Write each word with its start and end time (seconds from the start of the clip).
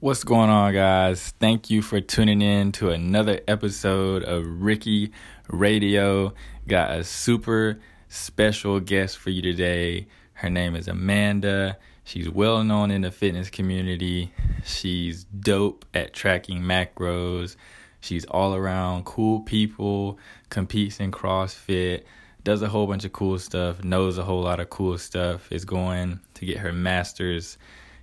What's 0.00 0.22
going 0.22 0.48
on, 0.48 0.74
guys? 0.74 1.34
Thank 1.40 1.70
you 1.70 1.82
for 1.82 2.00
tuning 2.00 2.40
in 2.40 2.70
to 2.72 2.90
another 2.90 3.40
episode 3.48 4.22
of 4.22 4.62
Ricky 4.62 5.10
Radio. 5.48 6.34
Got 6.68 6.92
a 6.92 7.02
super 7.02 7.80
special 8.06 8.78
guest 8.78 9.18
for 9.18 9.30
you 9.30 9.42
today. 9.42 10.06
Her 10.34 10.50
name 10.50 10.76
is 10.76 10.86
Amanda. 10.86 11.78
She's 12.04 12.30
well 12.30 12.62
known 12.62 12.92
in 12.92 13.00
the 13.00 13.10
fitness 13.10 13.50
community. 13.50 14.32
She's 14.64 15.24
dope 15.24 15.84
at 15.92 16.12
tracking 16.12 16.62
macros. 16.62 17.56
She's 17.98 18.24
all 18.26 18.54
around 18.54 19.04
cool 19.04 19.40
people, 19.40 20.20
competes 20.48 21.00
in 21.00 21.10
CrossFit, 21.10 22.04
does 22.44 22.62
a 22.62 22.68
whole 22.68 22.86
bunch 22.86 23.04
of 23.04 23.12
cool 23.12 23.40
stuff, 23.40 23.82
knows 23.82 24.16
a 24.16 24.22
whole 24.22 24.42
lot 24.42 24.60
of 24.60 24.70
cool 24.70 24.96
stuff, 24.96 25.50
is 25.50 25.64
going 25.64 26.20
to 26.34 26.46
get 26.46 26.58
her 26.58 26.72
master's 26.72 27.58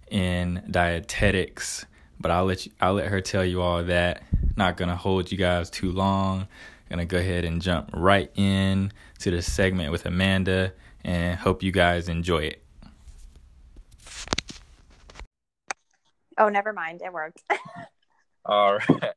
in 0.10 0.64
dietetics, 0.70 1.86
but 2.20 2.32
I'll 2.32 2.46
let 2.46 2.66
you, 2.66 2.72
I'll 2.80 2.94
let 2.94 3.08
her 3.08 3.22
tell 3.22 3.46
you 3.46 3.62
all 3.62 3.84
that. 3.84 4.24
Not 4.56 4.78
gonna 4.78 4.96
hold 4.96 5.32
you 5.32 5.38
guys 5.38 5.70
too 5.70 5.92
long. 5.92 6.48
Gonna 6.90 7.06
go 7.06 7.18
ahead 7.18 7.46
and 7.46 7.62
jump 7.62 7.90
right 7.94 8.32
in 8.36 8.92
to 9.20 9.32
the 9.32 9.42
segment 9.42 9.92
with 9.92 10.06
Amanda, 10.06 10.74
and 11.04 11.38
hope 11.38 11.64
you 11.64 11.72
guys 11.72 12.10
enjoy 12.10 12.44
it. 12.44 12.62
Oh, 16.38 16.50
never 16.50 16.74
mind. 16.74 17.02
It 17.04 17.12
worked. 17.12 17.42
all 18.46 18.76
right. 18.78 19.14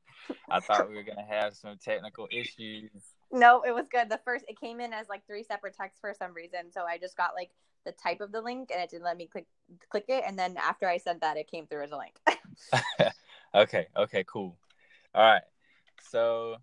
I 0.51 0.61
thought 0.61 0.89
we 0.89 0.95
were 0.95 1.03
gonna 1.03 1.27
have 1.29 1.55
some 1.55 1.77
technical 1.79 2.29
issues. 2.31 2.91
No, 3.31 3.63
it 3.63 3.75
was 3.75 3.87
good. 3.91 4.09
The 4.09 4.21
first 4.25 4.45
it 4.49 4.59
came 4.59 4.81
in 4.81 4.93
as 4.93 5.09
like 5.09 5.27
three 5.27 5.45
separate 5.45 5.77
texts 5.77 6.01
for 6.01 6.15
some 6.19 6.33
reason, 6.33 6.73
so 6.73 6.85
I 6.85 6.99
just 6.99 7.17
got 7.17 7.35
like 7.35 7.51
the 7.85 7.93
type 7.93 8.21
of 8.21 8.33
the 8.33 8.41
link 8.41 8.71
and 8.73 8.83
it 8.83 8.91
didn't 8.91 9.05
let 9.05 9.17
me 9.17 9.27
click 9.27 9.47
click 9.91 10.07
it 10.09 10.25
and 10.27 10.39
then 10.39 10.57
after 10.57 10.89
I 10.89 10.99
sent 10.99 11.21
that 11.21 11.37
it 11.37 11.51
came 11.51 11.67
through 11.67 11.85
as 11.85 11.91
a 11.93 11.97
link. 11.97 13.13
okay, 13.55 13.87
okay, 13.97 14.25
cool. 14.27 14.57
All 15.15 15.23
right. 15.23 15.43
So 16.11 16.57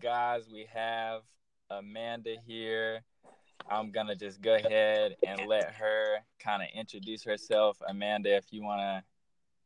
guys, 0.00 0.48
we 0.52 0.66
have 0.72 1.22
Amanda 1.70 2.36
here. 2.46 3.02
I'm 3.70 3.92
gonna 3.92 4.16
just 4.16 4.40
go 4.40 4.54
ahead 4.54 5.16
and 5.26 5.46
let 5.46 5.72
her 5.74 6.18
kind 6.38 6.62
of 6.62 6.68
introduce 6.74 7.22
herself. 7.22 7.80
Amanda, 7.86 8.34
if 8.36 8.46
you 8.50 8.62
wanna 8.62 9.04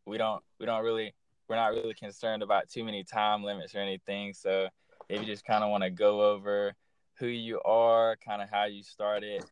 we 0.06 0.18
don't 0.18 0.42
we 0.58 0.66
don't 0.66 0.84
really 0.84 1.14
we're 1.48 1.56
not 1.56 1.72
really 1.72 1.94
concerned 1.94 2.42
about 2.42 2.68
too 2.68 2.84
many 2.84 3.04
time 3.04 3.44
limits 3.44 3.74
or 3.74 3.78
anything. 3.78 4.32
So 4.34 4.68
if 5.08 5.20
you 5.20 5.26
just 5.26 5.44
kind 5.44 5.62
of 5.62 5.70
want 5.70 5.84
to 5.84 5.90
go 5.90 6.32
over 6.32 6.72
who 7.18 7.26
you 7.26 7.60
are, 7.62 8.16
kind 8.24 8.42
of 8.42 8.50
how 8.50 8.64
you 8.64 8.82
started 8.82 9.44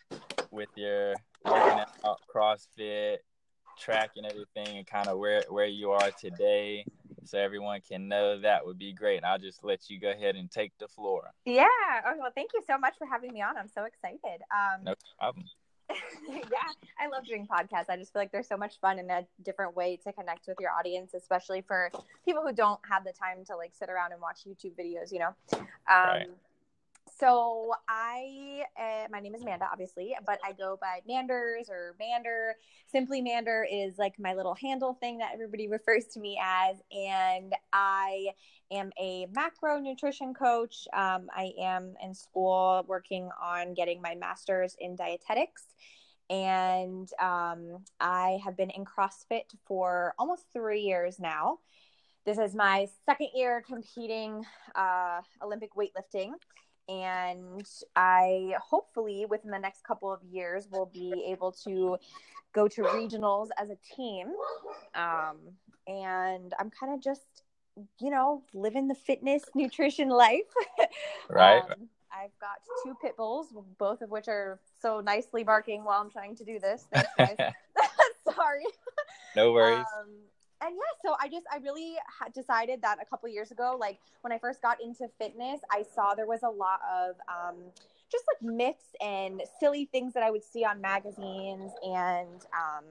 with 0.50 0.68
your 0.76 1.14
working 1.44 1.84
out, 2.04 2.20
CrossFit, 2.34 3.18
track 3.78 4.10
and 4.16 4.26
everything, 4.26 4.78
and 4.78 4.86
kind 4.86 5.08
of 5.08 5.18
where 5.18 5.42
where 5.48 5.66
you 5.66 5.90
are 5.90 6.10
today, 6.12 6.84
so 7.24 7.38
everyone 7.38 7.80
can 7.80 8.08
know 8.08 8.40
that 8.40 8.64
would 8.64 8.78
be 8.78 8.92
great. 8.92 9.18
And 9.18 9.26
I'll 9.26 9.38
just 9.38 9.64
let 9.64 9.88
you 9.88 9.98
go 9.98 10.10
ahead 10.10 10.36
and 10.36 10.50
take 10.50 10.72
the 10.78 10.88
floor. 10.88 11.30
Yeah. 11.44 11.66
Oh, 12.06 12.14
well, 12.18 12.32
thank 12.34 12.50
you 12.54 12.62
so 12.66 12.78
much 12.78 12.94
for 12.98 13.06
having 13.06 13.32
me 13.32 13.42
on. 13.42 13.56
I'm 13.56 13.68
so 13.68 13.84
excited. 13.84 14.42
Um, 14.50 14.84
no 14.84 14.94
problem. 15.18 15.46
yeah, 16.28 16.70
I 17.00 17.08
love 17.08 17.24
doing 17.26 17.46
podcasts. 17.46 17.88
I 17.88 17.96
just 17.96 18.12
feel 18.12 18.22
like 18.22 18.32
there's 18.32 18.48
so 18.48 18.56
much 18.56 18.80
fun 18.80 18.98
and 18.98 19.10
a 19.10 19.26
different 19.42 19.76
way 19.76 19.98
to 20.04 20.12
connect 20.12 20.46
with 20.46 20.58
your 20.60 20.70
audience, 20.70 21.14
especially 21.14 21.62
for 21.62 21.90
people 22.24 22.42
who 22.42 22.52
don't 22.52 22.80
have 22.88 23.04
the 23.04 23.12
time 23.12 23.44
to 23.46 23.56
like 23.56 23.72
sit 23.74 23.88
around 23.90 24.12
and 24.12 24.20
watch 24.20 24.40
YouTube 24.46 24.72
videos, 24.78 25.12
you 25.12 25.20
know. 25.20 25.34
Um, 25.52 25.60
right 25.88 26.28
so 27.18 27.72
I, 27.88 28.64
uh, 28.78 29.06
my 29.10 29.20
name 29.20 29.34
is 29.34 29.42
Amanda, 29.42 29.68
obviously, 29.70 30.16
but 30.26 30.38
I 30.44 30.52
go 30.52 30.78
by 30.80 31.00
Manders 31.06 31.68
or 31.70 31.94
Mander. 31.98 32.56
Simply 32.90 33.20
Mander 33.20 33.66
is 33.70 33.98
like 33.98 34.18
my 34.18 34.34
little 34.34 34.54
handle 34.54 34.94
thing 34.94 35.18
that 35.18 35.30
everybody 35.32 35.68
refers 35.70 36.06
to 36.14 36.20
me 36.20 36.40
as. 36.42 36.76
And 36.92 37.54
I 37.72 38.28
am 38.70 38.90
a 39.00 39.26
macro 39.32 39.78
nutrition 39.78 40.34
coach. 40.34 40.88
Um, 40.92 41.28
I 41.34 41.52
am 41.60 41.94
in 42.02 42.14
school 42.14 42.84
working 42.88 43.30
on 43.40 43.74
getting 43.74 44.02
my 44.02 44.14
master's 44.14 44.76
in 44.80 44.96
dietetics. 44.96 45.66
And 46.30 47.08
um, 47.20 47.84
I 48.00 48.38
have 48.44 48.56
been 48.56 48.70
in 48.70 48.84
CrossFit 48.84 49.54
for 49.66 50.14
almost 50.18 50.44
three 50.52 50.80
years 50.80 51.18
now. 51.18 51.58
This 52.24 52.38
is 52.38 52.54
my 52.54 52.88
second 53.04 53.28
year 53.34 53.62
competing 53.66 54.44
uh, 54.74 55.20
Olympic 55.42 55.74
weightlifting 55.74 56.32
and 56.88 57.66
I 57.96 58.54
hopefully 58.62 59.26
within 59.28 59.50
the 59.50 59.58
next 59.58 59.84
couple 59.84 60.12
of 60.12 60.20
years 60.22 60.68
will 60.70 60.86
be 60.86 61.26
able 61.28 61.52
to 61.64 61.96
go 62.52 62.68
to 62.68 62.82
regionals 62.82 63.48
as 63.58 63.70
a 63.70 63.76
team. 63.96 64.28
Um, 64.94 65.38
and 65.86 66.52
I'm 66.58 66.70
kind 66.70 66.94
of 66.94 67.02
just, 67.02 67.42
you 68.00 68.10
know, 68.10 68.42
living 68.52 68.88
the 68.88 68.94
fitness 68.94 69.42
nutrition 69.54 70.08
life. 70.08 70.42
right. 71.28 71.62
Um, 71.62 71.88
I've 72.16 72.38
got 72.40 72.58
two 72.82 72.94
pit 73.02 73.16
bulls, 73.16 73.48
both 73.78 74.02
of 74.02 74.10
which 74.10 74.28
are 74.28 74.60
so 74.80 75.00
nicely 75.00 75.42
barking 75.42 75.84
while 75.84 76.00
I'm 76.00 76.10
trying 76.10 76.36
to 76.36 76.44
do 76.44 76.58
this. 76.58 76.86
Thanks, 76.94 77.10
guys. 77.18 77.36
Sorry. 78.34 78.64
No 79.36 79.52
worries. 79.52 79.84
Um, 80.00 80.08
and 80.60 80.74
yeah, 80.74 81.10
so 81.10 81.16
I 81.20 81.28
just 81.28 81.46
I 81.52 81.58
really 81.58 81.96
decided 82.34 82.80
that 82.82 82.98
a 83.02 83.04
couple 83.04 83.28
years 83.28 83.50
ago, 83.50 83.76
like 83.78 83.98
when 84.22 84.32
I 84.32 84.38
first 84.38 84.62
got 84.62 84.78
into 84.82 85.08
fitness, 85.18 85.60
I 85.70 85.82
saw 85.94 86.14
there 86.14 86.26
was 86.26 86.42
a 86.42 86.48
lot 86.48 86.80
of 86.90 87.16
um, 87.28 87.56
just 88.10 88.24
like 88.28 88.42
myths 88.42 88.94
and 89.00 89.42
silly 89.60 89.86
things 89.86 90.14
that 90.14 90.22
I 90.22 90.30
would 90.30 90.44
see 90.44 90.64
on 90.64 90.80
magazines 90.80 91.72
and 91.82 92.46
um, 92.54 92.84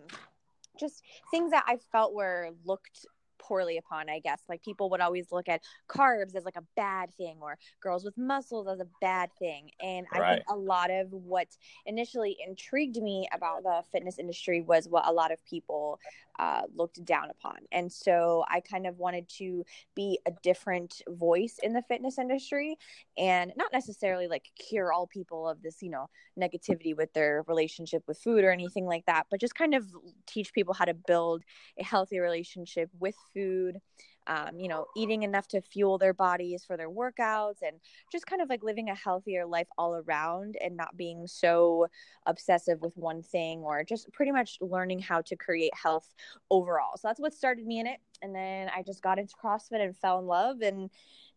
just 0.79 1.01
things 1.31 1.51
that 1.51 1.63
I 1.67 1.77
felt 1.91 2.13
were 2.13 2.49
looked 2.65 3.05
poorly 3.47 3.77
upon, 3.77 4.09
I 4.09 4.19
guess. 4.19 4.41
Like 4.47 4.63
people 4.63 4.89
would 4.91 5.01
always 5.01 5.31
look 5.31 5.49
at 5.49 5.61
carbs 5.89 6.35
as 6.35 6.45
like 6.45 6.57
a 6.57 6.63
bad 6.75 7.13
thing 7.13 7.37
or 7.41 7.57
girls 7.81 8.03
with 8.03 8.17
muscles 8.17 8.67
as 8.67 8.79
a 8.79 8.87
bad 9.01 9.29
thing. 9.37 9.69
And 9.81 10.05
right. 10.13 10.21
I 10.21 10.33
think 10.35 10.45
a 10.49 10.55
lot 10.55 10.89
of 10.91 11.11
what 11.11 11.47
initially 11.85 12.37
intrigued 12.45 12.97
me 12.97 13.27
about 13.33 13.63
the 13.63 13.81
fitness 13.91 14.19
industry 14.19 14.61
was 14.61 14.87
what 14.87 15.07
a 15.07 15.11
lot 15.11 15.31
of 15.31 15.43
people 15.45 15.99
uh, 16.39 16.63
looked 16.75 17.03
down 17.05 17.29
upon. 17.29 17.57
And 17.71 17.91
so 17.91 18.43
I 18.49 18.59
kind 18.59 18.87
of 18.87 18.97
wanted 18.97 19.29
to 19.37 19.63
be 19.95 20.19
a 20.25 20.31
different 20.41 21.01
voice 21.07 21.59
in 21.61 21.73
the 21.73 21.83
fitness 21.83 22.17
industry 22.17 22.77
and 23.17 23.51
not 23.55 23.71
necessarily 23.71 24.27
like 24.27 24.49
cure 24.57 24.91
all 24.91 25.07
people 25.07 25.47
of 25.47 25.61
this, 25.61 25.81
you 25.81 25.89
know, 25.89 26.09
negativity 26.39 26.95
with 26.95 27.13
their 27.13 27.43
relationship 27.47 28.03
with 28.07 28.17
food 28.17 28.43
or 28.43 28.51
anything 28.51 28.85
like 28.85 29.05
that, 29.05 29.27
but 29.29 29.39
just 29.39 29.55
kind 29.55 29.75
of 29.75 29.85
teach 30.25 30.53
people 30.53 30.73
how 30.73 30.85
to 30.85 30.93
build 30.93 31.43
a 31.77 31.83
healthy 31.83 32.19
relationship 32.19 32.89
with 32.99 33.15
food 33.33 33.79
um, 34.27 34.57
you 34.57 34.67
know, 34.67 34.85
eating 34.95 35.23
enough 35.23 35.47
to 35.49 35.61
fuel 35.61 35.97
their 35.97 36.13
bodies 36.13 36.63
for 36.65 36.77
their 36.77 36.89
workouts 36.89 37.61
and 37.61 37.79
just 38.11 38.25
kind 38.25 38.41
of 38.41 38.49
like 38.49 38.63
living 38.63 38.89
a 38.89 38.95
healthier 38.95 39.45
life 39.45 39.67
all 39.77 39.95
around 39.95 40.55
and 40.63 40.77
not 40.77 40.95
being 40.95 41.27
so 41.27 41.87
obsessive 42.25 42.81
with 42.81 42.95
one 42.95 43.21
thing 43.21 43.59
or 43.59 43.83
just 43.83 44.11
pretty 44.13 44.31
much 44.31 44.57
learning 44.61 44.99
how 44.99 45.21
to 45.21 45.35
create 45.35 45.73
health 45.75 46.13
overall. 46.49 46.95
So 46.95 47.07
that's 47.07 47.19
what 47.19 47.33
started 47.33 47.65
me 47.65 47.79
in 47.79 47.87
it. 47.87 47.99
And 48.21 48.33
then 48.33 48.69
I 48.75 48.83
just 48.83 49.01
got 49.01 49.19
into 49.19 49.33
CrossFit 49.35 49.83
and 49.83 49.97
fell 49.97 50.19
in 50.19 50.25
love. 50.25 50.61
And 50.61 50.89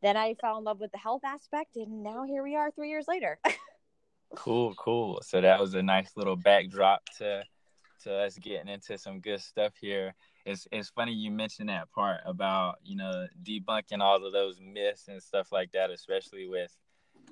then 0.03 0.17
I 0.17 0.35
fell 0.35 0.59
in 0.59 0.65
love 0.65 0.81
with 0.81 0.93
the 0.93 0.99
health 0.99 1.23
aspect. 1.25 1.77
And 1.77 2.03
now 2.03 2.25
here 2.25 2.43
we 2.43 2.55
are 2.55 2.71
three 2.71 2.91
years 2.91 3.07
later. 3.09 3.39
cool, 4.37 4.75
cool. 4.77 5.21
So 5.23 5.41
that 5.41 5.59
was 5.59 5.75
a 5.75 5.83
nice 5.83 6.13
little 6.17 6.37
backdrop 6.37 7.03
to 7.19 7.43
to 8.03 8.13
us 8.13 8.37
getting 8.37 8.69
into 8.69 8.99
some 8.99 9.21
good 9.21 9.41
stuff 9.41 9.73
here 9.81 10.15
it's 10.47 10.69
it's 10.71 10.89
funny 10.91 11.13
you 11.13 11.31
mentioned 11.31 11.69
that 11.69 11.91
part 11.91 12.21
about 12.25 12.77
you 12.85 12.97
know 12.97 13.27
debunking 13.43 14.01
all 14.01 14.25
of 14.25 14.33
those 14.33 14.61
myths 14.61 15.09
and 15.09 15.21
stuff 15.21 15.51
like 15.51 15.73
that, 15.73 15.91
especially 15.91 16.47
with 16.47 16.75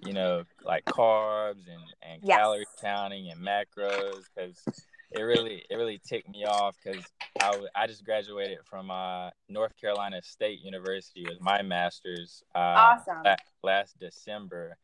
you 0.04 0.12
know 0.12 0.42
like 0.64 0.84
carbs 0.84 1.68
and 1.68 1.82
and 2.02 2.20
yes. 2.22 2.36
calorie 2.36 2.66
counting 2.82 3.30
and 3.30 3.40
macros 3.40 4.24
because 4.34 4.60
it 5.12 5.22
really 5.22 5.62
it 5.70 5.76
really 5.76 6.00
ticked 6.04 6.28
me 6.28 6.44
off 6.44 6.76
because 6.82 7.04
I, 7.40 7.60
I 7.76 7.86
just 7.86 8.04
graduated 8.04 8.58
from 8.68 8.90
uh, 8.90 9.30
North 9.48 9.76
Carolina 9.80 10.20
State 10.22 10.58
University 10.62 11.24
with 11.24 11.40
my 11.40 11.62
master's 11.62 12.42
uh, 12.56 12.96
awesome. 12.98 13.22
last 13.62 13.96
December, 14.00 14.76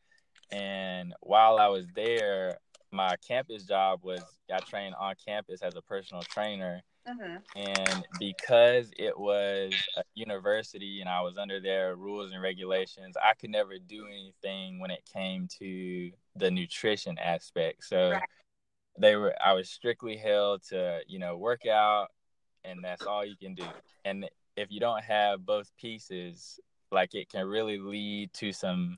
and 0.53 1.13
while 1.19 1.59
I 1.59 1.67
was 1.67 1.85
there, 1.95 2.59
my 2.93 3.15
campus 3.27 3.65
job 3.65 3.99
was 4.03 4.23
I 4.49 4.59
trained 4.59 4.95
on 4.97 5.15
campus 5.27 5.61
as 5.61 5.75
a 5.75 5.81
personal 5.81 6.23
trainer 6.23 6.81
Mm-hmm. 7.07 7.37
And 7.55 8.05
because 8.19 8.91
it 8.97 9.17
was 9.17 9.73
a 9.97 10.03
university 10.13 11.01
and 11.01 11.09
I 11.09 11.21
was 11.21 11.37
under 11.37 11.59
their 11.59 11.95
rules 11.95 12.31
and 12.31 12.41
regulations, 12.41 13.15
I 13.21 13.33
could 13.33 13.49
never 13.49 13.77
do 13.79 14.05
anything 14.07 14.79
when 14.79 14.91
it 14.91 15.03
came 15.11 15.47
to 15.59 16.11
the 16.35 16.51
nutrition 16.51 17.17
aspect. 17.17 17.85
So 17.85 18.11
right. 18.11 18.21
they 18.99 19.15
were 19.15 19.33
I 19.43 19.53
was 19.53 19.69
strictly 19.69 20.15
held 20.15 20.63
to, 20.69 20.99
you 21.07 21.19
know, 21.19 21.37
work 21.37 21.65
out 21.65 22.09
and 22.63 22.83
that's 22.83 23.05
all 23.05 23.25
you 23.25 23.35
can 23.35 23.55
do. 23.55 23.65
And 24.05 24.29
if 24.55 24.71
you 24.71 24.79
don't 24.79 25.03
have 25.03 25.45
both 25.45 25.71
pieces, 25.77 26.59
like 26.91 27.15
it 27.15 27.29
can 27.29 27.47
really 27.47 27.79
lead 27.79 28.33
to 28.33 28.51
some 28.51 28.97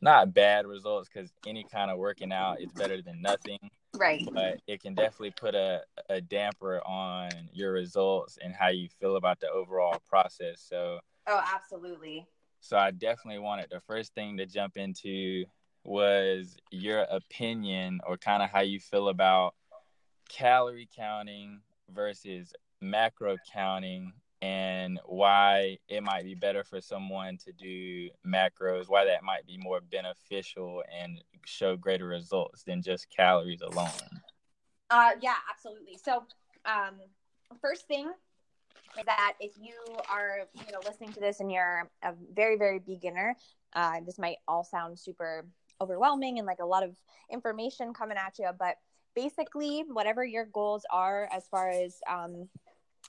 not 0.00 0.32
bad 0.32 0.66
results 0.66 1.08
because 1.12 1.30
any 1.46 1.64
kind 1.70 1.90
of 1.90 1.98
working 1.98 2.32
out 2.32 2.60
is 2.60 2.72
better 2.72 3.02
than 3.02 3.20
nothing. 3.20 3.58
Right. 3.94 4.26
But 4.32 4.60
it 4.66 4.80
can 4.80 4.94
definitely 4.94 5.32
put 5.32 5.54
a, 5.54 5.82
a 6.08 6.20
damper 6.20 6.80
on 6.86 7.30
your 7.52 7.72
results 7.72 8.38
and 8.42 8.54
how 8.54 8.68
you 8.68 8.88
feel 9.00 9.16
about 9.16 9.40
the 9.40 9.50
overall 9.50 10.00
process. 10.08 10.64
So, 10.66 11.00
oh, 11.26 11.44
absolutely. 11.54 12.26
So, 12.60 12.76
I 12.76 12.90
definitely 12.90 13.40
wanted 13.40 13.68
the 13.70 13.80
first 13.80 14.14
thing 14.14 14.36
to 14.38 14.46
jump 14.46 14.76
into 14.76 15.44
was 15.84 16.56
your 16.70 17.00
opinion 17.00 18.00
or 18.06 18.16
kind 18.16 18.42
of 18.42 18.50
how 18.50 18.60
you 18.60 18.78
feel 18.78 19.08
about 19.08 19.54
calorie 20.28 20.88
counting 20.94 21.60
versus 21.90 22.52
macro 22.80 23.36
counting 23.52 24.12
and 24.40 24.98
why 25.04 25.78
it 25.88 26.02
might 26.02 26.24
be 26.24 26.34
better 26.34 26.64
for 26.64 26.80
someone 26.80 27.36
to 27.38 27.52
do 27.52 28.10
macros, 28.26 28.88
why 28.88 29.04
that 29.04 29.22
might 29.22 29.46
be 29.46 29.56
more 29.56 29.80
beneficial 29.80 30.82
and 31.00 31.22
show 31.44 31.76
greater 31.76 32.06
results 32.06 32.62
than 32.62 32.82
just 32.82 33.08
calories 33.14 33.60
alone. 33.60 34.22
Uh, 34.90 35.12
yeah, 35.20 35.36
absolutely. 35.50 35.98
So, 36.02 36.24
um, 36.64 36.96
first 37.60 37.86
thing 37.88 38.10
is 38.98 39.04
that 39.06 39.34
if 39.40 39.52
you 39.60 39.74
are, 40.10 40.40
you 40.54 40.72
know, 40.72 40.80
listening 40.84 41.12
to 41.14 41.20
this 41.20 41.40
and 41.40 41.50
you're 41.50 41.90
a 42.02 42.12
very, 42.34 42.56
very 42.56 42.78
beginner, 42.78 43.36
uh, 43.74 44.00
this 44.04 44.18
might 44.18 44.36
all 44.46 44.64
sound 44.64 44.98
super 44.98 45.46
overwhelming 45.80 46.38
and 46.38 46.46
like 46.46 46.60
a 46.60 46.66
lot 46.66 46.82
of 46.82 46.94
information 47.30 47.94
coming 47.94 48.18
at 48.18 48.38
you, 48.38 48.50
but 48.58 48.76
basically, 49.14 49.84
whatever 49.88 50.24
your 50.24 50.44
goals 50.46 50.84
are 50.90 51.28
as 51.32 51.46
far 51.48 51.70
as 51.70 52.00
um, 52.08 52.48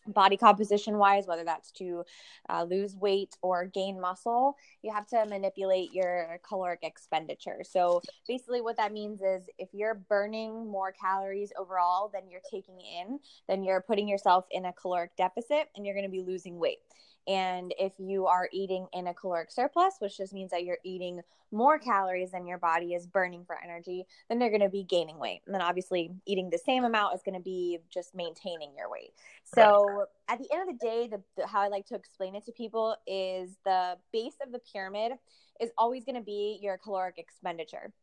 body 0.08 0.38
composition 0.38 0.98
wise, 0.98 1.28
whether 1.28 1.44
that's 1.44 1.72
to 1.72 2.04
uh, 2.50 2.64
lose 2.64 2.96
weight 2.96 3.36
or 3.42 3.66
gain 3.66 4.00
muscle, 4.00 4.56
you 4.82 4.92
have 4.92 5.08
to 5.08 5.26
manipulate 5.26 5.94
your 5.94 6.40
caloric 6.48 6.80
expenditure. 6.84 7.62
So 7.64 8.02
basically, 8.28 8.62
what 8.62 8.78
that 8.78 8.94
means 8.94 9.22
is 9.22 9.48
if 9.58 9.70
you're 9.74 9.96
burning 9.96 10.70
more 10.70 10.92
calories 10.92 11.52
overall 11.58 12.10
than 12.14 12.30
you're 12.30 12.42
taking 12.50 12.80
in, 12.80 13.20
then 13.48 13.64
you're 13.64 13.82
putting 13.82 14.08
yourself 14.08 14.46
in 14.52 14.66
a 14.66 14.74
caloric 14.74 15.16
deficit 15.16 15.70
and 15.76 15.86
you're 15.86 15.96
going 15.96 16.06
to 16.06 16.12
be 16.12 16.22
losing 16.22 16.60
weight. 16.60 16.80
And 17.28 17.74
if 17.80 17.94
you 17.98 18.28
are 18.28 18.50
eating 18.52 18.88
in 18.94 19.08
a 19.08 19.14
caloric 19.14 19.52
surplus, 19.52 19.96
which 20.00 20.18
just 20.18 20.34
means 20.34 20.52
that 20.52 20.64
you're 20.64 20.80
eating 20.84 21.22
more 21.52 21.78
calories 21.78 22.32
than 22.32 22.46
your 22.46 22.58
body 22.58 22.94
is 22.94 23.06
burning 23.06 23.46
for 23.46 23.58
energy, 23.64 24.06
then 24.28 24.40
they're 24.40 24.50
going 24.50 24.62
to 24.62 24.70
be 24.70 24.84
gaining 24.84 25.20
weight. 25.20 25.42
And 25.46 25.54
then 25.54 25.62
obviously, 25.62 26.12
eating 26.26 26.50
the 26.50 26.58
same 26.58 26.84
amount 26.84 27.16
is 27.16 27.22
going 27.24 27.38
to 27.38 27.44
be 27.44 27.80
just 27.90 28.16
maintaining 28.16 28.74
your 28.76 28.90
weight. 28.90 29.12
So 29.44 29.86
right. 29.86 30.06
at 30.30 30.40
the 30.40 30.48
end 30.52 30.70
of 30.70 30.78
the 30.78 30.86
day, 30.86 31.08
the, 31.08 31.22
the, 31.38 31.48
how 31.48 31.62
I 31.62 31.68
like 31.68 31.86
to 31.88 31.96
explain 31.96 32.36
it 32.36 32.46
to 32.46 32.52
people 32.52 32.96
is 33.08 33.58
the 33.64 33.98
base 34.12 34.36
of 34.46 34.52
the 34.52 34.60
pyramid 34.60 35.14
is 35.62 35.70
always 35.78 36.04
going 36.04 36.16
to 36.16 36.22
be 36.22 36.60
your 36.62 36.78
caloric 36.78 37.18
expenditure 37.18 37.94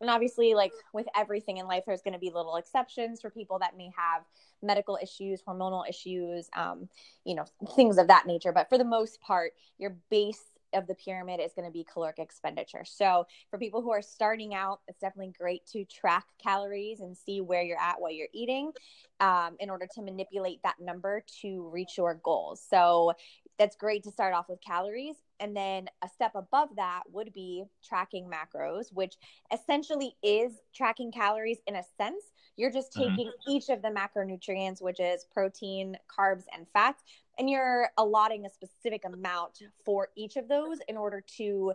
and 0.00 0.10
obviously 0.10 0.54
like 0.54 0.72
with 0.92 1.06
everything 1.16 1.58
in 1.58 1.66
life 1.66 1.84
there's 1.86 2.02
going 2.02 2.14
to 2.14 2.18
be 2.18 2.30
little 2.30 2.56
exceptions 2.56 3.20
for 3.20 3.30
people 3.30 3.58
that 3.58 3.76
may 3.76 3.90
have 3.96 4.22
medical 4.62 4.98
issues 5.02 5.42
hormonal 5.46 5.88
issues 5.88 6.48
um, 6.56 6.88
you 7.24 7.34
know 7.34 7.44
things 7.74 7.98
of 7.98 8.08
that 8.08 8.26
nature 8.26 8.52
but 8.52 8.68
for 8.68 8.78
the 8.78 8.84
most 8.84 9.20
part 9.20 9.52
your 9.78 9.96
base 10.10 10.42
of 10.76 10.86
the 10.86 10.94
pyramid 10.94 11.40
is 11.40 11.52
going 11.52 11.64
to 11.64 11.72
be 11.72 11.84
caloric 11.90 12.18
expenditure. 12.18 12.84
So, 12.84 13.26
for 13.50 13.58
people 13.58 13.82
who 13.82 13.90
are 13.90 14.02
starting 14.02 14.54
out, 14.54 14.80
it's 14.88 15.00
definitely 15.00 15.32
great 15.38 15.66
to 15.72 15.84
track 15.84 16.24
calories 16.42 17.00
and 17.00 17.16
see 17.16 17.40
where 17.40 17.62
you're 17.62 17.80
at, 17.80 18.00
what 18.00 18.14
you're 18.14 18.28
eating, 18.32 18.72
um, 19.20 19.56
in 19.58 19.70
order 19.70 19.86
to 19.94 20.02
manipulate 20.02 20.62
that 20.62 20.76
number 20.80 21.24
to 21.42 21.68
reach 21.72 21.96
your 21.96 22.20
goals. 22.22 22.64
So, 22.68 23.12
that's 23.58 23.76
great 23.76 24.02
to 24.04 24.10
start 24.10 24.34
off 24.34 24.48
with 24.48 24.60
calories. 24.60 25.16
And 25.40 25.56
then 25.56 25.88
a 26.02 26.08
step 26.08 26.32
above 26.34 26.70
that 26.76 27.02
would 27.12 27.32
be 27.32 27.64
tracking 27.84 28.28
macros, 28.30 28.92
which 28.92 29.14
essentially 29.52 30.14
is 30.22 30.52
tracking 30.74 31.12
calories 31.12 31.58
in 31.66 31.76
a 31.76 31.82
sense. 31.96 32.24
You're 32.56 32.70
just 32.70 32.92
mm-hmm. 32.94 33.10
taking 33.10 33.28
mm-hmm. 33.28 33.50
each 33.50 33.68
of 33.68 33.82
the 33.82 33.88
macronutrients, 33.88 34.82
which 34.82 35.00
is 35.00 35.26
protein, 35.32 35.96
carbs, 36.08 36.44
and 36.54 36.66
fats, 36.72 37.02
and 37.38 37.50
you're 37.50 37.90
allotting 37.98 38.46
a 38.46 38.50
specific 38.50 39.04
amount 39.04 39.58
for 39.84 40.08
each 40.16 40.36
of 40.36 40.48
those 40.48 40.78
in 40.88 40.96
order 40.96 41.22
to 41.36 41.72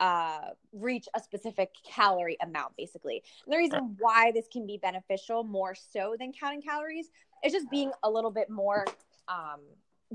uh, 0.00 0.48
reach 0.72 1.06
a 1.14 1.20
specific 1.20 1.70
calorie 1.88 2.38
amount, 2.42 2.76
basically. 2.76 3.22
And 3.44 3.52
the 3.52 3.58
reason 3.58 3.96
why 3.98 4.32
this 4.32 4.48
can 4.52 4.66
be 4.66 4.78
beneficial 4.78 5.44
more 5.44 5.74
so 5.74 6.16
than 6.18 6.32
counting 6.32 6.62
calories 6.62 7.10
is 7.44 7.52
just 7.52 7.70
being 7.70 7.92
a 8.02 8.10
little 8.10 8.30
bit 8.30 8.50
more 8.50 8.84
um, 9.28 9.60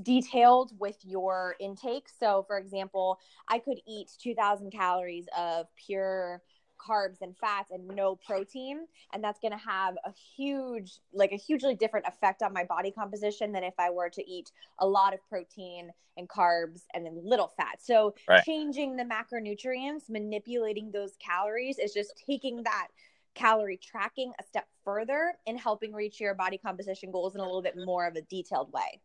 detailed 0.04 0.72
with 0.80 0.98
your 1.04 1.56
intake. 1.60 2.08
So, 2.20 2.44
for 2.48 2.58
example, 2.58 3.20
I 3.48 3.60
could 3.60 3.80
eat 3.88 4.12
2,000 4.22 4.72
calories 4.72 5.28
of 5.38 5.68
pure 5.76 6.42
carbs 6.78 7.22
and 7.22 7.36
fats 7.38 7.72
and 7.72 7.88
no 7.88 8.16
protein 8.16 8.86
and 9.12 9.24
that's 9.24 9.40
going 9.40 9.52
to 9.52 9.58
have 9.58 9.96
a 10.06 10.12
huge 10.12 11.00
like 11.12 11.32
a 11.32 11.36
hugely 11.36 11.76
different 11.76 12.06
effect 12.08 12.42
on 12.42 12.54
my 12.54 12.64
body 12.64 12.92
composition 12.92 13.52
than 13.52 13.64
if 13.64 13.74
i 13.80 13.90
were 13.90 14.10
to 14.10 14.24
eat 14.30 14.52
a 14.80 14.88
lot 14.88 15.14
of 15.14 15.20
protein 15.28 15.90
and 16.18 16.30
carbs 16.30 16.84
and 16.94 17.06
then 17.06 17.20
little 17.24 17.52
fat 17.58 17.78
so 17.80 18.14
right. 18.28 18.44
changing 18.44 18.96
the 18.96 19.04
macronutrients 19.04 20.10
manipulating 20.10 20.92
those 20.92 21.16
calories 21.18 21.80
is 21.80 21.94
just 21.94 22.22
taking 22.28 22.64
that 22.64 22.88
calorie 23.34 23.78
tracking 23.78 24.32
a 24.40 24.44
step 24.44 24.68
further 24.84 25.34
in 25.46 25.58
helping 25.58 25.94
reach 25.94 26.20
your 26.20 26.34
body 26.34 26.58
composition 26.58 27.12
goals 27.12 27.36
in 27.36 27.42
a 27.42 27.44
little 27.44 27.62
bit 27.62 27.76
more 27.76 28.08
of 28.08 28.16
a 28.16 28.22
detailed 28.22 28.72
way 28.72 29.02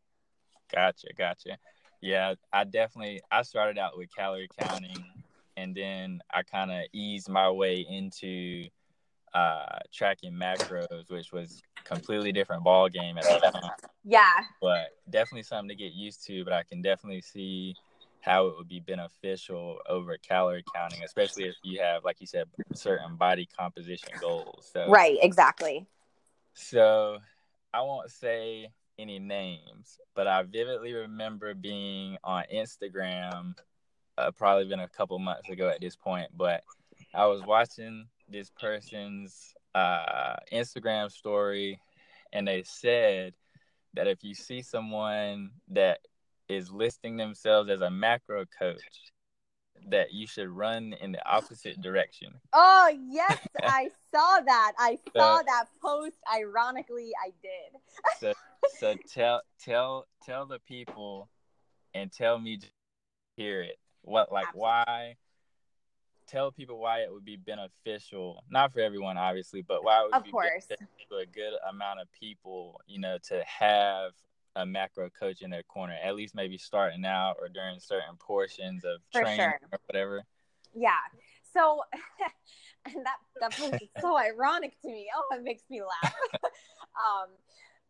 gotcha 0.74 1.08
gotcha 1.16 1.58
yeah 2.00 2.34
i 2.52 2.64
definitely 2.64 3.20
i 3.30 3.42
started 3.42 3.78
out 3.78 3.96
with 3.96 4.08
calorie 4.14 4.48
counting 4.58 5.04
and 5.56 5.74
then 5.74 6.20
I 6.30 6.42
kind 6.42 6.70
of 6.70 6.82
eased 6.92 7.28
my 7.28 7.50
way 7.50 7.86
into 7.88 8.68
uh, 9.34 9.78
tracking 9.92 10.32
macros, 10.32 11.10
which 11.10 11.32
was 11.32 11.62
completely 11.84 12.32
different 12.32 12.64
ball 12.64 12.88
game 12.88 13.18
at 13.18 13.24
the 13.24 13.50
time. 13.50 13.70
Yeah. 14.04 14.40
But 14.60 14.90
definitely 15.10 15.42
something 15.42 15.68
to 15.68 15.74
get 15.74 15.92
used 15.92 16.24
to. 16.26 16.44
But 16.44 16.52
I 16.52 16.62
can 16.62 16.82
definitely 16.82 17.20
see 17.20 17.74
how 18.20 18.46
it 18.46 18.54
would 18.56 18.68
be 18.68 18.80
beneficial 18.80 19.78
over 19.88 20.16
calorie 20.18 20.64
counting, 20.74 21.02
especially 21.02 21.44
if 21.44 21.56
you 21.64 21.80
have, 21.80 22.04
like 22.04 22.20
you 22.20 22.26
said, 22.26 22.46
certain 22.72 23.16
body 23.16 23.48
composition 23.58 24.10
goals. 24.20 24.70
So, 24.72 24.88
right. 24.88 25.18
Exactly. 25.20 25.86
So 26.54 27.18
I 27.74 27.80
won't 27.82 28.10
say 28.10 28.68
any 28.98 29.18
names, 29.18 29.98
but 30.14 30.26
I 30.26 30.42
vividly 30.42 30.92
remember 30.92 31.54
being 31.54 32.16
on 32.24 32.44
Instagram 32.54 33.54
uh, 34.18 34.30
probably 34.30 34.66
been 34.66 34.80
a 34.80 34.88
couple 34.88 35.18
months 35.18 35.48
ago 35.48 35.68
at 35.68 35.80
this 35.80 35.96
point, 35.96 36.28
but 36.36 36.62
I 37.14 37.26
was 37.26 37.42
watching 37.42 38.06
this 38.28 38.50
person's 38.50 39.54
uh, 39.74 40.36
Instagram 40.52 41.10
story, 41.10 41.80
and 42.32 42.46
they 42.46 42.62
said 42.62 43.34
that 43.94 44.06
if 44.06 44.22
you 44.22 44.34
see 44.34 44.62
someone 44.62 45.50
that 45.68 46.00
is 46.48 46.70
listing 46.70 47.16
themselves 47.16 47.70
as 47.70 47.80
a 47.80 47.90
macro 47.90 48.44
coach, 48.58 49.12
that 49.90 50.12
you 50.12 50.26
should 50.26 50.48
run 50.48 50.94
in 51.00 51.12
the 51.12 51.28
opposite 51.28 51.80
direction. 51.80 52.34
Oh 52.52 52.90
yes, 53.08 53.38
I 53.62 53.90
saw 54.12 54.40
that. 54.40 54.72
I 54.78 54.98
saw 55.16 55.38
so, 55.38 55.42
that 55.46 55.64
post. 55.80 56.16
Ironically, 56.32 57.10
I 57.24 57.32
did. 57.42 57.80
so, 58.20 58.32
so 58.78 58.96
tell 59.12 59.42
tell 59.58 60.06
tell 60.24 60.46
the 60.46 60.58
people, 60.60 61.28
and 61.94 62.10
tell 62.12 62.38
me, 62.38 62.60
hear 63.36 63.62
it 63.62 63.78
what 64.02 64.32
like 64.32 64.48
Absolutely. 64.48 64.60
why? 64.60 65.16
Tell 66.28 66.50
people 66.50 66.78
why 66.78 67.00
it 67.00 67.12
would 67.12 67.24
be 67.24 67.36
beneficial, 67.36 68.42
not 68.48 68.72
for 68.72 68.80
everyone, 68.80 69.18
obviously, 69.18 69.62
but 69.62 69.84
why 69.84 70.00
it 70.00 70.04
would 70.06 70.14
of 70.14 70.24
be 70.24 70.30
course. 70.30 70.66
for 71.08 71.20
a 71.20 71.26
good 71.26 71.52
amount 71.68 72.00
of 72.00 72.08
people, 72.18 72.80
you 72.86 73.00
know, 73.00 73.18
to 73.24 73.42
have 73.44 74.12
a 74.56 74.66
macro 74.66 75.08
coach 75.10 75.42
in 75.42 75.50
their 75.50 75.62
corner, 75.62 75.96
at 76.04 76.14
least 76.14 76.34
maybe 76.34 76.58
starting 76.58 77.04
out 77.04 77.36
or 77.40 77.48
during 77.48 77.78
certain 77.80 78.16
portions 78.18 78.84
of 78.84 79.00
for 79.12 79.22
training 79.22 79.40
sure. 79.40 79.58
or 79.72 79.78
whatever. 79.86 80.24
Yeah. 80.74 80.90
So 81.52 81.80
and 82.86 83.06
that 83.06 83.16
that 83.40 83.54
so 84.00 84.16
ironic 84.18 84.80
to 84.82 84.88
me. 84.88 85.08
Oh, 85.14 85.36
it 85.36 85.42
makes 85.42 85.62
me 85.70 85.82
laugh. 85.82 86.14
um, 86.42 87.28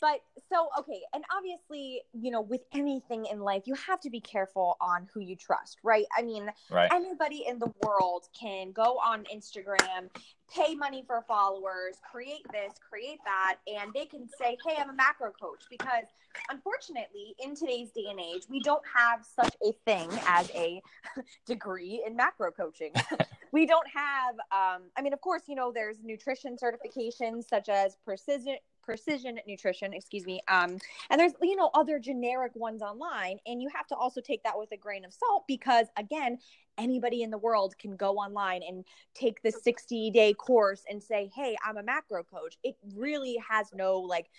but 0.02 0.20
so 0.52 0.68
okay 0.78 1.00
and 1.14 1.24
obviously 1.34 2.02
you 2.12 2.30
know 2.30 2.42
with 2.42 2.60
anything 2.74 3.24
in 3.30 3.40
life 3.40 3.62
you 3.64 3.74
have 3.74 4.00
to 4.00 4.10
be 4.10 4.20
careful 4.20 4.76
on 4.80 5.06
who 5.14 5.20
you 5.20 5.34
trust 5.34 5.78
right 5.82 6.04
i 6.18 6.20
mean 6.20 6.50
right. 6.70 6.92
anybody 6.92 7.44
in 7.48 7.58
the 7.58 7.72
world 7.82 8.24
can 8.38 8.72
go 8.72 8.98
on 9.02 9.24
instagram 9.32 10.10
pay 10.52 10.74
money 10.74 11.02
for 11.06 11.24
followers 11.26 11.96
create 12.10 12.44
this 12.52 12.72
create 12.86 13.20
that 13.24 13.56
and 13.66 13.92
they 13.94 14.04
can 14.04 14.28
say 14.38 14.56
hey 14.66 14.74
i'm 14.78 14.90
a 14.90 14.94
macro 14.94 15.30
coach 15.40 15.62
because 15.70 16.04
unfortunately 16.50 17.34
in 17.42 17.54
today's 17.54 17.90
day 17.92 18.06
and 18.10 18.20
age 18.20 18.42
we 18.50 18.60
don't 18.60 18.82
have 18.94 19.24
such 19.24 19.54
a 19.64 19.72
thing 19.86 20.10
as 20.26 20.50
a 20.50 20.82
degree 21.46 22.02
in 22.06 22.16
macro 22.16 22.50
coaching 22.50 22.92
we 23.52 23.66
don't 23.66 23.86
have 23.86 24.34
um, 24.50 24.82
i 24.96 25.02
mean 25.02 25.12
of 25.12 25.20
course 25.20 25.42
you 25.46 25.54
know 25.54 25.70
there's 25.72 25.98
nutrition 26.02 26.56
certifications 26.56 27.44
such 27.48 27.68
as 27.68 27.96
precision 28.04 28.56
precision 28.82 29.38
nutrition 29.46 29.92
excuse 29.92 30.26
me 30.26 30.40
um 30.48 30.78
and 31.10 31.20
there's 31.20 31.32
you 31.40 31.56
know 31.56 31.70
other 31.74 31.98
generic 31.98 32.52
ones 32.54 32.82
online 32.82 33.38
and 33.46 33.62
you 33.62 33.68
have 33.74 33.86
to 33.86 33.94
also 33.94 34.20
take 34.20 34.42
that 34.42 34.58
with 34.58 34.70
a 34.72 34.76
grain 34.76 35.04
of 35.04 35.12
salt 35.12 35.44
because 35.46 35.86
again 35.96 36.38
anybody 36.78 37.22
in 37.22 37.30
the 37.30 37.38
world 37.38 37.76
can 37.78 37.96
go 37.96 38.14
online 38.16 38.62
and 38.66 38.84
take 39.14 39.42
the 39.42 39.52
60 39.52 40.10
day 40.10 40.34
course 40.34 40.82
and 40.88 41.02
say 41.02 41.30
hey 41.34 41.56
i'm 41.66 41.76
a 41.76 41.82
macro 41.82 42.22
coach. 42.22 42.58
It 42.62 42.76
really 42.96 43.38
has 43.48 43.68
no 43.74 43.98
like 43.98 44.30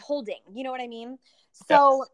holding 0.00 0.40
you 0.52 0.64
know 0.64 0.70
what 0.70 0.80
i 0.80 0.86
mean? 0.86 1.18
So 1.68 2.04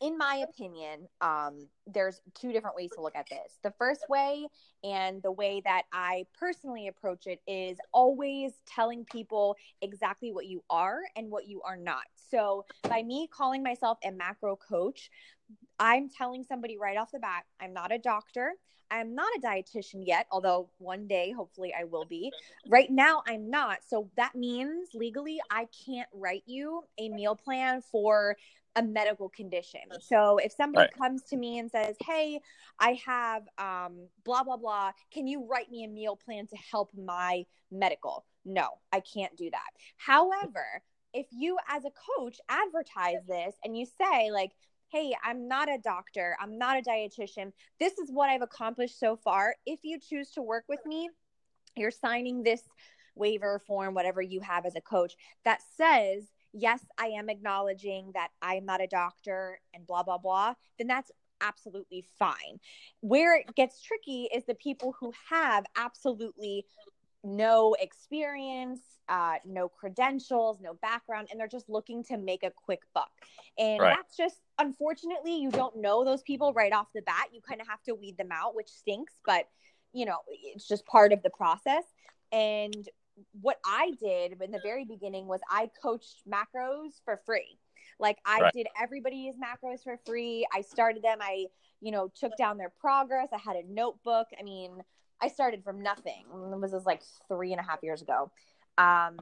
in 0.00 0.18
my 0.18 0.44
opinion, 0.48 1.08
um, 1.20 1.68
there's 1.86 2.20
two 2.34 2.52
different 2.52 2.76
ways 2.76 2.90
to 2.94 3.00
look 3.00 3.16
at 3.16 3.28
this. 3.28 3.58
The 3.62 3.72
first 3.78 4.04
way, 4.08 4.46
and 4.84 5.22
the 5.22 5.32
way 5.32 5.62
that 5.64 5.82
I 5.92 6.26
personally 6.38 6.88
approach 6.88 7.26
it, 7.26 7.40
is 7.46 7.78
always 7.92 8.52
telling 8.66 9.04
people 9.04 9.56
exactly 9.80 10.32
what 10.32 10.46
you 10.46 10.62
are 10.68 11.00
and 11.16 11.30
what 11.30 11.48
you 11.48 11.62
are 11.62 11.76
not. 11.76 12.04
So, 12.30 12.64
by 12.82 13.02
me 13.02 13.28
calling 13.32 13.62
myself 13.62 13.98
a 14.04 14.10
macro 14.10 14.56
coach, 14.56 15.10
I'm 15.78 16.08
telling 16.08 16.44
somebody 16.44 16.78
right 16.78 16.96
off 16.96 17.12
the 17.12 17.18
bat, 17.18 17.44
I'm 17.60 17.72
not 17.72 17.92
a 17.92 17.98
doctor. 17.98 18.52
I'm 18.90 19.14
not 19.14 19.28
a 19.36 19.40
dietitian 19.40 20.06
yet, 20.06 20.26
although 20.30 20.68
one 20.78 21.08
day, 21.08 21.32
hopefully, 21.32 21.74
I 21.76 21.84
will 21.84 22.04
be. 22.04 22.32
Right 22.68 22.90
now, 22.90 23.22
I'm 23.26 23.50
not. 23.50 23.78
So 23.86 24.08
that 24.16 24.36
means 24.36 24.90
legally, 24.94 25.40
I 25.50 25.66
can't 25.84 26.08
write 26.12 26.44
you 26.46 26.84
a 26.98 27.08
meal 27.08 27.34
plan 27.34 27.82
for 27.82 28.36
a 28.76 28.82
medical 28.82 29.30
condition. 29.30 29.80
So 30.00 30.36
if 30.36 30.52
somebody 30.52 30.84
right. 30.84 30.98
comes 30.98 31.22
to 31.24 31.36
me 31.36 31.58
and 31.58 31.70
says, 31.70 31.96
"Hey, 32.04 32.40
I 32.78 33.00
have 33.04 33.42
um, 33.58 34.06
blah 34.24 34.44
blah 34.44 34.58
blah, 34.58 34.92
can 35.10 35.26
you 35.26 35.46
write 35.46 35.70
me 35.70 35.84
a 35.84 35.88
meal 35.88 36.14
plan 36.14 36.46
to 36.46 36.56
help 36.56 36.90
my 36.94 37.44
medical?" 37.70 38.26
No, 38.44 38.68
I 38.92 39.00
can't 39.00 39.34
do 39.36 39.50
that. 39.50 39.70
However, 39.96 40.82
if 41.12 41.26
you 41.32 41.56
as 41.68 41.84
a 41.84 41.90
coach 42.18 42.38
advertise 42.48 43.24
this 43.26 43.54
and 43.64 43.76
you 43.76 43.86
say 43.86 44.30
like, 44.30 44.52
"Hey, 44.88 45.14
I'm 45.24 45.48
not 45.48 45.70
a 45.72 45.78
doctor, 45.78 46.36
I'm 46.40 46.58
not 46.58 46.78
a 46.78 46.82
dietitian. 46.82 47.52
This 47.80 47.98
is 47.98 48.10
what 48.12 48.28
I've 48.28 48.42
accomplished 48.42 49.00
so 49.00 49.16
far. 49.16 49.56
If 49.64 49.80
you 49.82 49.98
choose 49.98 50.30
to 50.32 50.42
work 50.42 50.64
with 50.68 50.80
me, 50.84 51.08
you're 51.76 51.90
signing 51.90 52.42
this 52.42 52.62
waiver 53.14 53.58
form, 53.66 53.94
whatever 53.94 54.20
you 54.20 54.40
have 54.40 54.66
as 54.66 54.76
a 54.76 54.80
coach 54.80 55.14
that 55.44 55.60
says 55.76 56.30
yes, 56.56 56.84
I 56.98 57.08
am 57.08 57.28
acknowledging 57.28 58.10
that 58.14 58.28
I'm 58.40 58.64
not 58.64 58.80
a 58.80 58.86
doctor 58.86 59.60
and 59.74 59.86
blah, 59.86 60.02
blah, 60.02 60.18
blah, 60.18 60.54
then 60.78 60.86
that's 60.86 61.10
absolutely 61.40 62.04
fine. 62.18 62.58
Where 63.00 63.36
it 63.36 63.54
gets 63.54 63.82
tricky 63.82 64.28
is 64.34 64.44
the 64.46 64.54
people 64.54 64.94
who 64.98 65.12
have 65.28 65.66
absolutely 65.76 66.64
no 67.22 67.76
experience, 67.78 68.80
uh, 69.08 69.34
no 69.44 69.68
credentials, 69.68 70.58
no 70.60 70.74
background, 70.74 71.28
and 71.30 71.38
they're 71.38 71.48
just 71.48 71.68
looking 71.68 72.02
to 72.04 72.16
make 72.16 72.42
a 72.42 72.50
quick 72.50 72.80
buck. 72.94 73.10
And 73.58 73.80
right. 73.80 73.96
that's 73.96 74.16
just, 74.16 74.40
unfortunately, 74.58 75.36
you 75.38 75.50
don't 75.50 75.76
know 75.76 76.04
those 76.04 76.22
people 76.22 76.52
right 76.52 76.72
off 76.72 76.86
the 76.94 77.02
bat. 77.02 77.26
You 77.32 77.40
kind 77.40 77.60
of 77.60 77.66
have 77.68 77.82
to 77.84 77.94
weed 77.94 78.16
them 78.16 78.30
out, 78.32 78.54
which 78.54 78.68
stinks, 78.68 79.14
but 79.24 79.48
you 79.92 80.04
know, 80.04 80.18
it's 80.28 80.68
just 80.68 80.86
part 80.86 81.12
of 81.12 81.22
the 81.22 81.30
process. 81.30 81.84
And 82.32 82.88
what 83.40 83.58
I 83.64 83.92
did 84.00 84.40
in 84.40 84.50
the 84.50 84.60
very 84.62 84.84
beginning 84.84 85.26
was 85.26 85.40
I 85.50 85.70
coached 85.82 86.22
macros 86.28 87.00
for 87.04 87.20
free. 87.24 87.58
Like 87.98 88.18
I 88.26 88.40
right. 88.40 88.52
did 88.52 88.66
everybody's 88.80 89.34
macros 89.36 89.82
for 89.82 89.98
free. 90.04 90.46
I 90.54 90.60
started 90.60 91.02
them. 91.02 91.18
I, 91.20 91.46
you 91.80 91.92
know, 91.92 92.10
took 92.18 92.36
down 92.36 92.58
their 92.58 92.72
progress. 92.80 93.28
I 93.32 93.38
had 93.38 93.56
a 93.56 93.62
notebook. 93.72 94.26
I 94.38 94.42
mean, 94.42 94.82
I 95.20 95.28
started 95.28 95.64
from 95.64 95.82
nothing. 95.82 96.24
This 96.60 96.72
was 96.72 96.84
like 96.84 97.02
three 97.28 97.52
and 97.52 97.60
a 97.60 97.64
half 97.64 97.78
years 97.82 98.02
ago. 98.02 98.30
Um. 98.78 99.16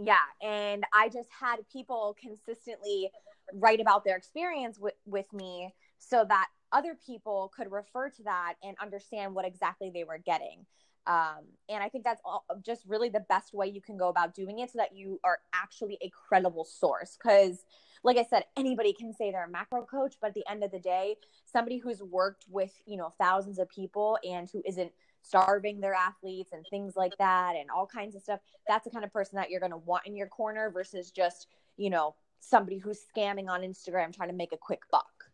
Yeah. 0.00 0.16
And 0.42 0.84
I 0.94 1.08
just 1.08 1.28
had 1.38 1.56
people 1.72 2.16
consistently 2.20 3.10
write 3.54 3.80
about 3.80 4.04
their 4.04 4.16
experience 4.16 4.78
with, 4.78 4.94
with 5.06 5.32
me 5.32 5.74
so 5.98 6.24
that 6.28 6.46
other 6.72 6.96
people 7.06 7.52
could 7.56 7.72
refer 7.72 8.10
to 8.10 8.22
that 8.24 8.54
and 8.62 8.76
understand 8.80 9.34
what 9.34 9.44
exactly 9.44 9.90
they 9.92 10.04
were 10.04 10.18
getting. 10.18 10.66
Um, 11.08 11.46
and 11.70 11.82
I 11.82 11.88
think 11.88 12.04
that's 12.04 12.20
all, 12.22 12.44
just 12.64 12.84
really 12.86 13.08
the 13.08 13.24
best 13.28 13.54
way 13.54 13.66
you 13.66 13.80
can 13.80 13.96
go 13.96 14.08
about 14.08 14.34
doing 14.34 14.58
it 14.58 14.70
so 14.70 14.78
that 14.78 14.94
you 14.94 15.18
are 15.24 15.38
actually 15.54 15.96
a 16.02 16.10
credible 16.10 16.66
source. 16.66 17.16
Because, 17.16 17.64
like 18.04 18.18
I 18.18 18.24
said, 18.28 18.44
anybody 18.58 18.92
can 18.92 19.14
say 19.14 19.32
they're 19.32 19.46
a 19.46 19.50
macro 19.50 19.84
coach, 19.84 20.16
but 20.20 20.28
at 20.28 20.34
the 20.34 20.44
end 20.48 20.62
of 20.62 20.70
the 20.70 20.78
day, 20.78 21.16
somebody 21.46 21.78
who's 21.78 22.02
worked 22.02 22.44
with, 22.50 22.72
you 22.86 22.98
know, 22.98 23.10
thousands 23.18 23.58
of 23.58 23.70
people 23.70 24.18
and 24.22 24.50
who 24.52 24.62
isn't 24.66 24.92
starving 25.22 25.80
their 25.80 25.94
athletes 25.94 26.52
and 26.52 26.64
things 26.68 26.94
like 26.94 27.16
that 27.18 27.54
and 27.58 27.70
all 27.70 27.86
kinds 27.86 28.14
of 28.14 28.22
stuff, 28.22 28.40
that's 28.66 28.84
the 28.84 28.90
kind 28.90 29.04
of 29.04 29.12
person 29.12 29.36
that 29.36 29.50
you're 29.50 29.60
going 29.60 29.72
to 29.72 29.78
want 29.78 30.06
in 30.06 30.14
your 30.14 30.28
corner 30.28 30.70
versus 30.70 31.10
just, 31.10 31.46
you 31.78 31.88
know, 31.88 32.14
somebody 32.38 32.76
who's 32.76 33.00
scamming 33.16 33.48
on 33.48 33.62
Instagram 33.62 34.14
trying 34.14 34.28
to 34.28 34.34
make 34.34 34.52
a 34.52 34.58
quick 34.58 34.82
buck. 34.90 35.24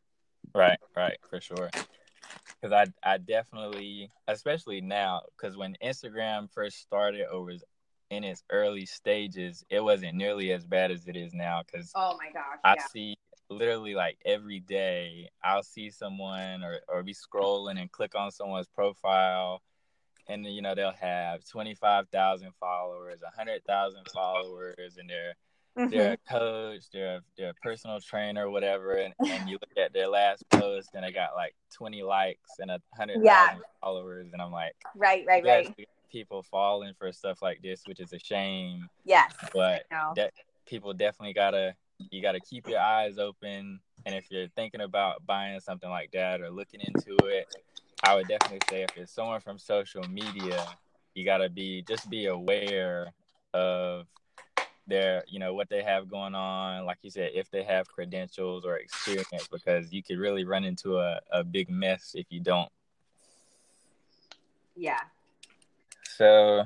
Right, 0.54 0.78
right, 0.96 1.18
for 1.28 1.40
sure 1.40 1.68
because 2.64 2.88
I 3.04 3.12
I 3.14 3.18
definitely, 3.18 4.11
especially 4.26 4.80
now, 4.80 5.23
because 5.37 5.56
when 5.56 5.76
Instagram 5.85 6.50
first 6.50 6.80
started 6.80 7.26
or 7.30 7.44
was 7.44 7.62
in 8.11 8.25
its 8.25 8.42
early 8.50 8.87
stages, 8.87 9.64
it 9.68 9.80
wasn't 9.80 10.14
nearly 10.14 10.52
as 10.52 10.64
bad 10.64 10.90
as 10.90 11.06
it 11.06 11.16
is 11.16 11.35
now. 11.35 11.62
Because 11.62 11.92
oh 11.94 12.16
my 12.16 12.30
gosh, 12.33 12.59
I 12.64 12.75
yeah. 12.76 12.87
see 12.90 13.16
literally 13.50 13.94
like 13.94 14.18
every 14.25 14.61
day, 14.61 15.28
I'll 15.42 15.62
see 15.62 15.90
someone 15.90 16.64
or 16.64 16.80
or 16.88 17.02
be 17.02 17.14
scrolling 17.14 17.78
and 17.78 17.92
click 17.92 18.14
on 18.14 18.30
someone's 18.30 18.68
profile. 18.68 19.61
And 20.26 20.47
you 20.47 20.62
know 20.62 20.75
they'll 20.75 20.92
have 20.92 21.47
twenty 21.47 21.75
five 21.75 22.09
thousand 22.09 22.52
followers, 22.59 23.21
hundred 23.37 23.62
thousand 23.64 24.06
followers, 24.14 24.97
and 24.99 25.11
they're 25.11 25.35
Mm-hmm. 25.78 25.90
They're 25.90 26.12
a 26.12 26.16
coach, 26.16 26.82
they're 26.92 27.16
a, 27.16 27.20
they're 27.36 27.50
a 27.50 27.54
personal 27.54 27.98
trainer, 27.98 28.48
whatever, 28.48 28.92
and, 28.92 29.12
and 29.26 29.48
you 29.48 29.58
look 29.60 29.76
at 29.76 29.92
their 29.92 30.06
last 30.06 30.48
post 30.50 30.90
and 30.94 31.04
they 31.04 31.10
got 31.10 31.34
like 31.34 31.54
20 31.74 32.02
likes 32.04 32.50
and 32.60 32.70
a 32.70 32.80
hundred 32.96 33.24
yeah. 33.24 33.56
followers, 33.80 34.28
and 34.32 34.40
I'm 34.40 34.52
like, 34.52 34.74
right, 34.94 35.24
right, 35.26 35.44
right. 35.44 35.88
People 36.12 36.44
falling 36.44 36.92
for 36.96 37.10
stuff 37.10 37.42
like 37.42 37.60
this, 37.60 37.82
which 37.86 37.98
is 37.98 38.12
a 38.12 38.20
shame. 38.20 38.88
Yes, 39.04 39.34
but 39.52 39.82
that 40.14 40.32
people 40.64 40.92
definitely 40.92 41.32
gotta 41.32 41.74
you 42.10 42.22
gotta 42.22 42.40
keep 42.40 42.68
your 42.68 42.78
eyes 42.78 43.18
open, 43.18 43.80
and 44.06 44.14
if 44.14 44.30
you're 44.30 44.46
thinking 44.54 44.80
about 44.80 45.26
buying 45.26 45.58
something 45.58 45.90
like 45.90 46.12
that 46.12 46.40
or 46.40 46.50
looking 46.50 46.80
into 46.82 47.16
it, 47.26 47.52
I 48.04 48.14
would 48.14 48.28
definitely 48.28 48.60
say 48.70 48.82
if 48.82 48.96
it's 48.96 49.12
someone 49.12 49.40
from 49.40 49.58
social 49.58 50.04
media, 50.04 50.64
you 51.14 51.24
gotta 51.24 51.48
be 51.48 51.82
just 51.82 52.08
be 52.08 52.26
aware 52.26 53.12
of 53.52 54.06
their 54.86 55.24
you 55.26 55.38
know 55.38 55.54
what 55.54 55.68
they 55.68 55.82
have 55.82 56.08
going 56.08 56.34
on 56.34 56.84
like 56.84 56.98
you 57.02 57.10
said 57.10 57.30
if 57.34 57.50
they 57.50 57.62
have 57.62 57.88
credentials 57.88 58.64
or 58.64 58.76
experience 58.76 59.48
because 59.50 59.92
you 59.92 60.02
could 60.02 60.18
really 60.18 60.44
run 60.44 60.64
into 60.64 60.98
a, 60.98 61.20
a 61.32 61.42
big 61.42 61.70
mess 61.70 62.12
if 62.14 62.26
you 62.30 62.40
don't. 62.40 62.70
Yeah. 64.76 65.00
So 66.16 66.64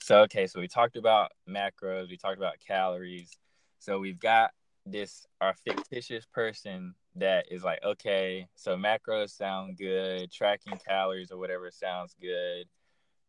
so 0.00 0.20
okay 0.20 0.46
so 0.46 0.60
we 0.60 0.68
talked 0.68 0.96
about 0.96 1.32
macros 1.48 2.08
we 2.08 2.16
talked 2.16 2.38
about 2.38 2.54
calories. 2.64 3.36
So 3.78 3.98
we've 3.98 4.20
got 4.20 4.52
this 4.86 5.26
our 5.40 5.54
fictitious 5.54 6.24
person 6.26 6.94
that 7.16 7.46
is 7.50 7.64
like 7.64 7.82
okay 7.84 8.46
so 8.54 8.76
macros 8.76 9.30
sound 9.30 9.76
good 9.76 10.30
tracking 10.30 10.78
calories 10.86 11.30
or 11.30 11.38
whatever 11.38 11.70
sounds 11.70 12.14
good 12.20 12.66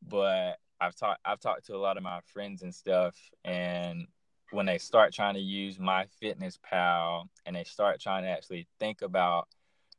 but 0.08 0.58
I've 0.80 0.96
talked 0.96 1.20
I've 1.26 1.40
talked 1.40 1.66
to 1.66 1.76
a 1.76 1.78
lot 1.78 1.98
of 1.98 2.04
my 2.04 2.20
friends 2.26 2.62
and 2.62 2.74
stuff 2.74 3.16
and 3.44 4.08
when 4.52 4.66
they 4.66 4.78
start 4.78 5.14
trying 5.14 5.36
to 5.36 5.40
use 5.40 5.78
MyFitnessPal 5.78 7.26
and 7.46 7.56
they 7.56 7.64
start 7.64 8.00
trying 8.00 8.24
to 8.24 8.30
actually 8.30 8.68
think 8.80 9.02
about 9.02 9.48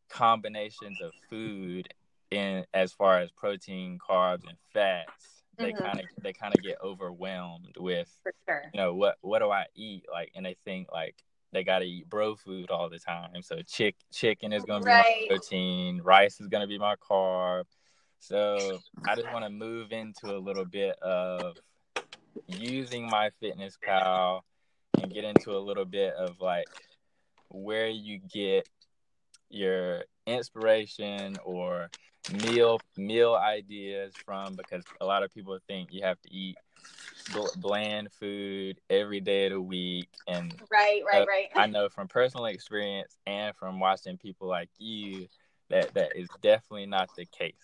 combinations 0.09 1.01
of 1.01 1.13
food 1.29 1.93
in 2.31 2.65
as 2.75 2.93
far 2.93 3.19
as 3.19 3.31
protein, 3.31 3.99
carbs, 3.99 4.49
and 4.49 4.59
fats, 4.73 5.43
they 5.59 5.73
mm-hmm. 5.73 5.85
kind 5.85 6.01
of 6.01 6.07
they 6.23 6.33
kind 6.33 6.55
of 6.55 6.63
get 6.63 6.79
overwhelmed 6.83 7.77
with 7.79 8.09
sure. 8.49 8.63
you 8.73 8.81
know 8.81 8.95
what 8.95 9.17
what 9.21 9.41
do 9.41 9.51
I 9.51 9.67
eat 9.75 10.05
like, 10.11 10.33
and 10.35 10.45
they 10.45 10.57
think 10.65 10.89
like 10.93 11.17
they 11.53 11.65
got 11.65 11.81
to 11.81 11.85
eat 11.85 12.09
bro 12.09 12.37
food 12.37 12.71
all 12.71 12.89
the 12.89 12.99
time. 12.99 13.43
So 13.43 13.61
chick 13.63 13.97
chicken 14.13 14.53
is 14.53 14.65
going 14.65 14.83
to 14.83 14.85
be 14.85 14.91
right. 14.91 15.27
my 15.29 15.37
protein, 15.37 16.01
rice 16.03 16.41
is 16.41 16.49
going 16.49 16.63
to 16.63 16.69
be 16.69 16.79
my 16.79 16.95
carb. 16.97 17.65
So 18.21 18.79
I 19.09 19.15
just 19.17 19.33
want 19.33 19.45
to 19.45 19.51
move 19.51 19.93
into 19.93 20.37
a 20.37 20.39
little 20.39 20.67
bit 20.67 20.99
of 21.01 21.57
using 22.47 23.09
MyFitnessPal 23.11 24.41
and 25.01 25.13
get 25.13 25.25
into 25.25 25.57
a 25.57 25.59
little 25.59 25.85
bit 25.85 26.15
of 26.15 26.41
like 26.41 26.69
where 27.49 27.89
you 27.89 28.19
get 28.33 28.67
your 29.49 30.05
inspiration 30.27 31.37
or 31.45 31.91
meal 32.43 32.81
meal 32.97 33.35
ideas 33.35 34.15
from 34.25 34.55
because 34.55 34.85
a 35.01 35.05
lot 35.05 35.23
of 35.23 35.33
people 35.33 35.59
think 35.67 35.93
you 35.93 36.03
have 36.03 36.21
to 36.21 36.33
eat 36.33 36.57
bland 37.57 38.09
food 38.13 38.81
every 38.89 39.21
day 39.21 39.47
of 39.47 39.53
the 39.53 39.61
week. 39.61 40.09
And 40.29 40.55
right 40.71 41.03
right 41.07 41.23
uh, 41.23 41.27
right. 41.27 41.49
I 41.55 41.67
know 41.67 41.89
from 41.89 42.09
personal 42.09 42.47
experience 42.47 43.17
and 43.27 43.55
from 43.57 43.81
watching 43.81 44.17
people 44.17 44.49
like 44.49 44.71
you 44.79 45.27
that 45.71 45.95
that 45.95 46.17
is 46.17 46.29
definitely 46.43 46.87
not 46.87 47.09
the 47.17 47.27
case. 47.27 47.55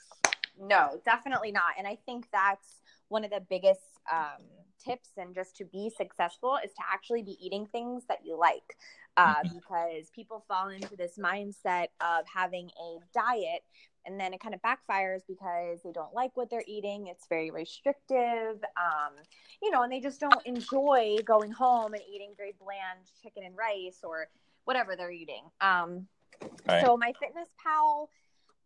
No 0.59 1.01
definitely 1.05 1.53
not. 1.53 1.75
And 1.79 1.87
i 1.87 1.97
think 2.07 2.27
that's 2.33 2.81
one 3.09 3.25
of 3.25 3.31
the 3.31 3.41
biggest 3.49 3.81
um, 4.11 4.43
tips 4.87 5.11
and 5.17 5.35
just 5.35 5.57
to 5.57 5.65
be 5.65 5.91
successful 5.97 6.59
is 6.65 6.73
to 6.75 6.83
actually 6.93 7.23
be 7.23 7.37
eating 7.45 7.67
things 7.67 8.05
that 8.09 8.19
you 8.25 8.39
like. 8.39 8.77
Uh, 9.17 9.43
Mhm. 9.45 9.55
because 9.55 10.11
people 10.11 10.45
fall 10.47 10.69
into 10.69 10.95
this 10.95 11.17
mindset 11.19 11.89
of 12.03 12.27
having 12.27 12.71
a 12.79 12.99
diet 13.15 13.65
and 14.05 14.21
then 14.21 14.35
it 14.35 14.41
kind 14.41 14.55
of 14.55 14.61
backfires 14.63 15.23
because 15.27 15.81
they 15.83 15.91
don't 15.91 16.13
like 16.15 16.37
what 16.37 16.51
they're 16.51 16.63
eating. 16.67 17.07
It's 17.07 17.27
very 17.27 17.51
restrictive, 17.51 18.63
um, 18.77 19.15
you 19.63 19.71
know, 19.71 19.83
and 19.83 19.93
they 19.93 20.01
just 20.01 20.21
don't 20.21 20.45
enjoy 20.47 21.17
going 21.25 21.51
home 21.51 21.95
and 21.95 22.03
eating 22.09 22.33
very 22.37 22.53
bland 22.61 23.01
chicken 23.23 23.43
and 23.45 23.57
rice 23.57 24.01
or 24.05 24.29
whatever 24.65 24.97
they're 24.97 25.11
eating. 25.11 25.45
Um, 25.61 26.09
Right. 26.69 26.83
So, 26.83 26.97
my 26.97 27.13
Fitness 27.19 27.49
Pal, 27.63 28.11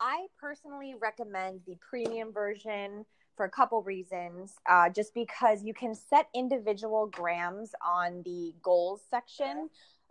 I 0.00 0.26
personally 0.38 0.94
recommend 1.00 1.60
the 1.66 1.76
premium 1.76 2.32
version 2.32 3.04
for 3.40 3.46
a 3.46 3.50
couple 3.50 3.82
reasons. 3.82 4.52
Uh, 4.68 4.90
just 4.90 5.14
because 5.14 5.64
you 5.64 5.72
can 5.72 5.94
set 5.94 6.28
individual 6.34 7.06
grams 7.06 7.70
on 7.82 8.20
the 8.22 8.52
goals 8.62 9.00
section 9.10 9.70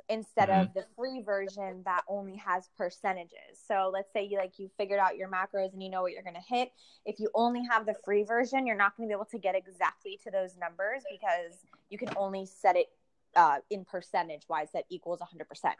instead 0.09 0.49
of 0.49 0.73
the 0.73 0.83
free 0.97 1.21
version 1.21 1.83
that 1.85 2.01
only 2.07 2.35
has 2.37 2.69
percentages. 2.75 3.61
So 3.67 3.91
let's 3.93 4.11
say 4.11 4.23
you 4.23 4.39
like 4.39 4.57
you 4.57 4.67
figured 4.79 4.97
out 4.97 5.15
your 5.15 5.29
macros 5.29 5.73
and 5.73 5.83
you 5.83 5.91
know 5.91 6.01
what 6.01 6.11
you're 6.11 6.23
going 6.23 6.33
to 6.33 6.55
hit. 6.55 6.71
If 7.05 7.19
you 7.19 7.29
only 7.35 7.63
have 7.69 7.85
the 7.85 7.93
free 8.03 8.23
version, 8.23 8.65
you're 8.65 8.75
not 8.75 8.97
going 8.97 9.07
to 9.07 9.11
be 9.11 9.15
able 9.15 9.25
to 9.25 9.37
get 9.37 9.53
exactly 9.53 10.19
to 10.23 10.31
those 10.31 10.57
numbers 10.57 11.03
because 11.11 11.59
you 11.91 11.99
can 11.99 12.09
only 12.17 12.47
set 12.47 12.75
it 12.75 12.87
uh, 13.35 13.57
in 13.69 13.85
percentage 13.85 14.49
wise 14.49 14.69
that 14.73 14.85
equals 14.89 15.19
100%. 15.19 15.73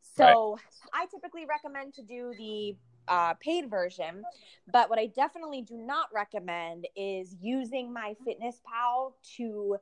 So 0.00 0.58
I 0.94 1.04
typically 1.10 1.44
recommend 1.44 1.92
to 1.94 2.02
do 2.02 2.32
the 2.38 2.76
uh, 3.08 3.34
paid 3.34 3.68
version, 3.70 4.24
but 4.72 4.88
what 4.90 4.98
I 4.98 5.06
definitely 5.06 5.62
do 5.62 5.76
not 5.76 6.06
recommend 6.14 6.86
is 6.96 7.34
using 7.40 7.92
my 7.92 8.14
Fitness 8.24 8.60
Pal 8.66 9.16
to 9.36 9.76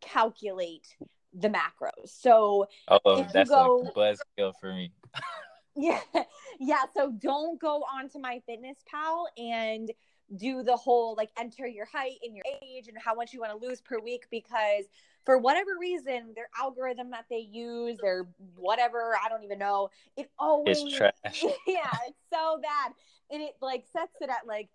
calculate 0.00 0.86
the 1.32 1.48
macros. 1.48 2.08
So 2.08 2.66
Oh, 2.88 2.98
if 3.06 3.26
you 3.26 3.32
that's 3.32 3.50
go- 3.50 3.82
a 3.94 3.98
buzzkill 3.98 4.52
for 4.60 4.72
me. 4.72 4.92
yeah, 5.76 6.00
yeah. 6.60 6.84
So 6.94 7.10
don't 7.10 7.60
go 7.60 7.82
onto 7.92 8.18
my 8.18 8.40
Fitness 8.46 8.78
Pal 8.90 9.26
and 9.36 9.90
do 10.34 10.62
the 10.62 10.76
whole 10.76 11.14
like 11.16 11.30
enter 11.38 11.66
your 11.66 11.84
height 11.86 12.16
and 12.24 12.34
your 12.34 12.44
age 12.62 12.88
and 12.88 12.96
how 12.98 13.14
much 13.14 13.32
you 13.32 13.40
want 13.40 13.52
to 13.52 13.64
lose 13.64 13.80
per 13.80 14.00
week 14.00 14.26
because 14.30 14.84
for 15.24 15.38
whatever 15.38 15.70
reason 15.78 16.32
their 16.34 16.48
algorithm 16.60 17.10
that 17.10 17.26
they 17.30 17.38
use 17.38 17.96
their 18.02 18.26
whatever 18.56 19.16
I 19.24 19.28
don't 19.28 19.44
even 19.44 19.58
know 19.58 19.90
it 20.16 20.28
always 20.38 20.78
It's 20.82 20.96
trash. 20.96 21.12
yeah 21.66 21.90
it's 22.08 22.18
so 22.32 22.58
bad 22.60 22.92
and 23.30 23.40
it 23.40 23.52
like 23.60 23.84
sets 23.92 24.16
it 24.20 24.28
at 24.28 24.46
like 24.46 24.68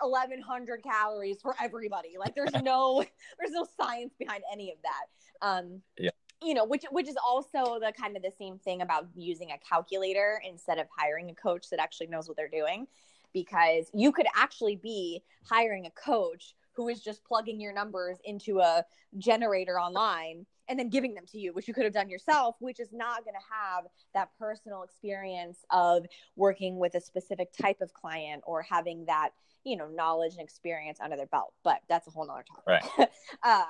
1100 0.00 0.82
calories 0.82 1.40
for 1.40 1.54
everybody 1.60 2.16
like 2.18 2.34
there's 2.34 2.52
no 2.62 3.02
there's 3.38 3.52
no 3.52 3.64
science 3.80 4.12
behind 4.18 4.42
any 4.52 4.72
of 4.72 4.78
that 4.82 5.46
um 5.46 5.80
Yeah. 5.98 6.10
you 6.42 6.52
know 6.54 6.64
which 6.64 6.84
which 6.90 7.08
is 7.08 7.16
also 7.24 7.78
the 7.80 7.92
kind 7.98 8.16
of 8.16 8.22
the 8.24 8.32
same 8.36 8.58
thing 8.58 8.82
about 8.82 9.06
using 9.14 9.52
a 9.52 9.58
calculator 9.58 10.42
instead 10.46 10.78
of 10.78 10.86
hiring 10.96 11.30
a 11.30 11.34
coach 11.34 11.70
that 11.70 11.78
actually 11.78 12.08
knows 12.08 12.26
what 12.26 12.36
they're 12.36 12.48
doing 12.48 12.88
because 13.36 13.90
you 13.92 14.12
could 14.12 14.24
actually 14.34 14.76
be 14.76 15.22
hiring 15.44 15.84
a 15.84 15.90
coach 15.90 16.54
who 16.72 16.88
is 16.88 17.02
just 17.02 17.22
plugging 17.22 17.60
your 17.60 17.74
numbers 17.74 18.16
into 18.24 18.60
a 18.60 18.82
generator 19.18 19.78
online 19.78 20.46
and 20.68 20.78
then 20.78 20.88
giving 20.88 21.12
them 21.12 21.26
to 21.26 21.38
you, 21.38 21.52
which 21.52 21.68
you 21.68 21.74
could 21.74 21.84
have 21.84 21.92
done 21.92 22.08
yourself, 22.08 22.56
which 22.60 22.80
is 22.80 22.94
not 22.94 23.26
going 23.26 23.34
to 23.34 23.54
have 23.54 23.84
that 24.14 24.30
personal 24.38 24.84
experience 24.84 25.66
of 25.70 26.06
working 26.34 26.78
with 26.78 26.94
a 26.94 27.00
specific 27.00 27.52
type 27.52 27.82
of 27.82 27.92
client 27.92 28.42
or 28.46 28.62
having 28.62 29.04
that, 29.04 29.32
you 29.66 29.76
know, 29.76 29.88
knowledge 29.88 30.32
and 30.34 30.40
experience 30.40 30.98
under 31.02 31.16
their 31.16 31.26
belt. 31.26 31.52
But 31.64 31.80
that's 31.88 32.06
a 32.06 32.10
whole 32.10 32.24
nother 32.26 32.44
topic. 32.48 32.88
Right. 32.98 33.08
uh, 33.42 33.64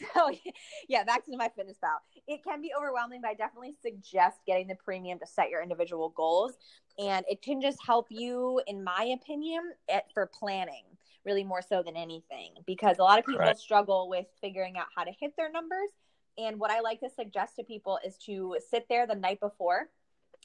so 0.14 0.30
yeah, 0.88 1.04
back 1.04 1.24
to 1.26 1.30
MyFitnessPal. 1.32 1.98
It 2.26 2.42
can 2.42 2.62
be 2.62 2.72
overwhelming, 2.76 3.20
but 3.20 3.28
I 3.28 3.34
definitely 3.34 3.74
suggest 3.82 4.38
getting 4.46 4.66
the 4.66 4.74
premium 4.74 5.18
to 5.18 5.26
set 5.26 5.50
your 5.50 5.62
individual 5.62 6.08
goals. 6.16 6.54
And 6.98 7.24
it 7.28 7.42
can 7.42 7.60
just 7.60 7.78
help 7.84 8.06
you, 8.10 8.62
in 8.66 8.82
my 8.82 9.14
opinion, 9.20 9.72
at, 9.92 10.04
for 10.14 10.26
planning 10.26 10.84
really 11.24 11.44
more 11.44 11.62
so 11.62 11.82
than 11.82 11.96
anything 11.96 12.54
because 12.66 12.98
a 12.98 13.02
lot 13.02 13.18
of 13.18 13.26
people 13.26 13.40
Right. 13.40 13.58
struggle 13.58 14.08
with 14.08 14.26
figuring 14.40 14.78
out 14.78 14.86
how 14.96 15.04
to 15.04 15.12
hit 15.20 15.36
their 15.36 15.52
numbers 15.52 15.88
and 16.38 16.58
what 16.58 16.70
I 16.70 16.80
like 16.80 17.00
to 17.00 17.10
suggest 17.10 17.56
to 17.56 17.62
people 17.62 17.98
is 18.04 18.16
to 18.26 18.56
sit 18.70 18.86
there 18.88 19.06
the 19.06 19.14
night 19.14 19.38
before 19.38 19.88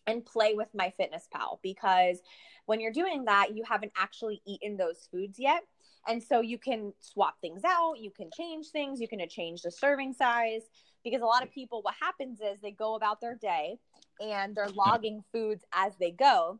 and 0.07 0.25
play 0.25 0.55
with 0.55 0.69
MyFitnessPal 0.73 1.59
because 1.61 2.21
when 2.65 2.79
you're 2.79 2.91
doing 2.91 3.25
that, 3.25 3.55
you 3.55 3.63
haven't 3.63 3.91
actually 3.97 4.41
eaten 4.45 4.77
those 4.77 5.07
foods 5.11 5.37
yet. 5.37 5.63
And 6.07 6.23
so 6.23 6.39
you 6.39 6.57
can 6.57 6.93
swap 6.99 7.35
things 7.41 7.63
out, 7.65 7.95
you 7.99 8.11
can 8.11 8.29
change 8.35 8.67
things, 8.69 9.01
you 9.01 9.07
can 9.07 9.27
change 9.29 9.61
the 9.61 9.71
serving 9.71 10.13
size. 10.13 10.63
Because 11.03 11.21
a 11.21 11.25
lot 11.25 11.43
of 11.43 11.51
people, 11.51 11.81
what 11.81 11.95
happens 12.01 12.39
is 12.41 12.59
they 12.59 12.71
go 12.71 12.95
about 12.95 13.21
their 13.21 13.35
day 13.35 13.77
and 14.19 14.55
they're 14.55 14.69
logging 14.69 15.23
foods 15.31 15.63
as 15.73 15.93
they 15.99 16.11
go. 16.11 16.59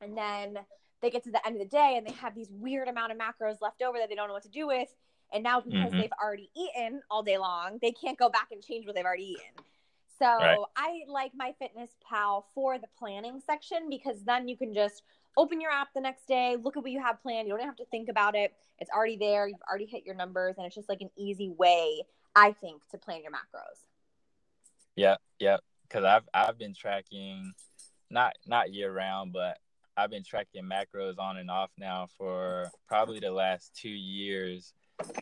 And 0.00 0.16
then 0.16 0.58
they 1.02 1.10
get 1.10 1.24
to 1.24 1.30
the 1.30 1.46
end 1.46 1.56
of 1.56 1.62
the 1.62 1.68
day 1.68 1.94
and 1.96 2.06
they 2.06 2.12
have 2.12 2.34
these 2.34 2.50
weird 2.50 2.88
amount 2.88 3.12
of 3.12 3.18
macros 3.18 3.60
left 3.60 3.82
over 3.82 3.98
that 3.98 4.08
they 4.08 4.14
don't 4.14 4.28
know 4.28 4.34
what 4.34 4.42
to 4.42 4.50
do 4.50 4.66
with. 4.66 4.88
And 5.32 5.42
now 5.42 5.60
because 5.60 5.92
Mhm. 5.92 5.98
they've 5.98 6.12
already 6.22 6.50
eaten 6.56 7.02
all 7.10 7.22
day 7.22 7.38
long, 7.38 7.78
they 7.80 7.92
can't 7.92 8.18
go 8.18 8.28
back 8.28 8.48
and 8.50 8.62
change 8.62 8.86
what 8.86 8.94
they've 8.94 9.04
already 9.04 9.32
eaten. 9.32 9.64
So 10.20 10.26
Right. 10.26 10.58
I 10.76 11.00
like 11.08 11.32
my 11.34 11.54
Fitness 11.58 11.90
Pal 12.06 12.46
for 12.54 12.78
the 12.78 12.88
planning 12.98 13.40
section 13.44 13.88
because 13.88 14.22
then 14.24 14.48
you 14.48 14.56
can 14.56 14.74
just 14.74 15.02
open 15.36 15.60
your 15.60 15.70
app 15.70 15.88
the 15.94 16.00
next 16.00 16.26
day, 16.26 16.56
look 16.62 16.76
at 16.76 16.82
what 16.82 16.92
you 16.92 17.00
have 17.00 17.22
planned. 17.22 17.48
You 17.48 17.56
don't 17.56 17.64
have 17.64 17.76
to 17.76 17.86
think 17.86 18.08
about 18.08 18.34
it. 18.34 18.52
It's 18.78 18.90
already 18.90 19.16
there. 19.16 19.48
You've 19.48 19.62
already 19.68 19.86
hit 19.86 20.04
your 20.04 20.14
numbers, 20.14 20.56
and 20.58 20.66
it's 20.66 20.74
just 20.74 20.88
like 20.88 21.00
an 21.00 21.10
easy 21.16 21.48
way, 21.48 22.02
I 22.36 22.52
think, 22.52 22.82
to 22.90 22.98
plan 22.98 23.22
your 23.22 23.32
macros. 23.32 23.84
Yeah, 24.96 25.16
yeah. 25.38 25.58
Because 25.82 26.04
I've 26.04 26.28
I've 26.34 26.58
been 26.58 26.74
tracking, 26.74 27.52
not 28.10 28.34
not 28.46 28.72
year 28.72 28.92
round, 28.92 29.32
but 29.32 29.58
I've 29.96 30.10
been 30.10 30.24
tracking 30.24 30.64
macros 30.64 31.18
on 31.18 31.36
and 31.36 31.50
off 31.50 31.70
now 31.78 32.08
for 32.18 32.70
probably 32.88 33.20
the 33.20 33.32
last 33.32 33.74
two 33.74 33.88
years. 33.88 34.74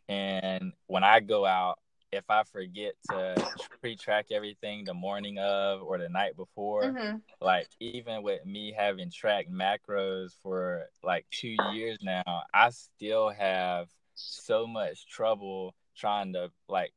And 0.09 0.73
when 0.87 1.05
I 1.05 1.21
go 1.21 1.47
out, 1.47 1.79
if 2.13 2.25
I 2.29 2.43
forget 2.45 2.95
to 3.09 3.37
pre-track 3.81 4.27
everything 4.31 4.85
the 4.85 4.95
morning 4.95 5.39
of 5.39 5.83
or 5.83 5.99
the 5.99 6.09
night 6.09 6.37
before, 6.37 6.85
Mm-hmm. 6.85 7.17
like 7.41 7.69
even 7.81 8.23
with 8.23 8.45
me 8.45 8.73
having 8.77 9.11
tracked 9.11 9.51
macros 9.53 10.33
for 10.43 10.87
like 11.03 11.27
two 11.31 11.49
years 11.49 11.99
now, 12.03 12.23
I 12.55 12.71
still 12.71 13.31
have 13.31 13.89
so 14.15 14.67
much 14.67 15.07
trouble 15.09 15.75
trying 15.97 16.33
to 16.35 16.51
like 16.69 16.93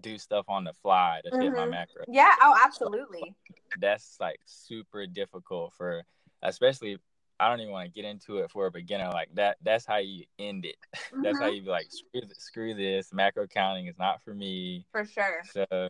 do 0.00 0.18
stuff 0.18 0.44
on 0.48 0.64
the 0.64 0.72
fly 0.74 1.20
to 1.24 1.32
hit 1.40 1.52
my 1.52 1.66
Mhm. 1.66 1.70
macro. 1.70 2.04
Yeah. 2.08 2.34
Oh, 2.40 2.54
absolutely. 2.62 3.34
That's 3.80 4.16
like 4.20 4.40
super 4.44 5.06
difficult 5.06 5.72
for, 5.74 6.04
especially. 6.42 6.98
I 7.38 7.48
don't 7.48 7.60
even 7.60 7.72
want 7.72 7.86
to 7.86 7.92
get 7.92 8.08
into 8.08 8.38
it 8.38 8.50
for 8.50 8.66
a 8.66 8.70
beginner 8.70 9.10
like 9.10 9.28
that. 9.34 9.58
That's 9.62 9.84
how 9.84 9.96
you 9.98 10.24
end 10.38 10.64
it. 10.64 10.76
That's 11.22 11.38
how 11.38 11.46
Mhm. 11.46 11.56
you 11.56 11.62
be 11.62 11.68
like, 11.68 11.86
screw, 11.90 12.20
th- 12.22 12.34
screw 12.38 12.74
this. 12.74 13.12
Macro 13.12 13.46
counting 13.46 13.86
is 13.86 13.98
not 13.98 14.22
for 14.22 14.32
me. 14.34 14.86
For 14.92 15.04
sure. 15.04 15.42
So 15.52 15.88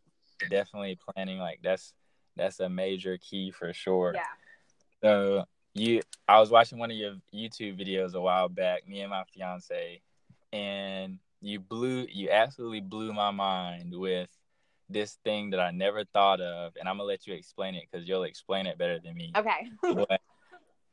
definitely 0.51 0.99
planning 1.15 1.39
like 1.39 1.61
that's 1.63 1.95
that's 2.37 2.61
a 2.61 2.69
major 2.69 3.17
key 3.19 3.51
for 3.51 3.73
sure. 3.73 4.13
Yeah. 4.15 4.25
So 5.03 5.45
you, 5.75 6.03
I 6.29 6.41
was 6.41 6.51
watching 6.51 6.79
one 6.79 6.91
of 6.91 6.97
your 6.97 7.15
YouTube 7.33 7.81
videos 7.81 8.15
a 8.15 8.21
while 8.21 8.49
back, 8.49 8.87
me 8.89 9.01
and 9.01 9.11
my 9.11 9.25
fiance, 9.33 10.01
and 10.53 11.19
you 11.41 11.61
blew, 11.61 12.07
you 12.11 12.31
absolutely 12.31 12.81
blew 12.81 13.13
my 13.13 13.31
mind 13.31 13.95
with 13.97 14.31
this 14.89 15.15
thing 15.25 15.51
that 15.51 15.61
I 15.61 15.71
never 15.71 16.05
thought 16.05 16.41
of, 16.41 16.75
and 16.79 16.89
I'm 16.89 16.97
gonna 16.97 17.05
let 17.09 17.27
you 17.27 17.35
explain 17.35 17.75
it 17.75 17.85
because 17.91 18.07
you'll 18.09 18.25
explain 18.25 18.67
it 18.67 18.79
better 18.79 18.99
than 18.99 19.15
me. 19.15 19.33
Okay. 19.37 19.69
But- 19.83 20.21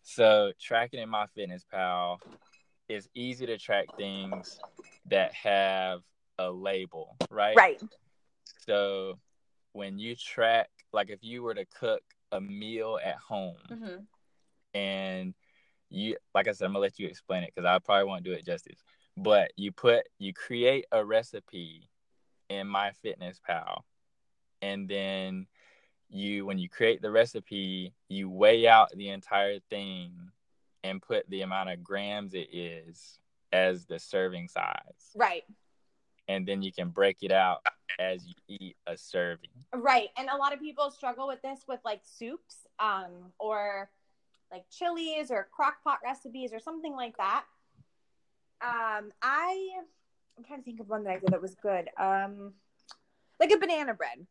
so 0.03 0.51
tracking 0.61 0.99
in 0.99 1.09
MyFitnessPal 1.09 2.17
is 2.89 3.07
easy 3.15 3.45
to 3.47 3.57
track 3.57 3.87
things 3.97 4.59
that 5.07 5.33
have 5.33 6.01
a 6.37 6.51
label, 6.51 7.15
right? 7.31 7.55
right. 7.57 7.81
So 8.65 9.19
when 9.73 9.97
you 9.97 10.15
track, 10.15 10.69
like 10.91 11.09
if 11.09 11.23
you 11.23 11.43
were 11.43 11.53
to 11.55 11.65
cook 11.65 12.01
a 12.31 12.41
meal 12.41 12.99
at 13.03 13.15
home 13.15 13.57
Mm-hmm. 13.71 14.01
and 14.73 15.33
you, 15.89 16.17
like 16.33 16.47
I 16.47 16.51
said, 16.51 16.65
I'm 16.65 16.71
gonna 16.73 16.79
let 16.79 16.99
you 16.99 17.07
explain 17.07 17.43
it 17.43 17.51
because 17.55 17.67
I 17.67 17.79
probably 17.79 18.05
won't 18.05 18.23
do 18.23 18.33
it 18.33 18.45
justice. 18.45 18.79
But 19.15 19.51
you 19.55 19.71
put, 19.71 20.07
you 20.19 20.33
create 20.33 20.85
a 20.91 21.05
recipe 21.05 21.89
in 22.49 22.67
MyFitnessPal, 22.67 23.81
and 24.61 24.89
then 24.89 25.47
you, 26.13 26.45
when 26.45 26.57
you 26.57 26.69
create 26.69 27.01
the 27.01 27.11
recipe, 27.11 27.93
you 28.09 28.29
weigh 28.29 28.67
out 28.67 28.89
the 28.95 29.09
entire 29.09 29.59
thing 29.69 30.11
and 30.83 31.01
put 31.01 31.29
the 31.29 31.41
amount 31.41 31.69
of 31.69 31.83
grams 31.83 32.33
it 32.33 32.49
is 32.53 33.19
as 33.51 33.85
the 33.85 33.99
serving 33.99 34.47
size, 34.47 35.11
Right. 35.15 35.43
and 36.27 36.45
then 36.47 36.61
you 36.61 36.71
can 36.71 36.89
break 36.89 37.17
it 37.21 37.31
out 37.31 37.65
as 37.99 38.25
you 38.25 38.33
eat 38.47 38.75
a 38.87 38.97
serving. 38.97 39.49
Right. 39.73 40.09
And 40.17 40.29
a 40.29 40.37
lot 40.37 40.53
of 40.53 40.59
people 40.59 40.91
struggle 40.91 41.27
with 41.27 41.41
this 41.41 41.61
with 41.67 41.79
like 41.85 42.01
soups, 42.03 42.67
um, 42.79 43.31
or 43.39 43.89
like 44.51 44.65
chilies 44.69 45.31
or 45.31 45.47
crock 45.51 45.83
pot 45.83 45.99
recipes 46.03 46.53
or 46.53 46.59
something 46.59 46.93
like 46.95 47.17
that. 47.17 47.45
Um, 48.61 49.11
I 49.21 49.71
I'm 50.37 50.43
trying 50.43 50.59
to 50.59 50.65
think 50.65 50.79
of 50.79 50.89
one 50.89 51.03
that 51.03 51.11
I 51.11 51.19
did 51.19 51.29
that 51.29 51.41
was 51.41 51.55
good. 51.55 51.89
Um, 51.97 52.53
like 53.39 53.51
a 53.51 53.57
banana 53.57 53.93
bread, 53.93 54.25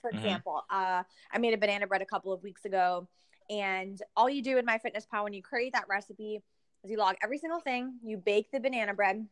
for 0.00 0.10
Mhm. 0.10 0.16
example. 0.16 0.62
Uh, 0.70 1.02
I 1.30 1.38
made 1.38 1.54
a 1.54 1.58
banana 1.58 1.86
bread 1.86 2.02
a 2.02 2.06
couple 2.06 2.32
of 2.32 2.42
weeks 2.42 2.64
ago, 2.64 3.08
and 3.50 4.00
all 4.16 4.28
you 4.28 4.42
do 4.42 4.58
in 4.58 4.66
MyFitnessPal 4.66 5.24
when 5.24 5.32
you 5.32 5.42
create 5.42 5.72
that 5.72 5.88
recipe 5.88 6.42
is 6.82 6.90
you 6.90 6.98
log 6.98 7.16
every 7.22 7.38
single 7.38 7.60
thing, 7.60 7.98
you 8.02 8.16
bake 8.16 8.50
the 8.50 8.60
banana 8.60 8.94
bread, 8.94 9.26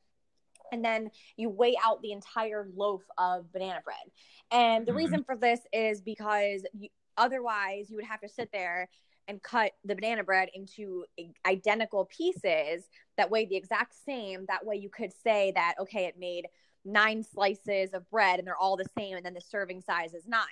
and 0.73 0.85
then 0.85 1.11
you 1.37 1.49
weigh 1.49 1.77
out 1.85 2.03
the 2.03 2.13
entire 2.13 2.69
loaf 2.75 3.03
of 3.19 3.53
banana 3.53 3.81
bread. 3.85 4.11
And 4.51 4.87
the 4.87 4.93
Mhm. 4.93 4.97
reason 4.97 5.25
for 5.25 5.37
this 5.37 5.61
is 5.73 6.01
because 6.01 6.65
you, 6.73 6.89
otherwise 7.17 7.91
you 7.91 7.97
would 7.97 8.07
have 8.07 8.21
to 8.21 8.29
sit 8.29 8.51
there 8.53 8.89
and 9.29 9.43
cut 9.43 9.73
the 9.85 9.95
banana 9.95 10.23
bread 10.23 10.51
into 10.53 11.07
identical 11.47 12.05
pieces 12.05 12.89
that 13.17 13.31
weigh 13.31 13.47
the 13.47 13.57
exact 13.57 13.95
same. 14.05 14.45
That 14.47 14.67
way 14.67 14.77
you 14.77 14.91
could 14.91 15.13
say 15.13 15.53
that, 15.55 15.77
okay, 15.81 16.05
it 16.05 16.19
made 16.19 16.47
nine 16.85 17.23
slices 17.23 17.95
of 17.95 18.09
bread 18.11 18.39
and 18.39 18.47
they're 18.47 18.57
all 18.57 18.77
the 18.77 18.87
same 18.97 19.17
and 19.17 19.25
then 19.25 19.35
the 19.35 19.41
serving 19.41 19.81
size 19.81 20.15
is 20.15 20.27
nine. 20.27 20.43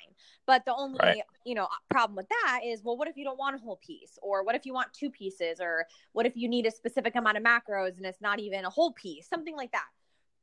But 0.46 0.64
the 0.64 0.74
only 0.74 0.98
Right. 1.02 1.22
you 1.44 1.54
know 1.54 1.68
problem 1.90 2.16
with 2.16 2.28
that 2.28 2.60
is 2.64 2.82
well 2.82 2.96
what 2.96 3.08
if 3.08 3.16
you 3.16 3.24
don't 3.24 3.38
want 3.38 3.56
a 3.56 3.58
whole 3.58 3.80
piece? 3.84 4.18
Or 4.22 4.44
what 4.44 4.54
if 4.54 4.66
you 4.66 4.72
want 4.72 4.92
two 4.92 5.10
pieces? 5.10 5.60
Or 5.60 5.86
what 6.12 6.26
if 6.26 6.36
you 6.36 6.48
need 6.48 6.66
a 6.66 6.70
specific 6.70 7.16
amount 7.16 7.36
of 7.36 7.42
macros 7.42 7.96
and 7.96 8.06
it's 8.06 8.20
not 8.20 8.38
even 8.38 8.64
a 8.64 8.70
whole 8.70 8.92
piece? 8.92 9.28
Something 9.28 9.56
like 9.56 9.72
that. 9.72 9.88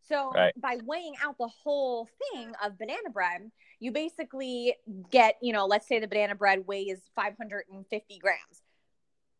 So 0.08 0.32
Right. 0.34 0.54
by 0.60 0.78
weighing 0.86 1.14
out 1.24 1.38
the 1.38 1.48
whole 1.48 2.08
thing 2.34 2.52
of 2.64 2.78
banana 2.78 3.10
bread 3.12 3.52
you 3.80 3.92
basically 3.92 4.76
get 5.10 5.38
you 5.42 5.54
know 5.54 5.66
let's 5.66 5.88
say 5.88 6.00
the 6.00 6.08
banana 6.08 6.36
bread 6.36 6.68
weighs 6.68 7.10
550 7.16 8.20
grams. 8.20 8.62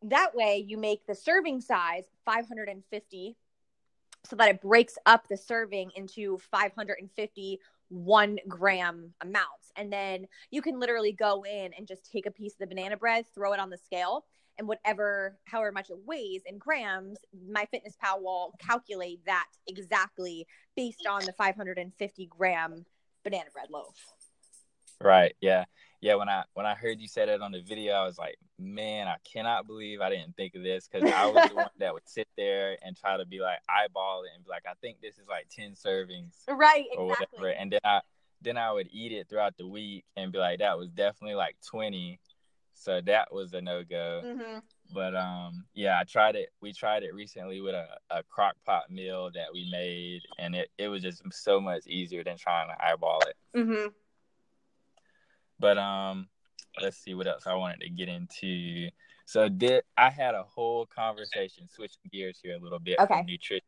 That 0.04 0.34
way 0.34 0.64
you 0.66 0.78
make 0.78 1.06
the 1.06 1.16
serving 1.16 1.62
size 1.62 2.06
550 2.26 3.36
so 4.26 4.36
that 4.36 4.50
it 4.50 4.62
breaks 4.62 4.98
up 5.06 5.28
the 5.28 5.38
serving 5.38 5.92
into 5.96 6.38
550 6.52 7.60
one 7.90 8.38
gram 8.48 9.14
amounts 9.22 9.72
and 9.76 9.92
then 9.92 10.28
you 10.52 10.62
can 10.62 10.80
literally 10.80 11.12
go 11.12 11.44
in 11.44 11.74
and 11.76 11.88
just 11.88 12.12
take 12.12 12.28
a 12.28 12.32
piece 12.32 12.54
of 12.54 12.60
the 12.60 12.68
banana 12.68 12.96
bread 12.96 13.26
throw 13.34 13.52
it 13.54 13.60
on 13.60 13.72
the 13.72 13.78
scale 13.78 14.26
and 14.60 14.68
whatever 14.68 15.40
however 15.46 15.72
much 15.72 15.90
it 15.90 15.98
weighs 16.06 16.44
in 16.46 16.60
grams 16.60 17.18
MyFitnessPal 17.52 18.22
will 18.22 18.54
calculate 18.60 19.26
that 19.26 19.48
exactly 19.66 20.46
based 20.76 21.08
on 21.08 21.26
the 21.26 21.34
550 21.34 22.28
gram 22.28 22.86
banana 23.24 23.50
bread 23.52 23.70
loaf 23.72 23.96
Right. 25.02 25.36
Yeah. 25.42 25.66
Yeah. 26.02 26.16
When 26.16 26.30
I 26.30 26.44
when 26.54 26.66
I 26.66 26.76
heard 26.76 27.00
you 27.00 27.08
say 27.08 27.26
that 27.26 27.42
on 27.42 27.52
the 27.52 27.62
video, 27.62 27.94
I 27.94 28.06
was 28.06 28.18
like, 28.18 28.38
man, 28.58 29.08
I 29.08 29.16
cannot 29.32 29.68
believe 29.68 30.02
I 30.02 30.10
didn't 30.10 30.36
think 30.36 30.56
of 30.56 30.64
this 30.64 30.88
because 30.88 31.10
I 31.12 31.28
was 31.28 31.50
the 31.50 31.56
one 31.56 31.70
that 31.80 31.94
would 31.94 32.08
sit 32.08 32.28
there 32.38 32.78
and 32.84 32.96
try 32.98 33.18
to 33.18 33.26
be 33.26 33.40
like 33.40 33.60
eyeball 33.70 34.24
it 34.24 34.30
and 34.36 34.44
be 34.44 34.50
like, 34.50 34.64
I 34.70 34.74
think 34.82 35.02
this 35.02 35.18
is 35.18 35.28
like 35.28 35.48
ten 35.50 35.72
servings 35.74 36.34
right 36.48 36.86
or 36.98 37.12
exactly 37.12 37.28
whatever, 37.38 37.50
and 37.60 37.72
then 37.72 37.80
I 37.84 38.02
then 38.42 38.58
I 38.58 38.72
would 38.72 38.88
eat 38.92 39.12
it 39.12 39.28
throughout 39.28 39.58
the 39.58 39.68
week 39.68 40.06
and 40.16 40.32
be 40.32 40.38
like, 40.38 40.60
that 40.60 40.78
was 40.78 40.90
definitely 40.90 41.36
like 41.36 41.58
twenty. 41.68 42.20
So 42.74 43.02
that 43.02 43.34
was 43.34 43.52
a 43.54 43.62
no 43.62 43.84
go. 43.84 44.22
hmm 44.24 44.60
But 44.94 45.14
um, 45.14 45.66
yeah, 45.74 46.00
I 46.00 46.06
tried 46.06 46.38
it. 46.38 46.50
We 46.62 46.72
tried 46.72 47.04
it 47.04 47.14
recently 47.14 47.60
with 47.60 47.76
a, 47.76 47.88
a 48.10 48.24
crock 48.24 48.56
pot 48.66 48.90
meal 48.90 49.30
that 49.34 49.48
we 49.52 49.68
made, 49.70 50.22
and 50.38 50.56
it, 50.56 50.70
it 50.78 50.88
was 50.88 51.02
just 51.02 51.22
so 51.34 51.60
much 51.60 51.86
easier 51.88 52.24
than 52.24 52.38
trying 52.38 52.70
to 52.70 52.86
eyeball 52.86 53.20
it. 53.28 53.36
hmm 53.66 53.88
But 55.60 55.78
um, 55.78 56.28
let's 56.82 56.98
see 56.98 57.14
what 57.14 57.28
else 57.28 57.46
I 57.46 57.54
wanted 57.56 57.82
to 57.82 57.90
get 57.90 58.10
into. 58.10 58.90
So 59.26 59.50
did 59.50 59.84
I 59.98 60.10
had 60.10 60.34
a 60.36 60.44
whole 60.44 60.86
conversation, 60.88 61.68
switching 61.68 62.10
gears 62.12 62.40
here 62.42 62.56
a 62.56 62.60
little 62.60 62.80
bit 62.80 63.00
Okay. 63.00 63.24
nutrition. 63.28 63.66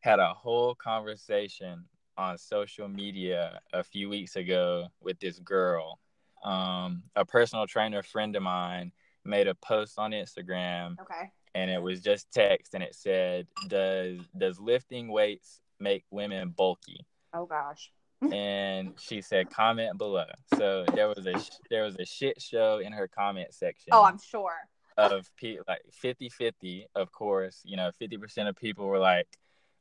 Had 0.00 0.20
a 0.20 0.32
whole 0.32 0.74
conversation 0.74 1.84
on 2.16 2.38
social 2.38 2.88
media 2.88 3.60
a 3.72 3.82
few 3.82 4.08
weeks 4.08 4.36
ago 4.36 4.86
with 5.00 5.18
this 5.18 5.38
girl. 5.40 5.98
Um, 6.44 7.02
a 7.16 7.24
personal 7.24 7.66
trainer 7.66 8.02
friend 8.02 8.36
of 8.36 8.42
mine 8.42 8.92
made 9.24 9.48
a 9.48 9.54
post 9.56 9.98
on 9.98 10.12
Instagram 10.12 10.96
okay 11.00 11.32
and 11.56 11.70
it 11.70 11.82
was 11.82 12.00
just 12.00 12.30
text 12.30 12.74
and 12.74 12.82
it 12.82 12.94
said, 12.94 13.46
Does 13.68 14.20
does 14.38 14.60
lifting 14.60 15.08
weights 15.08 15.62
make 15.80 16.04
women 16.10 16.50
bulky? 16.50 17.04
oh 17.34 17.46
gosh 17.46 17.90
and 18.32 18.94
she 18.98 19.20
said 19.20 19.50
comment 19.50 19.98
below. 19.98 20.24
So 20.56 20.84
there 20.94 21.08
was 21.08 21.26
a 21.26 21.34
there 21.70 21.84
was 21.84 21.96
a 21.98 22.04
shit 22.04 22.40
show 22.40 22.78
in 22.78 22.92
her 22.92 23.08
comment 23.08 23.52
section. 23.52 23.90
oh 23.92 24.04
i'm 24.04 24.18
sure 24.18 24.54
of 24.96 25.28
pe- 25.36 25.58
like 25.68 25.82
50-50, 26.02 26.84
of 26.94 27.12
course. 27.12 27.60
You 27.64 27.76
know, 27.76 27.90
fifty 27.98 28.16
percent 28.16 28.48
of 28.48 28.56
people 28.56 28.86
were 28.86 28.98
like, 28.98 29.26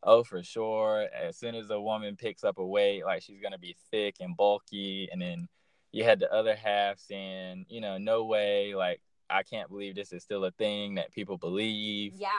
"Oh, 0.03 0.23
for 0.23 0.43
sure." 0.43 1.07
As 1.15 1.37
soon 1.37 1.55
as 1.55 1.69
a 1.69 1.79
woman 1.79 2.15
picks 2.17 2.43
up 2.43 2.57
a 2.57 2.65
weight, 2.65 3.05
like 3.05 3.21
she's 3.23 3.39
gonna 3.41 3.57
be 3.57 3.75
thick 3.91 4.15
and 4.19 4.35
bulky, 4.35 5.07
and 5.11 5.21
then 5.21 5.47
you 5.93 6.03
had 6.03 6.19
the 6.19 6.31
other 6.33 6.55
half 6.55 6.99
saying, 6.99 7.65
"You 7.69 7.79
know, 7.81 7.97
no 7.97 8.25
way." 8.25 8.75
Like, 8.75 9.01
I 9.29 9.43
can't 9.43 9.69
believe 9.69 9.95
this 9.95 10.11
is 10.11 10.23
still 10.23 10.43
a 10.45 10.51
thing 10.51 10.95
that 10.95 11.11
people 11.11 11.37
believe 11.37 12.13
yeah 12.15 12.29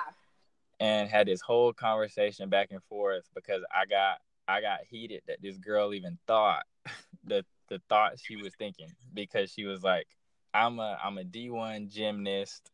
and 0.79 1.09
had 1.09 1.27
this 1.27 1.41
whole 1.41 1.73
conversation 1.73 2.51
back 2.51 2.69
and 2.71 2.83
forth 2.85 3.25
because 3.35 3.63
I 3.75 3.87
got 3.87 4.19
I 4.49 4.61
got 4.61 4.81
heated 4.89 5.23
that 5.27 5.43
this 5.43 5.59
girl 5.59 5.95
even 5.95 6.19
thought 6.27 6.65
the 7.25 7.45
the 7.69 7.81
thought 7.89 8.21
she 8.21 8.37
was 8.37 8.55
thinking 8.59 8.93
because 9.13 9.51
she 9.51 9.65
was 9.65 9.83
like 9.83 10.07
I'm 10.55 10.79
a 10.79 10.99
I'm 11.03 11.19
a 11.19 11.25
D1 11.25 11.91
gymnast 11.93 12.71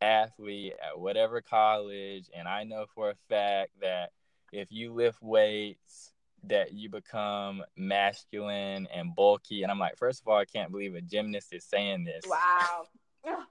athlete 0.00 0.74
at 0.82 0.98
whatever 0.98 1.40
college 1.40 2.28
and 2.36 2.46
I 2.46 2.64
know 2.64 2.86
for 2.94 3.10
a 3.10 3.14
fact 3.28 3.70
that 3.80 4.10
if 4.52 4.70
you 4.70 4.92
lift 4.92 5.22
weights 5.22 6.12
that 6.44 6.72
you 6.72 6.88
become 6.88 7.62
masculine 7.76 8.86
and 8.94 9.14
bulky. 9.14 9.62
And 9.62 9.70
I'm 9.70 9.78
like 9.78 9.96
first 9.96 10.22
of 10.22 10.28
all 10.28 10.38
I 10.38 10.44
can't 10.44 10.70
believe 10.70 10.94
a 10.94 11.00
gymnast 11.00 11.52
is 11.52 11.64
saying 11.64 12.04
this. 12.04 12.24
Wow 12.28 12.86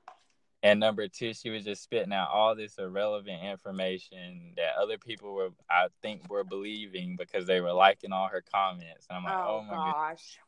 and 0.66 0.80
number 0.80 1.08
two, 1.08 1.32
she 1.36 1.52
was 1.52 1.64
just 1.64 1.84
spitting 1.84 2.12
out 2.12 2.30
all 2.34 2.56
this 2.56 2.80
irrelevant 2.80 3.44
information 3.44 4.54
that 4.58 4.72
other 4.82 4.98
people 4.98 5.36
were, 5.36 5.50
I 5.70 5.90
think, 6.02 6.28
were 6.28 6.44
believing 6.44 7.18
because 7.18 7.46
they 7.46 7.62
were 7.62 7.72
liking 7.72 8.12
all 8.12 8.28
her 8.28 8.44
comments. 8.52 9.06
And 9.08 9.18
I'm 9.20 9.24
like, 9.26 9.36
oh, 9.36 9.62
oh 9.62 9.64
my 9.70 9.92
gosh 9.92 10.40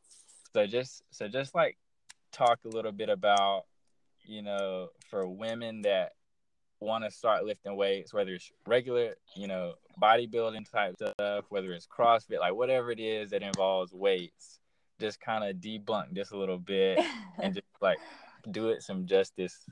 So 0.55 0.65
just, 0.65 1.03
so 1.11 1.27
just 1.27 1.53
like 1.53 1.77
talk 2.31 2.57
a 2.65 2.67
little 2.67 2.91
bit 2.91 3.09
about, 3.09 3.65
you 4.23 4.41
know, 4.41 4.89
for 5.11 5.27
women 5.27 5.83
that 5.83 6.13
want 6.79 7.03
to 7.03 7.11
start 7.11 7.45
lifting 7.45 7.75
weights, 7.75 8.11
whether 8.11 8.33
it's 8.33 8.51
regular, 8.65 9.13
you 9.35 9.47
know, 9.47 9.75
bodybuilding 10.01 10.67
type 10.71 10.95
stuff, 10.95 11.45
whether 11.49 11.71
it's 11.73 11.85
CrossFit, 11.85 12.39
like 12.39 12.55
whatever 12.55 12.89
it 12.89 12.99
is 12.99 13.29
that 13.29 13.43
involves 13.43 13.93
weights, 13.93 14.57
just 14.99 15.21
kind 15.21 15.43
of 15.43 15.57
debunk 15.57 16.15
this 16.15 16.31
a 16.31 16.37
little 16.37 16.57
bit 16.57 16.97
and 17.39 17.53
just 17.53 17.67
like 17.81 17.99
do 18.49 18.69
it 18.69 18.81
some 18.81 19.05
justice. 19.05 19.65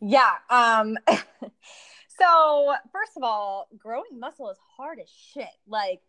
Yeah. 0.00 0.32
Um 0.50 0.96
so 2.18 2.74
first 2.92 3.12
of 3.16 3.22
all, 3.22 3.68
growing 3.78 4.18
muscle 4.18 4.50
is 4.50 4.58
hard 4.76 4.98
as 5.00 5.08
shit. 5.08 5.46
Like 5.66 6.00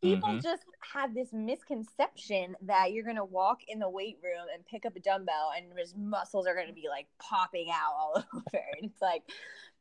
people 0.00 0.28
Mhm. 0.30 0.42
just 0.42 0.62
have 0.92 1.14
this 1.14 1.32
misconception 1.32 2.56
that 2.62 2.92
you're 2.92 3.04
gonna 3.04 3.24
walk 3.24 3.60
in 3.68 3.78
the 3.80 3.88
weight 3.88 4.18
room 4.22 4.46
and 4.54 4.64
pick 4.66 4.86
up 4.86 4.94
a 4.96 5.00
dumbbell 5.00 5.50
and 5.56 5.66
his 5.76 5.94
muscles 5.96 6.46
are 6.46 6.54
gonna 6.54 6.72
be 6.72 6.86
like 6.88 7.06
popping 7.18 7.70
out 7.70 7.92
all 7.98 8.24
over. 8.34 8.64
And 8.80 8.90
it's 8.90 9.02
like 9.02 9.22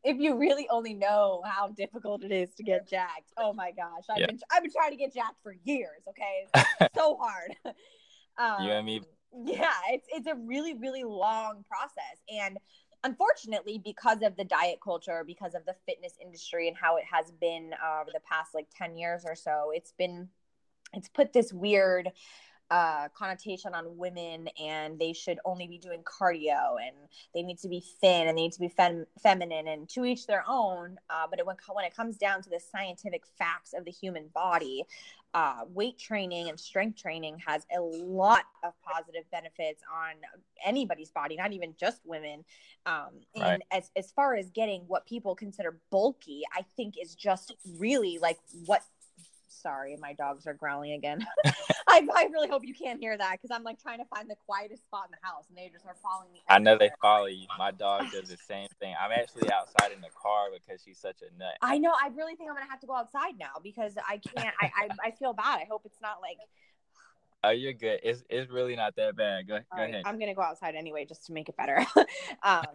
if 0.03 0.17
you 0.17 0.35
really 0.37 0.67
only 0.69 0.93
know 0.93 1.41
how 1.45 1.67
difficult 1.69 2.23
it 2.23 2.31
is 2.31 2.53
to 2.55 2.63
get 2.63 2.87
jacked. 2.87 3.33
Oh 3.37 3.53
my 3.53 3.71
gosh. 3.71 4.03
I've 4.09 4.19
Yeah. 4.19 4.27
been 4.27 4.39
I've 4.51 4.63
been 4.63 4.71
trying 4.71 4.91
to 4.91 4.97
get 4.97 5.13
jacked 5.13 5.41
for 5.43 5.55
years, 5.63 6.01
okay? 6.07 6.47
It's 6.81 6.95
so 6.95 7.17
hard. 7.21 7.55
Um, 8.37 8.65
You 8.65 8.71
and 8.71 8.85
me 8.85 9.01
yeah 9.45 9.73
it's 9.91 10.07
it's 10.09 10.25
a 10.25 10.33
really 10.33 10.73
really 10.73 11.03
long 11.03 11.63
process 11.69 12.17
and 12.33 12.57
unfortunately 13.03 13.81
because 13.83 14.21
of 14.21 14.35
the 14.35 14.43
diet 14.43 14.79
culture 14.83 15.23
because 15.25 15.55
of 15.55 15.65
the 15.65 15.75
fitness 15.85 16.13
industry 16.21 16.67
and 16.67 16.75
how 16.75 16.97
it 16.97 17.05
has 17.09 17.31
been 17.39 17.71
uh, 17.83 18.01
over 18.01 18.11
the 18.13 18.19
past 18.21 18.53
like 18.53 18.67
10 18.75 18.97
years 18.97 19.23
or 19.25 19.35
so 19.35 19.71
it's 19.73 19.93
been 19.93 20.27
it's 20.93 21.07
put 21.07 21.33
this 21.33 21.53
weird 21.53 22.11
uh, 22.71 23.07
connotation 23.17 23.73
on 23.73 23.97
women 23.97 24.47
and 24.61 24.99
they 24.99 25.11
should 25.11 25.39
only 25.43 25.67
be 25.67 25.79
doing 25.79 26.03
cardio 26.03 26.75
and 26.79 26.95
they 27.33 27.41
need 27.41 27.57
to 27.57 27.67
be 27.67 27.83
thin 27.99 28.27
and 28.27 28.37
they 28.37 28.43
need 28.43 28.51
to 28.51 28.59
be 28.59 28.67
fem- 28.67 29.07
feminine 29.21 29.67
and 29.67 29.89
to 29.89 30.05
each 30.05 30.27
their 30.27 30.43
own. 30.47 30.99
Uh, 31.09 31.25
but 31.27 31.39
it, 31.39 31.45
when, 31.47 31.55
when 31.73 31.83
it 31.83 31.95
comes 31.95 32.17
down 32.17 32.43
to 32.43 32.49
the 32.49 32.59
scientific 32.59 33.23
facts 33.39 33.73
of 33.73 33.85
the 33.85 33.91
human 33.91 34.27
body 34.35 34.85
uh, 35.33 35.61
weight 35.67 35.97
training 35.97 36.49
and 36.49 36.59
strength 36.59 36.99
training 36.99 37.37
has 37.45 37.65
a 37.75 37.79
lot 37.79 38.45
of 38.63 38.73
positive 38.81 39.23
benefits 39.31 39.83
on 39.93 40.13
anybody's 40.65 41.11
body, 41.11 41.35
not 41.35 41.53
even 41.53 41.75
just 41.79 42.01
women. 42.05 42.43
Um, 42.85 43.21
and 43.35 43.63
as, 43.71 43.91
as 43.95 44.11
far 44.11 44.35
as 44.35 44.49
getting 44.49 44.81
what 44.87 45.05
people 45.05 45.35
consider 45.35 45.79
bulky, 45.91 46.41
I 46.55 46.65
think 46.75 46.95
is 47.01 47.15
just 47.15 47.53
really 47.77 48.17
like 48.21 48.39
what. 48.65 48.81
Sorry, 49.51 49.97
my 49.99 50.13
dogs 50.13 50.45
are 50.47 50.53
growling 50.53 50.93
again. 50.93 51.25
I 51.99 52.23
I, 52.23 52.29
really 52.31 52.47
hope 52.47 52.65
you 52.65 52.73
can't 52.73 52.99
hear 52.99 53.17
that 53.17 53.33
because 53.33 53.55
I'm 53.55 53.63
like 53.63 53.81
trying 53.81 53.99
to 53.99 54.05
find 54.05 54.29
the 54.29 54.35
quietest 54.45 54.83
spot 54.83 55.05
in 55.07 55.11
the 55.11 55.27
house 55.27 55.45
and 55.49 55.57
they 55.57 55.69
just 55.69 55.85
are 55.85 55.95
following 56.01 56.31
me. 56.31 56.41
I 56.47 56.59
know 56.59 56.77
they 56.77 56.91
follow 57.01 57.25
you. 57.25 57.47
My 57.57 57.71
dog 57.71 58.05
does 58.11 58.29
the 58.29 58.37
same 58.37 58.67
thing. 58.79 58.95
I'm 58.99 59.11
actually 59.11 59.51
outside 59.51 59.91
in 59.91 60.01
the 60.01 60.09
car 60.21 60.47
because 60.53 60.81
she's 60.83 60.99
such 60.99 61.17
a 61.21 61.37
nut. 61.37 61.55
I 61.61 61.77
know. 61.77 61.91
I 61.91 62.09
really 62.15 62.35
think 62.35 62.49
I'm 62.49 62.55
gonna 62.55 62.69
have 62.69 62.79
to 62.81 62.87
go 62.87 62.95
outside 62.95 63.33
now 63.39 63.59
because 63.63 63.93
I 64.07 64.17
can't. 64.17 64.55
I, 64.61 64.71
I 64.75 64.89
I 65.05 65.11
feel 65.11 65.33
bad. 65.33 65.59
I 65.61 65.65
hope 65.69 65.83
it's 65.85 66.01
not 66.01 66.21
like. 66.21 66.37
Oh, 67.41 67.51
you're 67.51 67.71
good. 67.71 68.01
It's 68.03 68.21
it's 68.29 68.51
really 68.51 68.75
not 68.75 68.97
that 68.97 69.15
bad. 69.15 69.47
Go, 69.47 69.59
go 69.59 69.63
Alright, 69.71 69.91
ahead. 69.91 70.03
I'm 70.05 70.19
gonna 70.19 70.35
go 70.35 70.41
outside 70.41 70.75
anyway 70.75 71.05
just 71.05 71.25
to 71.27 71.31
make 71.31 71.47
it 71.47 71.55
better. 71.55 71.85
um, 72.43 72.65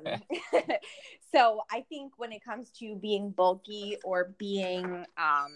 so 1.34 1.60
I 1.70 1.84
think 1.90 2.14
when 2.16 2.32
it 2.32 2.42
comes 2.42 2.70
to 2.78 2.96
being 2.96 3.30
bulky 3.30 3.98
or 4.04 4.32
being 4.38 5.04
um, 5.18 5.52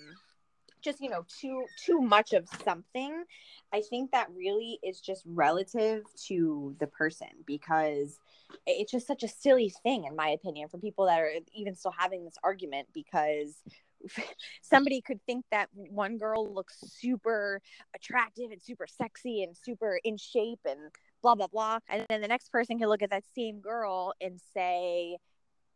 just 0.83 1.01
you 1.01 1.11
know 1.11 1.25
too 1.41 1.65
too 1.85 2.01
much 2.01 2.33
of 2.33 2.49
something, 2.65 3.25
I 3.73 3.83
think 3.83 4.13
that 4.13 4.29
really 4.35 4.79
is 4.83 5.01
just 5.01 5.23
relative 5.27 6.05
to 6.27 6.75
the 6.79 6.87
person 6.87 7.29
because 7.47 8.19
it's 8.67 8.93
just 8.93 9.07
such 9.07 9.23
a 9.23 9.29
silly 9.29 9.73
thing 9.83 10.05
in 10.05 10.17
my 10.17 10.29
opinion 10.29 10.69
for 10.69 10.79
people 10.79 11.07
that 11.07 11.21
are 11.21 11.31
even 11.55 11.75
still 11.75 11.95
having 11.97 12.25
this 12.25 12.37
argument 12.43 12.89
because 12.95 13.63
somebody 14.63 15.01
could 15.01 15.21
think 15.27 15.45
that 15.51 15.69
one 15.75 16.19
girl 16.19 16.53
looks 16.53 16.79
super 16.81 17.61
attractive 17.95 18.51
and 18.51 18.63
super 18.63 18.87
sexy 18.87 19.43
and 19.43 19.57
super 19.57 20.01
in 20.05 20.17
shape 20.17 20.61
and 20.65 20.79
blah 21.23 21.35
blah 21.35 21.47
blah. 21.47 21.79
And 21.89 22.07
then 22.09 22.21
the 22.21 22.29
next 22.29 22.51
person 22.51 22.79
can 22.79 22.89
look 22.89 23.03
at 23.03 23.11
that 23.11 23.25
same 23.35 23.61
girl 23.61 24.15
and 24.21 24.41
say 24.55 25.19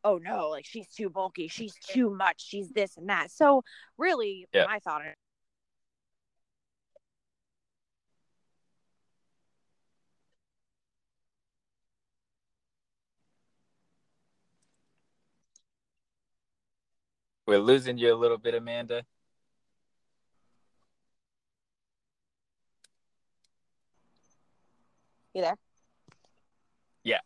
oh 0.04 0.18
no 0.18 0.48
like 0.48 0.64
she's 0.64 0.88
too 0.88 1.08
bulky 1.08 1.48
she's 1.48 1.74
too 1.74 2.10
much 2.10 2.42
she's 2.44 2.70
this 2.70 2.96
and 2.96 3.08
that 3.08 3.30
so 3.30 3.62
really 3.98 4.46
Yeah. 4.52 4.66
my 4.66 4.78
thought 4.78 5.00
on 5.02 5.08
it 5.08 5.18
We're 17.46 17.58
losing 17.58 17.98
you 17.98 18.14
a 18.14 18.16
little 18.16 18.38
bit, 18.38 18.54
Amanda. 18.54 19.04
you 25.34 25.42
there 25.42 25.56
Yeah. 27.04 27.18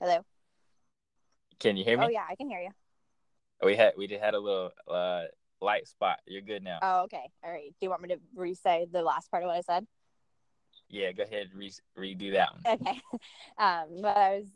Hello 0.00 0.18
Can 1.58 1.76
you 1.76 1.84
hear 1.84 1.98
me? 1.98 2.04
oh 2.04 2.08
yeah 2.08 2.24
i 2.28 2.34
can 2.34 2.48
hear 2.48 2.60
you 2.60 2.70
We 3.62 3.76
had 3.76 3.94
we 3.96 4.06
just 4.06 4.22
had 4.22 4.34
a 4.34 4.38
little 4.38 4.70
uh, 4.88 5.22
light 5.60 5.88
spot. 5.88 6.18
You're 6.26 6.42
good 6.42 6.62
now. 6.62 6.78
oh 6.82 7.02
okay 7.04 7.30
all 7.44 7.50
right 7.50 7.70
do 7.70 7.76
you 7.86 7.90
want 7.90 8.02
me 8.02 8.08
to 8.10 8.18
re-say 8.34 8.86
the 8.90 9.02
last 9.02 9.30
part 9.30 9.42
of 9.42 9.48
what 9.48 9.56
i 9.56 9.60
said 9.62 9.86
yeah, 10.88 11.10
go 11.10 11.24
ahead 11.24 11.48
re- 11.54 11.72
redo 11.98 12.32
that 12.34 12.50
one. 12.52 12.78
okay 12.80 13.00
um 13.58 13.84
what 14.02 14.16
i 14.16 14.36
was 14.36 14.46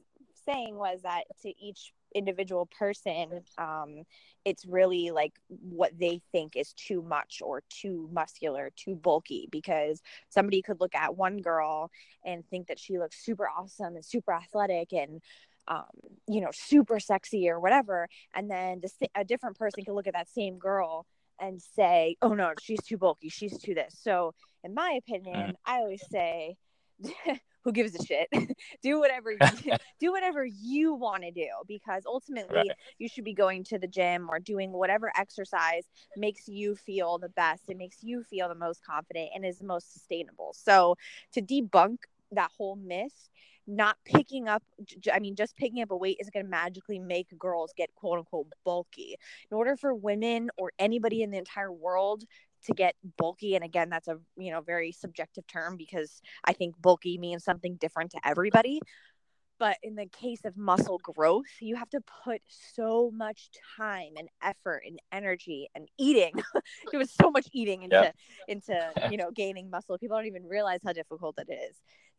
saying 0.46 0.76
was 0.76 1.00
that 1.02 1.24
to 1.42 1.48
each 1.62 1.92
individual 2.14 2.66
person 2.78 3.42
um 3.58 4.02
it's 4.44 4.64
really 4.64 5.10
like 5.10 5.34
what 5.48 5.92
they 5.98 6.20
think 6.32 6.56
is 6.56 6.72
too 6.72 7.02
much 7.02 7.40
or 7.42 7.62
too 7.68 8.08
muscular 8.12 8.70
too 8.76 8.94
bulky 8.94 9.48
because 9.50 10.00
somebody 10.28 10.62
could 10.62 10.80
look 10.80 10.94
at 10.94 11.16
one 11.16 11.38
girl 11.38 11.90
and 12.24 12.44
think 12.48 12.66
that 12.66 12.78
she 12.78 12.98
looks 12.98 13.24
super 13.24 13.48
awesome 13.48 13.94
and 13.94 14.04
super 14.04 14.32
athletic 14.32 14.92
and 14.92 15.20
um, 15.68 15.84
you 16.26 16.40
know 16.40 16.50
super 16.52 16.98
sexy 16.98 17.48
or 17.48 17.60
whatever 17.60 18.08
and 18.34 18.50
then 18.50 18.80
the, 18.80 19.08
a 19.14 19.24
different 19.24 19.58
person 19.58 19.84
can 19.84 19.94
look 19.94 20.06
at 20.06 20.14
that 20.14 20.28
same 20.28 20.58
girl 20.58 21.06
and 21.38 21.60
say 21.60 22.16
oh 22.22 22.34
no 22.34 22.52
she's 22.60 22.82
too 22.82 22.98
bulky 22.98 23.28
she's 23.28 23.58
too 23.58 23.74
this. 23.74 23.96
So 24.02 24.34
in 24.64 24.74
my 24.74 24.98
opinion 24.98 25.56
i 25.64 25.76
always 25.76 26.02
say 26.10 26.56
who 27.64 27.72
gives 27.72 27.94
a 27.94 28.04
shit? 28.04 28.28
Do 28.82 28.98
whatever 29.00 29.30
you 29.32 29.56
do 30.00 30.12
whatever 30.12 30.44
you 30.44 30.94
want 30.94 31.22
to 31.22 31.30
do 31.30 31.48
because 31.66 32.02
ultimately 32.06 32.74
Right. 32.74 32.76
you 32.98 33.08
should 33.08 33.24
be 33.24 33.34
going 33.34 33.64
to 33.64 33.78
the 33.78 33.86
gym 33.86 34.28
or 34.30 34.38
doing 34.38 34.72
whatever 34.72 35.12
exercise 35.16 35.84
makes 36.16 36.48
you 36.48 36.74
feel 36.74 37.18
the 37.18 37.28
best 37.28 37.68
it 37.68 37.76
makes 37.76 38.02
you 38.02 38.22
feel 38.22 38.48
the 38.48 38.54
most 38.54 38.84
confident 38.84 39.30
and 39.34 39.44
is 39.44 39.58
the 39.58 39.66
most 39.66 39.92
sustainable. 39.92 40.52
So 40.54 40.96
to 41.32 41.42
debunk 41.42 41.98
that 42.32 42.50
whole 42.56 42.76
myth 42.76 43.28
not 43.66 43.96
picking 44.04 44.48
up 44.48 44.62
i 45.12 45.18
mean 45.20 45.36
just 45.36 45.56
picking 45.56 45.82
up 45.82 45.90
a 45.90 45.96
weight 45.96 46.16
isn't 46.20 46.32
going 46.32 46.44
to 46.44 46.50
magically 46.50 46.98
make 46.98 47.26
girls 47.38 47.72
get 47.76 47.94
quote 47.94 48.18
unquote 48.18 48.46
bulky. 48.64 49.16
In 49.50 49.56
order 49.56 49.76
for 49.76 49.94
women 49.94 50.50
or 50.56 50.72
anybody 50.78 51.22
in 51.22 51.30
the 51.30 51.38
entire 51.38 51.72
world 51.72 52.24
to 52.66 52.72
get 52.72 52.94
bulky 53.16 53.54
and 53.54 53.64
again 53.64 53.88
that's 53.90 54.08
a 54.08 54.18
you 54.36 54.50
know 54.50 54.60
very 54.60 54.92
subjective 54.92 55.46
term 55.46 55.76
because 55.76 56.20
i 56.44 56.52
think 56.52 56.74
bulky 56.80 57.18
means 57.18 57.44
something 57.44 57.76
different 57.76 58.10
to 58.10 58.20
everybody. 58.24 58.80
But 59.58 59.76
in 59.82 59.94
the 59.94 60.06
case 60.06 60.40
of 60.46 60.56
muscle 60.56 60.98
growth 61.02 61.52
you 61.60 61.76
have 61.76 61.90
to 61.90 62.00
put 62.24 62.40
so 62.74 63.10
much 63.14 63.50
time 63.76 64.12
and 64.16 64.28
effort 64.42 64.82
and 64.86 64.98
energy 65.12 65.68
and 65.74 65.86
eating. 65.98 66.32
There 66.90 66.98
was 66.98 67.12
so 67.12 67.30
much 67.30 67.46
eating 67.52 67.82
into 67.82 67.96
Yep. 67.96 68.14
into 68.48 68.90
you 69.10 69.18
know 69.18 69.30
gaining 69.30 69.68
muscle. 69.70 69.98
People 69.98 70.16
don't 70.16 70.26
even 70.26 70.46
realize 70.46 70.80
how 70.84 70.92
difficult 70.94 71.38
it 71.38 71.52
is. 71.52 71.76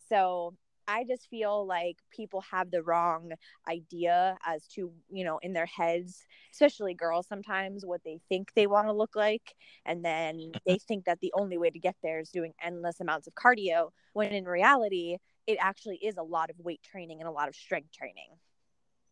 So 0.07 0.53
i 0.91 1.03
just 1.03 1.29
feel 1.29 1.65
like 1.65 1.97
people 2.09 2.41
have 2.41 2.71
the 2.71 2.83
wrong 2.83 3.31
idea 3.69 4.37
as 4.45 4.67
to 4.67 4.91
you 5.09 5.23
know 5.23 5.39
in 5.39 5.53
their 5.53 5.65
heads 5.65 6.25
especially 6.51 6.93
girls 6.93 7.27
sometimes 7.27 7.85
what 7.85 8.01
they 8.03 8.19
think 8.29 8.51
they 8.55 8.67
want 8.67 8.87
to 8.87 8.93
look 8.93 9.15
like 9.15 9.55
and 9.85 10.03
then 10.03 10.51
they 10.65 10.77
think 10.87 11.05
that 11.05 11.19
the 11.21 11.33
only 11.35 11.57
way 11.57 11.69
to 11.69 11.79
get 11.79 11.95
there 12.03 12.19
is 12.19 12.29
doing 12.29 12.53
endless 12.63 12.99
amounts 12.99 13.27
of 13.27 13.33
cardio 13.35 13.89
when 14.13 14.31
in 14.31 14.45
reality 14.45 15.17
it 15.47 15.57
actually 15.59 15.97
is 15.97 16.17
a 16.17 16.23
lot 16.23 16.49
of 16.49 16.59
weight 16.59 16.81
training 16.83 17.19
and 17.19 17.27
a 17.27 17.31
lot 17.31 17.47
of 17.47 17.55
strength 17.55 17.91
training 17.91 18.29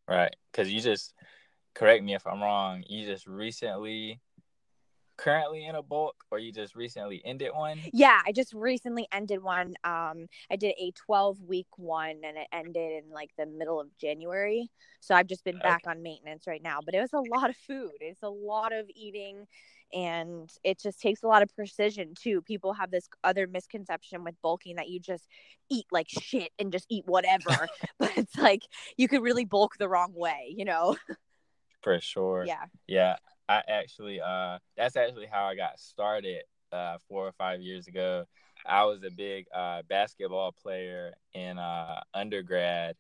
Right. 0.10 0.36
Because 0.52 0.72
you 0.72 0.82
just 0.82 1.14
correct 1.76 2.04
me 2.04 2.16
if 2.16 2.26
I'm 2.26 2.42
wrong. 2.42 2.84
You 2.88 3.06
just 3.06 3.28
recently, 3.28 4.20
currently 5.20 5.66
in 5.66 5.76
a 5.76 5.82
bulk, 5.84 6.16
or 6.32 6.40
you 6.40 6.52
just 6.52 6.76
recently 6.76 7.22
ended 7.26 7.52
one. 7.54 7.80
yeah 7.94 8.22
i 8.26 8.32
just 8.32 8.54
recently 8.54 9.08
ended 9.12 9.42
one. 9.44 9.74
Um 9.84 10.28
i 10.52 10.56
did 10.58 10.74
a 10.80 10.92
12 11.06 11.42
week 11.48 11.68
one 11.78 12.22
and 12.24 12.38
it 12.38 12.48
ended 12.52 13.04
in 13.04 13.12
like 13.12 13.32
the 13.38 13.46
middle 13.46 13.80
of 13.80 13.88
january. 13.98 14.70
So 15.02 15.16
i've 15.16 15.28
just 15.28 15.44
been 15.44 15.58
Okay. 15.58 15.68
back 15.68 15.84
on 15.88 16.02
maintenance 16.02 16.46
right 16.48 16.62
now 16.64 16.80
but 16.84 16.94
it 16.94 17.02
was 17.02 17.14
a 17.14 17.20
lot 17.20 17.50
of 17.50 17.56
food. 17.58 17.92
It's 18.00 18.24
a 18.24 18.30
lot 18.30 18.74
of 18.74 18.86
eating 18.96 19.46
and 19.92 20.50
it 20.64 20.80
just 20.80 21.00
takes 21.02 21.24
a 21.24 21.28
lot 21.28 21.42
of 21.42 21.54
precision 21.56 22.14
too. 22.14 22.42
People 22.44 22.74
have 22.74 22.92
this 22.92 23.10
other 23.24 23.48
misconception 23.48 24.24
with 24.24 24.36
bulking 24.44 24.76
that 24.76 24.88
you 24.90 25.00
just 25.00 25.28
eat 25.70 25.86
like 25.92 26.08
shit 26.10 26.52
and 26.60 26.72
just 26.72 26.86
eat 26.90 27.04
whatever 27.08 27.68
but 28.00 28.12
it's 28.16 28.38
like 28.38 28.64
you 28.98 29.08
could 29.08 29.24
really 29.24 29.46
bulk 29.46 29.78
the 29.80 29.90
wrong 29.90 30.14
way 30.14 30.54
you 30.56 30.66
know? 30.66 30.96
For 31.82 32.00
sure. 32.02 32.46
yeah. 32.46 32.66
Yeah, 32.88 33.16
I 33.50 33.64
actually 33.68 34.22
uh 34.22 34.60
that's 34.78 34.96
actually 34.96 35.26
how 35.26 35.46
I 35.46 35.56
got 35.56 35.80
started 35.80 36.44
uh 36.72 37.00
4 37.10 37.28
or 37.28 37.32
5 37.34 37.62
years 37.62 37.88
ago. 37.88 38.26
I 38.66 38.86
was 38.86 39.04
a 39.04 39.10
big 39.10 39.48
uh 39.54 39.82
basketball 39.90 40.52
player 40.52 41.16
in 41.34 41.58
uh 41.58 42.02
undergrad 42.14 42.96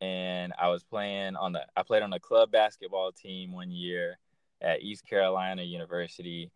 and 0.00 0.52
I 0.58 0.68
was 0.68 0.84
playing 0.84 1.36
on 1.36 1.52
the 1.52 1.66
I 1.76 1.82
played 1.82 2.04
on 2.04 2.10
the 2.10 2.20
club 2.20 2.52
basketball 2.52 3.12
team 3.12 3.52
one 3.52 3.72
year 3.72 4.18
at 4.62 4.82
East 4.82 5.04
Carolina 5.06 5.62
University 5.62 6.52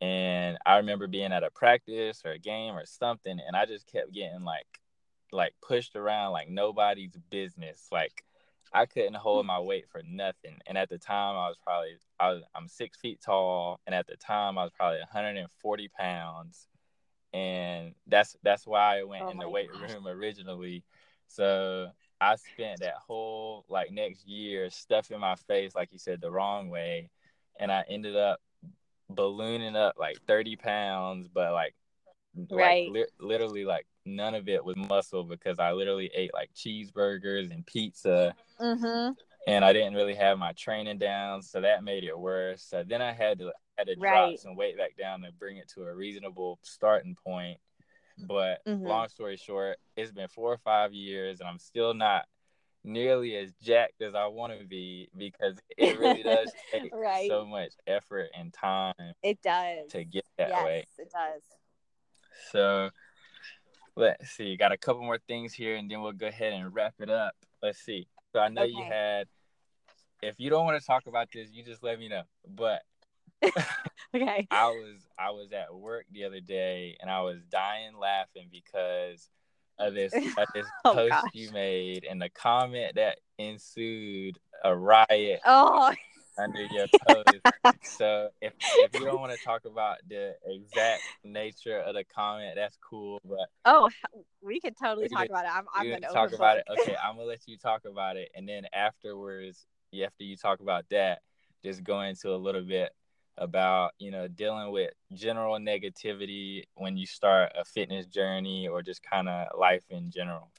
and 0.00 0.56
I 0.64 0.76
remember 0.76 1.08
being 1.08 1.32
at 1.32 1.42
a 1.42 1.50
practice 1.50 2.22
or 2.24 2.32
a 2.32 2.38
game 2.38 2.74
or 2.74 2.86
something 2.86 3.40
and 3.44 3.56
I 3.56 3.66
just 3.66 3.90
kept 3.90 4.12
getting 4.12 4.44
like 4.44 4.66
like 5.32 5.54
pushed 5.60 5.96
around 5.96 6.32
like 6.32 6.48
nobody's 6.48 7.16
business 7.30 7.88
like 7.90 8.22
I 8.76 8.84
couldn't 8.86 9.14
hold 9.16 9.40
hmm. 9.42 9.46
my 9.46 9.58
weight 9.58 9.86
for 9.90 10.02
nothing. 10.06 10.58
And 10.66 10.76
at 10.76 10.90
the 10.90 10.98
time, 10.98 11.36
I 11.36 11.48
was 11.48 11.56
probably 11.64 11.96
I 12.20 12.32
was 12.32 12.42
I'm 12.54 12.68
six 12.68 12.98
feet 12.98 13.20
tall, 13.24 13.80
and 13.86 13.94
at 13.94 14.06
the 14.06 14.16
time, 14.16 14.58
I 14.58 14.64
was 14.64 14.72
probably 14.76 14.98
140 15.00 15.88
pounds, 15.98 16.68
and 17.32 17.94
that's 18.06 18.36
that's 18.42 18.66
why 18.66 19.00
I 19.00 19.04
went 19.04 19.28
Oh 19.28 19.30
in 19.30 19.38
the 19.38 19.48
weight 19.48 19.70
room 19.74 20.06
originally. 20.06 20.84
So 21.28 21.88
I 22.20 22.36
spent 22.36 22.80
that 22.80 22.96
whole 23.06 23.64
like 23.70 23.90
next 23.92 24.26
year 24.26 24.70
stuffing 24.70 25.20
my 25.20 25.36
face, 25.36 25.74
like 25.74 25.90
you 25.92 25.98
said, 25.98 26.20
the 26.20 26.30
wrong 26.30 26.68
way, 26.68 27.10
and 27.58 27.72
I 27.72 27.84
ended 27.88 28.16
up 28.16 28.40
ballooning 29.08 29.76
up 29.76 29.96
like 29.98 30.18
30 30.26 30.56
pounds, 30.56 31.28
but 31.28 31.52
like 31.52 31.74
Right. 32.50 32.94
like 32.94 32.94
li- 32.94 33.06
literally 33.26 33.64
like 33.64 33.86
none 34.06 34.34
of 34.34 34.48
it 34.48 34.64
was 34.64 34.76
muscle 34.76 35.24
because 35.24 35.58
I 35.58 35.72
literally 35.72 36.10
ate 36.14 36.32
like 36.32 36.50
cheeseburgers 36.54 37.50
and 37.50 37.66
pizza 37.66 38.34
mm-hmm. 38.60 39.12
and 39.46 39.64
I 39.64 39.72
didn't 39.72 39.94
really 39.94 40.14
have 40.14 40.38
my 40.38 40.52
training 40.52 40.98
down, 40.98 41.42
so 41.42 41.60
that 41.60 41.84
made 41.84 42.04
it 42.04 42.18
worse. 42.18 42.62
So 42.62 42.84
then 42.86 43.02
I 43.02 43.12
had 43.12 43.38
to 43.40 43.52
had 43.76 43.88
to 43.88 43.94
drop 43.96 44.28
Right. 44.28 44.38
some 44.38 44.56
weight 44.56 44.78
back 44.78 44.96
down 44.96 45.20
to 45.22 45.32
bring 45.32 45.58
it 45.58 45.68
to 45.74 45.82
a 45.84 45.94
reasonable 45.94 46.58
starting 46.62 47.14
point. 47.14 47.58
But 48.18 48.64
Mhm. 48.64 48.86
long 48.86 49.08
story 49.08 49.36
short, 49.36 49.78
it's 49.96 50.12
been 50.12 50.28
four 50.28 50.50
or 50.52 50.58
five 50.58 50.94
years, 50.94 51.40
and 51.40 51.48
I'm 51.48 51.58
still 51.58 51.92
not 51.92 52.26
nearly 52.82 53.36
as 53.36 53.52
jacked 53.60 54.00
as 54.00 54.14
I 54.14 54.26
want 54.26 54.58
to 54.58 54.64
be 54.64 55.10
because 55.16 55.60
it 55.76 55.98
really 55.98 56.22
does 56.22 56.50
take 56.70 56.94
Right. 56.94 57.28
so 57.28 57.44
much 57.44 57.72
effort 57.86 58.30
and 58.34 58.52
time 58.54 58.94
It 59.22 59.42
does. 59.42 59.90
to 59.90 60.04
get 60.04 60.24
that 60.38 60.48
yes, 60.48 60.64
way. 60.64 60.86
it 60.98 61.10
does. 61.10 61.42
So 62.50 62.90
let's 63.96 64.30
see. 64.30 64.56
Got 64.56 64.72
a 64.72 64.76
couple 64.76 65.02
more 65.02 65.18
things 65.26 65.52
here, 65.52 65.76
and 65.76 65.90
then 65.90 66.02
we'll 66.02 66.12
go 66.12 66.26
ahead 66.28 66.52
and 66.52 66.72
wrap 66.74 66.94
it 67.00 67.10
up. 67.10 67.34
Let's 67.62 67.78
see. 67.78 68.06
So 68.32 68.40
I 68.40 68.48
know 68.48 68.62
you 68.64 68.82
had. 68.84 69.26
If 70.22 70.40
you 70.40 70.48
don't 70.50 70.64
want 70.64 70.80
to 70.80 70.86
talk 70.86 71.06
about 71.06 71.28
this, 71.32 71.50
you 71.52 71.62
just 71.62 71.82
let 71.82 71.98
me 71.98 72.08
know. 72.08 72.22
But 72.48 72.82
Okay. 74.14 74.46
I 74.50 74.66
was 74.68 75.06
I 75.18 75.30
was 75.30 75.52
at 75.52 75.74
work 75.74 76.06
the 76.10 76.24
other 76.24 76.40
day, 76.40 76.96
and 77.00 77.10
I 77.10 77.20
was 77.22 77.38
dying 77.50 77.96
laughing 77.98 78.48
because 78.50 79.28
of 79.78 79.94
this 79.94 80.12
of 80.38 80.48
this 80.54 80.66
Oh, 80.84 80.94
post 80.94 81.10
gosh. 81.10 81.30
you 81.34 81.50
made 81.52 82.06
and 82.08 82.20
the 82.20 82.30
comment 82.30 82.94
that 82.94 83.18
ensued 83.38 84.38
a 84.64 84.74
riot 84.74 85.40
Oh, 85.44 85.92
under 86.38 86.62
your 86.64 86.86
post. 87.08 87.36
so 87.82 88.28
if 88.40 88.52
if 88.60 88.94
you 88.94 89.06
don't 89.06 89.20
want 89.20 89.32
to 89.32 89.44
talk 89.44 89.64
about 89.64 89.96
the 90.08 90.34
exact 90.44 91.02
nature 91.24 91.78
of 91.78 91.94
the 91.94 92.04
comment, 92.04 92.54
that's 92.56 92.76
cool. 92.78 93.20
But 93.24 93.48
oh, 93.64 93.88
we 94.42 94.60
could 94.60 94.74
totally 94.80 95.08
talk 95.08 95.22
could- 95.22 95.30
about 95.30 95.44
it. 95.44 95.50
I'm, 95.52 95.64
I'm 95.74 95.90
gonna 95.90 96.12
talk 96.12 96.32
about 96.32 96.58
it. 96.58 96.64
Okay, 96.80 96.96
I'm 97.02 97.16
gonna 97.16 97.28
let 97.28 97.40
you 97.46 97.56
talk 97.56 97.82
about 97.84 98.16
it, 98.16 98.30
and 98.34 98.48
then 98.48 98.64
afterwards, 98.72 99.66
after 100.04 100.24
you 100.24 100.36
talk 100.36 100.60
about 100.60 100.84
that, 100.90 101.20
just 101.64 101.82
go 101.82 102.00
into 102.00 102.34
a 102.34 102.36
little 102.36 102.62
bit 102.62 102.92
about 103.38 103.92
you 103.98 104.10
know 104.10 104.28
dealing 104.28 104.72
with 104.72 104.90
general 105.12 105.58
negativity 105.58 106.64
when 106.74 106.96
you 106.96 107.06
start 107.06 107.52
a 107.58 107.64
fitness 107.64 108.06
journey 108.06 108.66
or 108.68 108.82
just 108.82 109.02
kind 109.02 109.28
of 109.28 109.48
life 109.58 109.84
in 109.90 110.10
general. 110.10 110.50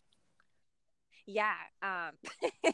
Yeah. 1.28 1.54
Um 1.84 2.12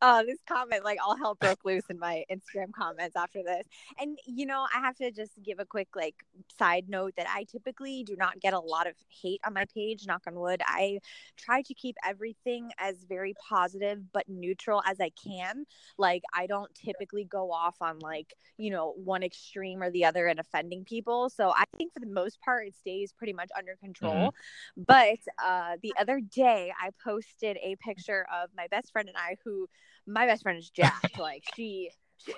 uh 0.00 0.22
this 0.22 0.38
comment 0.48 0.82
like 0.82 0.98
all 1.04 1.16
hell 1.16 1.36
broke 1.38 1.64
loose 1.64 1.84
in 1.90 1.98
my 1.98 2.24
Instagram 2.32 2.72
comments 2.76 3.14
after 3.16 3.42
this. 3.42 3.66
And 4.00 4.18
you 4.26 4.46
know, 4.46 4.66
I 4.74 4.80
have 4.80 4.96
to 4.96 5.10
just 5.10 5.32
give 5.44 5.60
a 5.60 5.66
quick 5.66 5.88
like 5.94 6.14
side 6.58 6.88
note 6.88 7.12
that 7.18 7.26
I 7.28 7.44
typically 7.44 8.02
do 8.02 8.16
not 8.16 8.40
get 8.40 8.54
a 8.54 8.58
lot 8.58 8.86
of 8.86 8.94
hate 9.08 9.40
on 9.46 9.52
my 9.52 9.66
page, 9.74 10.06
knock 10.06 10.22
on 10.26 10.34
wood. 10.36 10.62
I 10.64 11.00
try 11.36 11.60
to 11.62 11.74
keep 11.74 11.96
everything 12.04 12.70
as 12.78 13.04
very 13.06 13.34
positive 13.48 14.10
but 14.10 14.24
neutral 14.26 14.82
as 14.86 14.98
I 14.98 15.10
can. 15.22 15.66
Like 15.98 16.22
I 16.34 16.46
don't 16.46 16.74
typically 16.74 17.24
go 17.24 17.52
off 17.52 17.76
on 17.82 17.98
like, 17.98 18.32
you 18.56 18.70
know, 18.70 18.94
one 18.96 19.22
extreme 19.22 19.82
or 19.82 19.90
the 19.90 20.06
other 20.06 20.26
and 20.26 20.40
offending 20.40 20.84
people. 20.84 21.28
So 21.28 21.50
I 21.50 21.64
think 21.76 21.92
for 21.92 22.00
the 22.00 22.06
most 22.06 22.40
part 22.40 22.66
it 22.66 22.74
stays 22.74 23.12
pretty 23.12 23.34
much 23.34 23.50
under 23.56 23.76
control. 23.76 24.32
But 24.76 25.18
uh, 25.44 25.76
the 25.82 25.92
other 25.98 26.20
day, 26.20 26.72
I 26.80 26.90
posted 27.04 27.58
a 27.72 27.76
picture 27.76 28.26
of 28.32 28.50
my 28.56 28.66
best 28.68 28.92
friend 28.92 29.08
and 29.08 29.16
I, 29.16 29.36
who 29.44 29.68
my 30.06 30.26
best 30.26 30.42
friend 30.42 30.58
is 30.58 30.70
Jack. 30.70 31.12
like 31.18 31.44
she, 31.54 31.90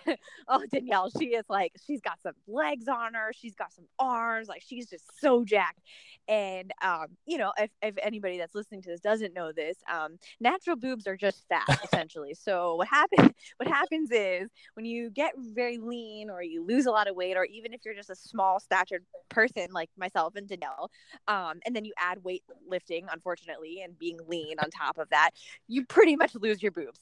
oh 0.48 0.64
Danielle, 0.72 1.10
she 1.18 1.26
is 1.26 1.44
like 1.48 1.72
she's 1.86 2.00
got 2.00 2.20
some 2.22 2.34
legs 2.46 2.88
on 2.88 3.14
her, 3.14 3.32
she's 3.34 3.54
got 3.54 3.72
some 3.72 3.86
arms, 3.98 4.48
like 4.48 4.62
she's 4.66 4.88
just 4.88 5.04
so 5.20 5.44
jacked. 5.44 5.80
And 6.28 6.72
um, 6.82 7.06
you 7.26 7.38
know, 7.38 7.52
if 7.58 7.70
if 7.82 7.94
anybody 8.02 8.38
that's 8.38 8.54
listening 8.54 8.82
to 8.82 8.90
this 8.90 9.00
doesn't 9.00 9.34
know 9.34 9.52
this, 9.52 9.76
um, 9.92 10.18
natural 10.40 10.76
boobs 10.76 11.06
are 11.06 11.16
just 11.16 11.44
fat 11.48 11.66
essentially. 11.84 12.34
so 12.34 12.76
what 12.76 12.88
happens 12.88 13.32
what 13.56 13.68
happens 13.68 14.10
is 14.12 14.48
when 14.74 14.84
you 14.84 15.10
get 15.10 15.32
very 15.38 15.78
lean 15.78 16.30
or 16.30 16.42
you 16.42 16.64
lose 16.64 16.86
a 16.86 16.90
lot 16.90 17.08
of 17.08 17.16
weight, 17.16 17.36
or 17.36 17.44
even 17.44 17.72
if 17.72 17.80
you're 17.84 17.94
just 17.94 18.10
a 18.10 18.16
small 18.16 18.60
statured 18.60 19.04
person 19.28 19.68
like 19.72 19.90
myself 19.96 20.34
and 20.36 20.48
Danielle 20.48 20.90
um, 21.26 21.60
and 21.66 21.74
then 21.74 21.84
you 21.84 21.92
add 21.98 22.22
weight 22.24 22.42
lifting 22.66 23.06
unfortunately 23.12 23.82
and 23.82 23.98
being 23.98 24.18
lean 24.26 24.58
on 24.58 24.70
top 24.70 24.98
of 24.98 25.08
that 25.10 25.30
you 25.66 25.84
pretty 25.84 26.16
much 26.16 26.34
lose 26.34 26.62
your 26.62 26.72
boobs 26.72 26.98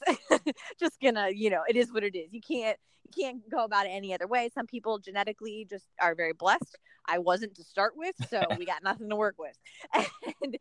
just 0.80 1.00
gonna 1.00 1.28
you 1.30 1.50
know 1.50 1.62
it 1.68 1.76
is 1.76 1.92
what 1.92 2.04
it 2.04 2.16
is 2.16 2.32
you 2.32 2.40
can't 2.40 2.78
you 3.04 3.24
can't 3.24 3.48
go 3.50 3.64
about 3.64 3.87
it 3.87 3.90
any 3.90 4.12
other 4.12 4.26
way 4.26 4.48
some 4.52 4.66
people 4.66 4.98
genetically 4.98 5.66
just 5.68 5.87
are 6.00 6.14
very 6.14 6.32
blessed 6.32 6.78
i 7.06 7.18
wasn't 7.18 7.54
to 7.54 7.62
start 7.62 7.94
with 7.96 8.14
so 8.28 8.42
we 8.59 8.64
got 8.64 8.82
nothing 8.82 9.09
to 9.09 9.16
work 9.16 9.37
with 9.38 9.56
and 10.42 10.59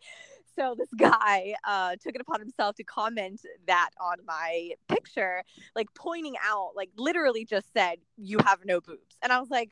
so 0.57 0.73
this 0.77 0.87
guy 0.97 1.53
uh, 1.67 1.97
took 2.01 2.15
it 2.15 2.21
upon 2.21 2.39
himself 2.39 2.77
to 2.77 2.83
comment 2.85 3.41
that 3.67 3.89
on 3.99 4.15
my 4.25 4.71
picture 4.87 5.43
like 5.75 5.87
pointing 5.95 6.35
out 6.45 6.71
like 6.75 6.89
literally 6.97 7.43
just 7.43 7.71
said 7.73 7.97
you 8.17 8.37
have 8.45 8.59
no 8.63 8.79
boobs 8.79 9.17
and 9.21 9.33
i 9.33 9.39
was 9.39 9.49
like 9.49 9.71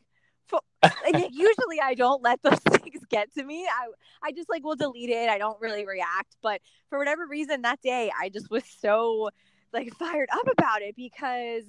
usually 1.31 1.79
I 1.81 1.93
don't 1.95 2.21
let 2.23 2.41
those 2.41 2.59
things 2.69 3.01
get 3.09 3.33
to 3.35 3.43
me. 3.43 3.65
I 3.65 3.87
I 4.27 4.31
just 4.31 4.49
like 4.49 4.63
will 4.63 4.75
delete 4.75 5.09
it. 5.09 5.29
I 5.29 5.37
don't 5.37 5.59
really 5.61 5.85
react. 5.85 6.35
But 6.41 6.61
for 6.89 6.97
whatever 6.99 7.25
reason 7.27 7.61
that 7.63 7.81
day 7.81 8.11
I 8.19 8.29
just 8.29 8.49
was 8.49 8.63
so 8.79 9.29
like 9.73 9.93
fired 9.95 10.29
up 10.31 10.47
about 10.51 10.81
it 10.81 10.95
because 10.95 11.63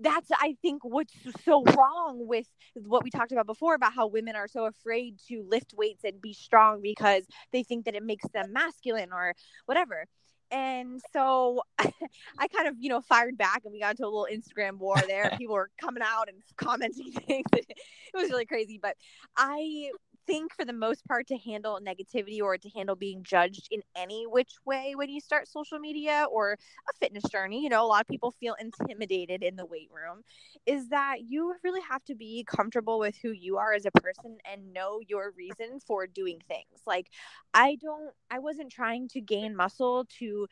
that's 0.00 0.30
I 0.30 0.56
think 0.62 0.84
what's 0.84 1.14
so 1.44 1.64
wrong 1.64 2.26
with 2.26 2.46
what 2.74 3.02
we 3.02 3.10
talked 3.10 3.32
about 3.32 3.46
before 3.46 3.74
about 3.74 3.92
how 3.92 4.06
women 4.06 4.36
are 4.36 4.48
so 4.48 4.66
afraid 4.66 5.18
to 5.28 5.44
lift 5.48 5.74
weights 5.76 6.04
and 6.04 6.20
be 6.20 6.32
strong 6.32 6.80
because 6.80 7.24
they 7.52 7.62
think 7.62 7.84
that 7.86 7.96
it 7.96 8.04
makes 8.04 8.26
them 8.28 8.52
masculine 8.52 9.12
or 9.12 9.34
whatever. 9.66 10.06
And 10.50 11.00
so 11.12 11.62
I 11.78 12.48
kind 12.48 12.68
of, 12.68 12.76
you 12.78 12.88
know, 12.88 13.00
fired 13.00 13.36
back 13.36 13.62
and 13.64 13.72
we 13.72 13.80
got 13.80 13.90
into 13.90 14.04
a 14.04 14.06
little 14.06 14.28
Instagram 14.32 14.78
war 14.78 14.96
there. 15.06 15.30
People 15.38 15.54
were 15.54 15.70
coming 15.80 16.02
out 16.02 16.28
and 16.28 16.38
commenting 16.56 17.12
things. 17.26 17.46
it 17.52 17.76
was 18.14 18.30
really 18.30 18.46
crazy. 18.46 18.78
But 18.80 18.96
I 19.36 19.90
think 20.28 20.54
for 20.54 20.64
the 20.64 20.72
most 20.72 21.04
part 21.06 21.26
to 21.28 21.38
handle 21.38 21.80
negativity 21.82 22.40
or 22.40 22.58
to 22.58 22.68
handle 22.70 22.94
being 22.94 23.22
judged 23.22 23.66
in 23.70 23.82
any 23.96 24.26
which 24.26 24.52
way 24.66 24.94
when 24.94 25.08
you 25.08 25.20
start 25.20 25.48
social 25.48 25.78
media 25.78 26.26
or 26.30 26.52
a 26.52 26.98
fitness 27.00 27.24
journey, 27.32 27.62
you 27.62 27.70
know, 27.70 27.84
a 27.84 27.88
lot 27.88 28.02
of 28.02 28.06
people 28.06 28.30
feel 28.30 28.54
intimidated 28.60 29.42
in 29.42 29.56
the 29.56 29.64
weight 29.64 29.88
room, 29.90 30.22
is 30.66 30.90
that 30.90 31.22
you 31.26 31.54
really 31.64 31.80
have 31.90 32.04
to 32.04 32.14
be 32.14 32.44
comfortable 32.46 32.98
with 32.98 33.16
who 33.22 33.30
you 33.30 33.56
are 33.56 33.72
as 33.72 33.86
a 33.86 33.90
person 33.92 34.36
and 34.50 34.72
know 34.74 35.00
your 35.08 35.32
reason 35.36 35.80
for 35.86 36.06
doing 36.06 36.40
things. 36.46 36.82
Like 36.86 37.08
I 37.54 37.78
don't 37.80 38.12
I 38.30 38.38
wasn't 38.38 38.70
trying 38.70 39.08
to 39.08 39.20
gain 39.22 39.56
muscle 39.56 40.06
to 40.18 40.46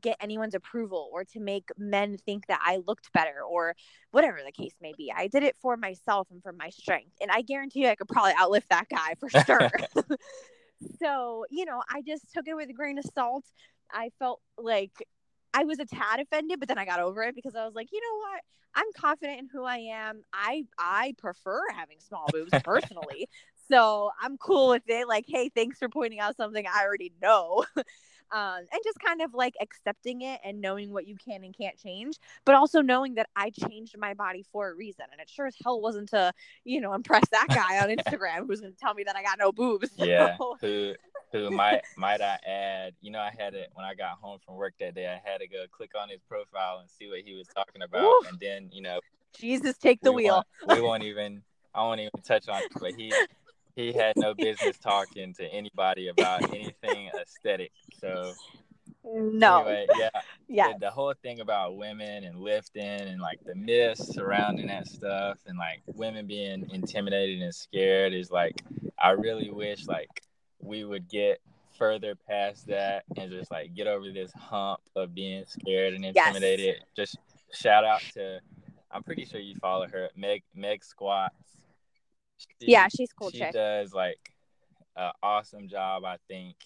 get 0.00 0.16
anyone's 0.20 0.54
approval 0.54 1.10
or 1.12 1.24
to 1.24 1.40
make 1.40 1.70
men 1.78 2.18
think 2.18 2.46
that 2.48 2.60
I 2.64 2.80
looked 2.86 3.12
better 3.12 3.42
or 3.48 3.74
whatever 4.10 4.38
the 4.44 4.52
case 4.52 4.74
may 4.80 4.92
be. 4.96 5.12
I 5.14 5.28
did 5.28 5.42
it 5.42 5.56
for 5.60 5.76
myself 5.76 6.28
and 6.30 6.42
for 6.42 6.52
my 6.52 6.70
strength. 6.70 7.16
And 7.20 7.30
I 7.30 7.42
guarantee 7.42 7.80
you 7.80 7.88
I 7.88 7.94
could 7.94 8.08
probably 8.08 8.32
outlift 8.34 8.68
that 8.70 8.88
guy 8.88 9.14
for 9.22 9.42
sure. 9.44 9.70
so, 11.02 11.46
you 11.50 11.64
know, 11.64 11.82
I 11.88 12.02
just 12.02 12.32
took 12.32 12.48
it 12.48 12.54
with 12.54 12.68
a 12.70 12.72
grain 12.72 12.98
of 12.98 13.04
salt. 13.14 13.44
I 13.90 14.10
felt 14.18 14.40
like 14.58 14.92
I 15.54 15.64
was 15.64 15.78
a 15.78 15.84
tad 15.84 16.20
offended, 16.20 16.58
but 16.58 16.68
then 16.68 16.78
I 16.78 16.84
got 16.84 17.00
over 17.00 17.22
it 17.22 17.34
because 17.34 17.54
I 17.54 17.64
was 17.64 17.74
like, 17.74 17.88
you 17.92 18.00
know 18.00 18.18
what? 18.18 18.42
I'm 18.74 18.86
confident 18.96 19.38
in 19.40 19.48
who 19.52 19.64
I 19.64 19.78
am. 19.78 20.22
I 20.32 20.64
I 20.78 21.14
prefer 21.18 21.60
having 21.74 21.98
small 22.00 22.26
boobs 22.32 22.52
personally. 22.64 23.28
so 23.70 24.10
I'm 24.20 24.38
cool 24.38 24.70
with 24.70 24.84
it. 24.86 25.06
Like, 25.06 25.26
hey, 25.28 25.50
thanks 25.54 25.78
for 25.78 25.90
pointing 25.90 26.20
out 26.20 26.36
something 26.36 26.64
I 26.66 26.84
already 26.84 27.12
know. 27.20 27.64
Um, 28.32 28.58
and 28.58 28.80
just 28.84 28.98
kind 28.98 29.20
of 29.22 29.34
like 29.34 29.54
accepting 29.60 30.22
it 30.22 30.40
and 30.44 30.60
knowing 30.60 30.90
what 30.92 31.06
you 31.06 31.16
can 31.16 31.44
and 31.44 31.56
can't 31.56 31.78
change, 31.78 32.16
but 32.44 32.54
also 32.54 32.80
knowing 32.80 33.14
that 33.14 33.28
I 33.36 33.50
changed 33.50 33.96
my 33.98 34.14
body 34.14 34.44
for 34.52 34.70
a 34.70 34.74
reason. 34.74 35.04
And 35.12 35.20
it 35.20 35.28
sure 35.28 35.46
as 35.46 35.54
hell 35.62 35.80
wasn't 35.80 36.08
to, 36.10 36.32
you 36.64 36.80
know, 36.80 36.94
impress 36.94 37.28
that 37.30 37.46
guy 37.50 37.80
on 37.82 37.88
Instagram 37.94 38.46
who's 38.46 38.60
going 38.60 38.72
to 38.72 38.78
tell 38.78 38.94
me 38.94 39.04
that 39.04 39.16
I 39.16 39.22
got 39.22 39.38
no 39.38 39.52
boobs. 39.52 39.90
Yeah. 40.02 40.36
So- 40.36 40.56
Who 40.60 40.94
who 41.32 41.50
might 41.50 41.80
might 41.96 42.20
I 42.20 42.38
add? 42.46 42.94
You 43.00 43.10
know, 43.10 43.20
I 43.20 43.32
had 43.36 43.54
it 43.54 43.70
when 43.74 43.86
I 43.86 43.94
got 43.94 44.18
home 44.20 44.38
from 44.44 44.56
work 44.56 44.74
that 44.80 44.94
day. 44.94 45.06
I 45.06 45.20
had 45.28 45.38
to 45.38 45.48
go 45.48 45.64
click 45.70 45.92
on 45.98 46.08
his 46.08 46.20
profile 46.28 46.78
and 46.80 46.90
see 46.90 47.08
what 47.08 47.20
he 47.24 47.34
was 47.34 47.46
talking 47.48 47.80
about, 47.82 48.04
Oof. 48.04 48.28
and 48.28 48.38
then 48.38 48.68
you 48.70 48.82
know 48.82 49.00
Jesus, 49.32 49.78
take 49.78 50.00
the 50.02 50.12
we 50.12 50.24
wheel. 50.24 50.44
Won't, 50.66 50.80
we 50.80 50.86
won't 50.86 51.02
even. 51.04 51.42
I 51.74 51.82
won't 51.82 52.00
even 52.00 52.10
touch 52.22 52.48
on 52.48 52.62
it. 52.62 52.72
But 52.78 52.94
he 52.96 53.12
he 53.76 53.92
had 53.92 54.14
no 54.16 54.34
business 54.34 54.78
talking 54.78 55.32
to 55.34 55.44
anybody 55.46 56.08
about 56.08 56.42
anything 56.54 57.10
aesthetic. 57.20 57.72
So 58.00 58.32
No. 59.04 59.58
anyway, 59.60 59.86
yeah, 59.98 60.10
yeah. 60.48 60.72
the, 60.78 60.90
whole 60.90 61.14
thing 61.22 61.40
about 61.40 61.76
women 61.76 62.24
and 62.24 62.38
lifting 62.38 62.82
and 62.84 63.20
like 63.20 63.38
the 63.44 63.54
myths 63.54 64.14
surrounding 64.14 64.66
that 64.68 64.86
stuff 64.86 65.38
and 65.46 65.58
like 65.58 65.80
women 65.94 66.26
being 66.26 66.68
intimidated 66.70 67.40
and 67.42 67.54
scared 67.54 68.12
is 68.12 68.30
like 68.30 68.62
I 68.98 69.10
really 69.10 69.50
wish 69.50 69.86
like 69.86 70.22
we 70.60 70.84
would 70.84 71.08
get 71.08 71.40
further 71.78 72.14
past 72.14 72.66
that 72.68 73.04
and 73.16 73.30
just 73.30 73.50
like 73.50 73.74
get 73.74 73.86
over 73.86 74.10
this 74.12 74.30
hump 74.32 74.80
of 74.94 75.14
being 75.14 75.44
scared 75.46 75.94
and 75.94 76.04
Yes. 76.04 76.28
intimidated. 76.28 76.84
Just 76.94 77.16
shout 77.52 77.84
out 77.84 78.02
to 78.14 78.40
I'm 78.94 79.02
pretty 79.02 79.24
sure 79.24 79.40
you 79.40 79.56
follow 79.56 79.88
her, 79.88 80.10
Meg 80.14 80.42
Meg 80.54 80.84
Squats. 80.84 81.34
She- 82.60 82.70
Yeah, 82.72 82.88
she's 82.88 83.12
cool 83.12 83.30
she 83.30 83.38
chick. 83.38 83.52
does 83.52 83.92
like 83.92 84.32
an 84.96 85.12
awesome 85.22 85.68
job, 85.68 86.04
I 86.04 86.18
think, 86.28 86.56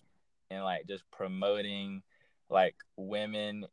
in 0.51 0.61
like 0.63 0.87
just 0.87 1.05
promoting 1.11 2.03
like 2.49 2.77
women 2.97 3.67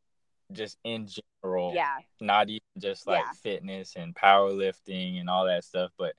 just 0.52 0.78
in 0.84 1.08
general. 1.42 1.72
Yeah. 1.74 1.98
Not 2.20 2.48
even 2.48 2.60
just 2.78 3.06
like 3.06 3.24
Yeah. 3.24 3.32
fitness 3.42 3.96
and 3.96 4.14
powerlifting 4.14 5.20
and 5.20 5.28
all 5.28 5.46
that 5.46 5.64
stuff, 5.64 5.92
but 5.98 6.14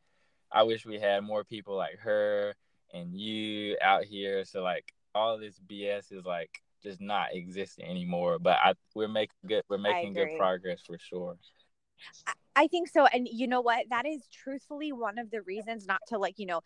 I 0.52 0.64
wish 0.64 0.86
we 0.86 1.00
had 1.00 1.24
more 1.24 1.44
people 1.44 1.76
like 1.76 1.98
her 2.00 2.56
and 2.94 3.14
you 3.14 3.78
out 3.82 4.04
here. 4.06 4.46
So 4.46 4.62
like 4.64 4.94
all 5.14 5.38
this 5.38 5.60
BS 5.60 6.12
is 6.12 6.26
like 6.26 6.62
just 6.84 7.02
not 7.02 7.34
existing 7.34 7.86
anymore. 7.86 8.38
But 8.40 8.58
I 8.64 8.74
we're 8.94 9.08
making 9.08 9.36
good 9.46 9.64
we're 9.70 9.78
making 9.78 10.14
good 10.14 10.38
progress 10.38 10.82
for 10.86 10.98
sure. 11.00 11.38
I 12.56 12.68
think 12.68 12.88
so. 12.88 13.06
And 13.06 13.28
you 13.30 13.48
know 13.48 13.62
what? 13.62 13.86
That 13.90 14.06
is 14.06 14.28
truthfully 14.32 14.94
one 14.94 15.18
of 15.18 15.30
the 15.30 15.42
reasons 15.42 15.86
not 15.86 16.00
to 16.08 16.18
like, 16.18 16.36
you 16.38 16.46
know, 16.46 16.62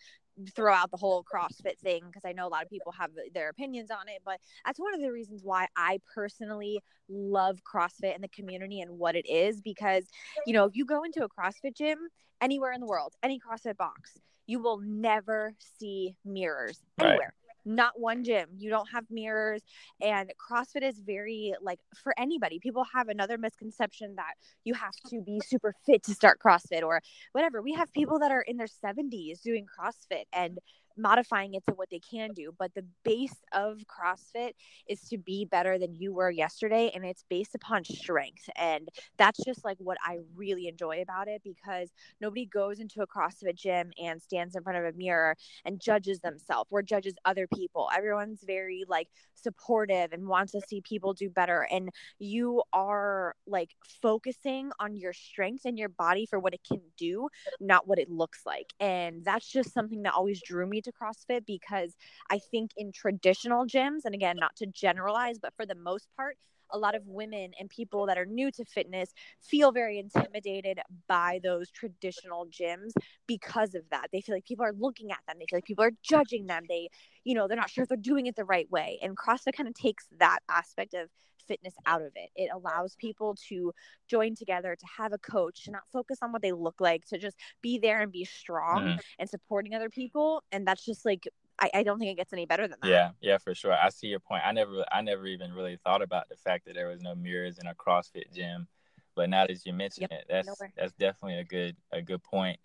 throw 0.56 0.74
out 0.74 0.92
the 0.92 0.98
whole 0.98 1.24
CrossFit 1.24 1.78
thing 1.80 2.04
because 2.06 2.24
I 2.26 2.32
know 2.32 2.48
a 2.48 2.50
lot 2.50 2.64
of 2.64 2.70
people 2.70 2.92
have 2.94 3.12
their 3.34 3.50
opinions 3.50 3.92
on 3.92 4.08
it, 4.08 4.22
but 4.24 4.40
that's 4.66 4.80
one 4.80 4.94
of 4.94 5.02
the 5.02 5.12
reasons 5.12 5.42
why 5.44 5.68
I 5.76 6.00
personally 6.14 6.82
love 7.10 7.60
CrossFit 7.64 8.16
and 8.16 8.24
the 8.24 8.30
community 8.30 8.82
and 8.82 8.98
what 8.98 9.16
it 9.16 9.28
is 9.28 9.62
because, 9.62 10.06
you 10.46 10.54
know, 10.54 10.66
if 10.66 10.76
you 10.76 10.86
go 10.86 11.04
into 11.04 11.24
a 11.24 11.30
CrossFit 11.30 11.76
gym 11.76 11.98
anywhere 12.40 12.72
in 12.72 12.80
the 12.80 12.88
world, 12.88 13.16
any 13.24 13.40
CrossFit 13.40 13.78
box, 13.78 14.18
you 14.48 14.60
will 14.60 14.80
never 14.80 15.54
see 15.80 16.16
mirrors 16.24 16.80
anywhere. 17.00 17.18
Right 17.20 17.49
not 17.70 18.00
one 18.00 18.24
gym. 18.24 18.48
You 18.58 18.70
don't 18.70 18.90
have 18.90 19.06
mirrors. 19.10 19.62
And 20.02 20.32
crossfit 20.40 20.84
is 20.84 21.00
very 21.00 21.54
like 21.62 21.80
for 22.04 22.14
anybody. 22.18 22.60
People 22.60 22.86
have 22.94 23.10
another 23.10 23.38
misconception 23.38 24.16
that 24.16 24.34
you 24.64 24.74
have 24.74 24.96
to 25.10 25.22
be 25.22 25.42
super 25.46 25.74
fit 25.86 26.04
to 26.04 26.14
start 26.14 26.40
crossfit 26.44 26.84
or 26.84 27.02
whatever. 27.32 27.62
We 27.62 27.74
have 27.74 27.92
people 27.94 28.20
that 28.20 28.32
are 28.32 28.42
in 28.42 28.58
their 28.58 28.68
70s 28.68 29.42
doing 29.42 29.66
crossfit 29.66 30.24
and 30.34 30.60
modifying 31.00 31.54
it 31.54 31.64
to 31.68 31.74
what 31.74 31.90
they 31.90 32.00
can 32.00 32.32
do. 32.34 32.54
But 32.58 32.74
the 32.74 32.86
base 33.04 33.36
of 33.54 33.80
CrossFit 33.88 34.52
is 34.88 35.02
to 35.10 35.18
be 35.18 35.46
better 35.46 35.78
than 35.80 35.96
you 35.96 36.14
were 36.14 36.30
yesterday. 36.30 36.92
And 36.94 37.06
it's 37.06 37.24
based 37.30 37.56
upon 37.56 37.86
strength. 37.86 38.50
And 38.56 38.90
that's 39.18 39.44
just 39.44 39.64
like 39.64 39.78
what 39.80 39.98
I 40.04 40.20
really 40.36 40.68
enjoy 40.68 41.02
about 41.02 41.28
it 41.28 41.42
because 41.44 41.90
nobody 42.22 42.46
goes 42.46 42.80
into 42.80 43.02
a 43.02 43.08
CrossFit 43.08 43.56
gym 43.56 43.92
and 44.02 44.22
stands 44.22 44.56
in 44.56 44.64
front 44.64 44.78
of 44.78 44.86
a 44.86 44.98
mirror 44.98 45.36
and 45.66 45.80
judges 45.80 46.20
themselves 46.20 46.70
or 46.72 46.82
judges 46.82 47.16
other 47.26 47.48
people. 47.48 47.90
Everyone's 47.96 48.44
very 48.46 48.84
like 48.88 49.08
supportive 49.36 50.12
and 50.12 50.28
wants 50.28 50.52
to 50.52 50.62
see 50.62 50.82
people 50.82 51.14
do 51.14 51.30
better. 51.30 51.68
And 51.72 51.90
you 52.20 52.64
are 52.74 53.36
like 53.48 53.72
focusing 54.02 54.72
on 54.80 54.96
your 54.96 55.14
strengths 55.14 55.66
and 55.66 55.78
your 55.78 55.90
body 55.90 56.26
for 56.26 56.40
what 56.40 56.54
it 56.54 56.62
can 56.68 56.82
do, 56.98 57.30
not 57.60 57.88
what 57.88 58.00
it 58.00 58.10
looks 58.10 58.42
like. 58.46 58.74
And 58.80 59.24
that's 59.24 59.48
just 59.48 59.74
something 59.74 60.04
that 60.04 60.14
always 60.14 60.42
drew 60.42 60.68
me 60.68 60.82
to 60.82 60.89
CrossFit 60.92 61.46
because 61.46 61.96
I 62.30 62.40
think 62.52 62.72
in 62.78 62.92
traditional 62.92 63.66
gyms, 63.66 64.06
and 64.06 64.16
again, 64.16 64.38
not 64.38 64.56
to 64.58 64.66
generalize, 64.66 65.40
but 65.40 65.54
for 65.56 65.66
the 65.66 65.76
most 65.76 66.08
part, 66.16 66.38
a 66.72 66.78
lot 66.78 66.96
of 66.96 67.04
women 67.06 67.52
and 67.60 67.70
people 67.70 68.06
that 68.08 68.18
are 68.18 68.26
new 68.26 68.52
to 68.52 68.66
fitness 68.66 69.14
feel 69.42 69.72
very 69.72 70.00
intimidated 70.00 70.80
by 71.08 71.40
those 71.44 71.70
traditional 71.72 72.48
gyms 72.48 72.92
because 73.28 73.76
of 73.76 73.84
that. 73.92 74.08
They 74.12 74.22
feel 74.22 74.36
like 74.36 74.46
people 74.46 74.66
are 74.66 74.74
looking 74.78 75.12
at 75.12 75.20
them. 75.28 75.38
They 75.40 75.46
feel 75.50 75.58
like 75.58 75.66
people 75.66 75.86
are 75.86 75.92
judging 76.04 76.48
them. 76.48 76.64
They, 76.68 76.90
you 77.24 77.36
know, 77.36 77.48
they're 77.48 77.58
not 77.58 77.70
sure 77.70 77.84
if 77.84 77.90
they're 77.90 77.98
doing 77.98 78.28
it 78.28 78.36
the 78.36 78.46
right 78.46 78.70
way. 78.72 79.00
And 79.02 79.18
CrossFit 79.18 79.56
kind 79.56 79.70
of 79.70 79.76
takes 79.76 80.06
that 80.20 80.40
aspect 80.50 80.94
of 80.94 81.10
fitness 81.48 81.74
out 81.86 82.02
of 82.02 82.12
it. 82.16 82.30
It 82.36 82.50
allows 82.54 82.96
people 82.96 83.36
to 83.50 83.74
join 84.08 84.36
together, 84.36 84.76
to 84.76 84.86
have 84.98 85.12
a 85.12 85.18
coach, 85.18 85.66
to 85.66 85.72
not 85.72 85.82
focus 85.92 86.20
on 86.22 86.32
what 86.32 86.42
they 86.42 86.52
look 86.52 86.80
like, 86.80 87.06
to 87.08 87.18
just 87.18 87.36
be 87.62 87.80
there 87.80 88.02
and 88.02 88.12
be 88.12 88.24
strong 88.24 88.84
mm-hmm. 88.84 89.00
and 89.18 89.30
supporting 89.30 89.74
other 89.74 89.90
people. 89.90 90.44
And 90.52 90.66
that's 90.66 90.86
just 90.86 91.06
like 91.06 91.28
I, 91.60 91.70
I, 91.74 91.84
don't 91.84 92.00
think 92.00 92.12
it 92.12 92.16
gets 92.16 92.34
any 92.34 92.46
better 92.46 92.68
than 92.68 92.78
that. 92.82 92.88
Yeah, 92.88 93.10
yeah, 93.22 93.38
for 93.38 93.54
sure. 93.54 93.74
I 93.74 93.90
see 93.90 94.08
your 94.08 94.20
point. 94.20 94.44
I 94.46 94.52
never 94.52 94.86
I 94.92 95.02
never 95.02 95.26
even 95.26 95.54
really 95.54 95.78
thought 95.84 96.02
about 96.02 96.30
the 96.30 96.38
fact 96.38 96.66
that 96.66 96.76
there 96.76 96.88
was 96.88 97.02
no 97.02 97.16
mirrors 97.16 97.60
in 97.60 97.68
a 97.68 97.76
CrossFit 97.76 98.34
gym. 98.34 98.68
But 99.16 99.30
now 99.30 99.46
that 99.48 99.66
you 99.66 99.74
mention 99.74 100.08
yep, 100.10 100.12
it, 100.12 100.26
that's 100.30 100.48
nowhere. 100.48 100.74
that's 100.78 100.94
definitely 100.94 101.40
a 101.40 101.44
good 101.44 101.76
a 101.92 102.02
good 102.02 102.24
point. 102.24 102.60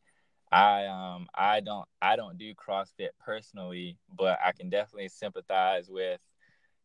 I 0.53 0.87
um 0.87 1.27
I 1.35 1.61
don't 1.61 1.89
I 2.01 2.17
don't 2.17 2.39
do 2.39 2.55
CrossFit 2.55 3.09
personally, 3.25 3.99
but 4.17 4.39
I 4.45 4.53
can 4.53 4.71
definitely 4.71 5.09
sympathize 5.09 5.89
with 5.89 6.21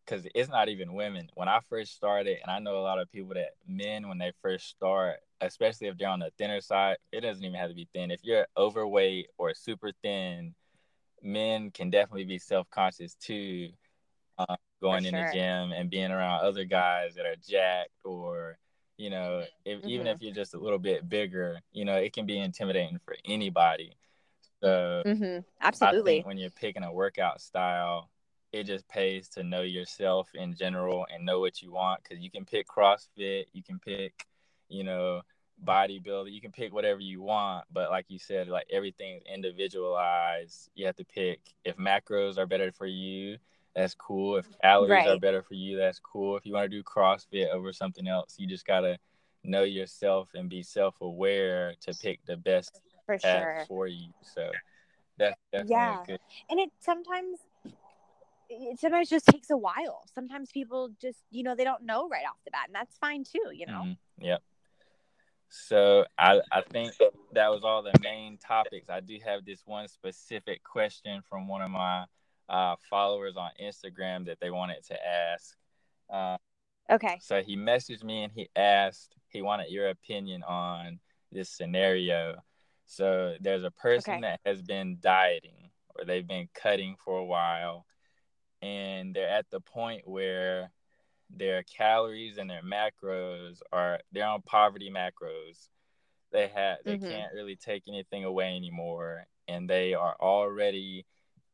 because 0.10 0.26
it's 0.34 0.50
not 0.50 0.70
even 0.70 0.94
women. 0.94 1.30
When 1.36 1.48
I 1.48 1.60
first 1.70 1.94
started, 1.94 2.38
and 2.42 2.52
I 2.52 2.60
know 2.60 2.78
a 2.78 2.82
lot 2.82 3.00
of 3.00 3.12
people 3.12 3.36
that 3.36 3.52
men 3.68 4.08
when 4.08 4.18
they 4.18 4.32
first 4.42 4.70
start, 4.70 5.18
especially 5.40 5.88
if 5.88 5.98
they're 5.98 6.10
on 6.10 6.20
the 6.20 6.32
thinner 6.38 6.62
side, 6.62 6.98
it 7.12 7.22
doesn't 7.22 7.44
even 7.44 7.60
have 7.60 7.70
to 7.70 7.76
be 7.76 7.88
thin. 7.94 8.10
If 8.10 8.22
you're 8.24 8.48
overweight 8.58 9.28
or 9.38 9.54
super 9.54 9.92
thin, 10.02 10.56
men 11.24 11.72
can 11.72 11.90
definitely 11.90 12.26
be 12.26 12.38
self 12.38 12.70
conscious 12.70 13.16
too, 13.16 13.70
uh, 14.38 14.56
going 14.82 15.06
in 15.06 15.14
the 15.14 15.30
gym 15.34 15.72
and 15.72 15.90
being 15.90 16.12
around 16.12 16.44
other 16.44 16.66
guys 16.66 17.16
that 17.16 17.26
are 17.26 17.36
jacked 17.48 17.92
or 18.04 18.58
you 19.00 19.10
know, 19.10 19.46
if, 19.64 19.80
mm-hmm. 19.80 19.90
even 19.90 20.08
if 20.08 20.22
you're 20.22 20.34
just 20.34 20.54
a 20.54 20.60
little 20.60 20.78
bit 20.78 21.08
bigger, 21.08 21.62
you 21.72 21.86
know, 21.86 21.96
it 21.96 22.12
can 22.12 22.26
be 22.26 22.38
intimidating 22.38 23.00
for 23.06 23.16
anybody. 23.24 23.96
So, 24.62 25.02
mm-hmm. 25.06 25.40
absolutely, 25.62 26.20
when 26.24 26.38
you're 26.38 26.50
picking 26.50 26.84
a 26.84 26.92
workout 26.92 27.40
style, 27.40 28.10
it 28.52 28.66
just 28.66 28.88
pays 28.90 29.30
to 29.30 29.44
know 29.44 29.62
yourself 29.62 30.28
in 30.34 30.54
general 30.54 31.06
and 31.14 31.26
know 31.26 31.40
what 31.40 31.62
you 31.62 31.72
want 31.72 32.04
because 32.04 32.22
you 32.22 32.30
can 32.30 32.44
pick 32.44 32.68
CrossFit, 32.68 33.46
you 33.54 33.64
can 33.64 33.80
pick, 33.80 34.26
you 34.68 34.84
know, 34.84 35.22
bodybuilding, 35.66 36.32
you 36.32 36.42
can 36.42 36.52
pick 36.52 36.74
whatever 36.74 37.00
you 37.00 37.22
want. 37.22 37.66
But 37.72 37.90
like 37.90 38.06
you 38.10 38.20
said, 38.20 38.48
like 38.48 38.68
everything's 38.72 39.24
individualized. 39.32 40.70
You 40.76 40.86
have 40.86 40.96
to 40.98 41.06
pick 41.06 41.40
if 41.66 41.78
macros 41.78 42.38
are 42.38 42.48
better 42.48 42.72
for 42.72 42.86
you, 42.86 43.38
that's 43.76 43.94
cool. 43.96 44.38
If 44.38 44.46
calories 44.62 44.90
right. 44.90 45.08
are 45.08 45.20
better 45.20 45.44
for 45.44 45.54
you, 45.54 45.78
that's 45.78 46.00
cool. 46.00 46.38
If 46.38 46.46
you 46.46 46.54
want 46.54 46.70
to 46.70 46.78
do 46.78 46.84
CrossFit 46.84 47.50
over 47.50 47.72
something 47.72 48.08
else, 48.08 48.36
you 48.38 48.48
just 48.48 48.66
gotta 48.66 48.98
know 49.44 49.64
yourself 49.64 50.30
and 50.34 50.50
be 50.50 50.64
self 50.64 50.96
aware 51.02 51.74
to 51.82 51.94
pick 52.02 52.20
the 52.26 52.38
best 52.38 52.82
for 53.06 53.18
sure 53.20 53.64
for 53.68 53.88
you. 53.88 54.10
So 54.22 54.52
that's 55.18 55.36
definitely 55.52 55.76
yeah. 55.76 56.04
Good. 56.06 56.20
And 56.50 56.60
it 56.60 56.72
sometimes 56.80 57.40
it 58.50 58.80
sometimes 58.80 59.10
just 59.10 59.28
takes 59.28 59.50
a 59.50 59.58
while. 59.58 60.04
Sometimes 60.14 60.52
people 60.52 60.90
just, 61.00 61.20
you 61.30 61.44
know, 61.44 61.56
they 61.56 61.64
don't 61.64 61.84
know 61.84 62.10
right 62.10 62.26
off 62.28 62.38
the 62.46 62.52
bat, 62.52 62.64
and 62.66 62.76
that's 62.76 62.98
fine 62.98 63.24
too, 63.24 63.52
you 63.54 63.68
know. 63.68 63.84
Mm-hmm. 63.84 64.26
Yep. 64.26 64.42
So 65.50 66.06
I 66.18 66.42
I 66.52 66.62
think 66.62 66.94
that 67.34 67.50
was 67.50 67.64
all 67.64 67.82
the 67.82 67.94
main 68.02 68.38
topics. 68.38 68.90
I 68.90 69.00
do 69.00 69.18
have 69.26 69.46
this 69.46 69.64
one 69.66 69.88
specific 69.88 70.64
question 70.64 71.22
from 71.28 71.48
one 71.48 71.62
of 71.62 71.72
my 71.72 72.06
uh, 72.48 72.76
followers 72.90 73.36
on 73.36 73.50
Instagram 73.62 74.26
that 74.28 74.40
they 74.40 74.52
wanted 74.52 74.84
to 74.88 75.08
ask. 75.08 75.56
Uh, 76.12 76.38
okay. 76.92 77.18
So 77.22 77.42
he 77.42 77.58
messaged 77.58 78.04
me 78.04 78.24
and 78.24 78.34
he 78.34 78.50
asked 78.56 79.16
he 79.28 79.42
wanted 79.42 79.70
your 79.70 79.90
opinion 79.90 80.44
on 80.44 81.00
this 81.32 81.50
scenario. 81.50 82.36
So 82.86 83.36
there's 83.40 83.64
a 83.64 83.72
person 83.72 84.16
okay. 84.16 84.22
that 84.22 84.40
has 84.46 84.62
been 84.62 84.98
dieting 85.00 85.70
or 85.96 86.06
they've 86.06 86.28
been 86.28 86.50
cutting 86.54 86.96
for 87.04 87.18
a 87.18 87.26
while 87.26 87.86
and 88.62 89.16
they're 89.16 89.30
at 89.30 89.50
the 89.50 89.60
point 89.60 90.08
where 90.08 90.72
their 91.30 91.64
calories 91.64 92.38
and 92.38 92.50
their 92.50 92.62
macros 92.62 93.62
are 93.72 94.00
they're 94.12 94.28
on 94.28 94.42
poverty 94.42 94.92
macros. 94.92 95.70
They 96.32 96.48
have 96.48 96.80
they 96.86 96.98
mm-hmm. 96.98 97.10
can't 97.10 97.34
really 97.34 97.56
take 97.56 97.84
anything 97.88 98.24
away 98.24 98.56
anymore 98.56 99.26
and 99.48 99.70
they 99.70 99.94
are 99.94 100.16
already 100.20 101.06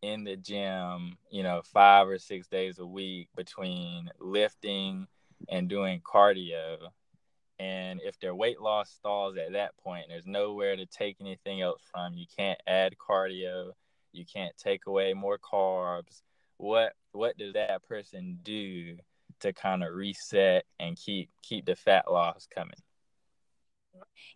in 0.02 0.24
the 0.24 0.36
gym 0.36 1.18
you 1.32 1.42
know 1.42 1.62
five 1.74 2.08
or 2.08 2.20
six 2.20 2.48
days 2.48 2.80
a 2.80 2.86
week 2.86 3.30
between 3.36 4.10
lifting 4.20 5.08
and 5.50 5.70
doing 5.70 6.02
cardio. 6.02 6.78
And 7.58 8.02
if 8.04 8.20
their 8.20 8.36
weight 8.36 8.60
loss 8.60 8.90
stalls 8.90 9.38
at 9.38 9.54
that 9.54 9.78
point 9.78 10.06
there's 10.10 10.28
nowhere 10.28 10.76
to 10.76 10.86
take 10.86 11.18
anything 11.22 11.62
else 11.62 11.82
from. 11.92 12.14
You 12.14 12.26
can't 12.38 12.60
add 12.68 12.96
cardio. 12.98 13.72
You 14.12 14.26
can't 14.26 14.56
take 14.58 14.88
away 14.88 15.14
more 15.14 15.38
carbs. 15.38 16.22
What 16.58 16.94
what 17.12 17.38
does 17.38 17.54
that 17.54 17.84
person 17.88 18.40
do 18.44 18.98
to 19.42 19.54
kind 19.54 19.84
of 19.84 19.94
reset 19.94 20.66
and 20.80 20.98
keep 20.98 21.30
keep 21.42 21.66
the 21.66 21.76
fat 21.76 22.12
loss 22.12 22.48
coming 22.54 22.76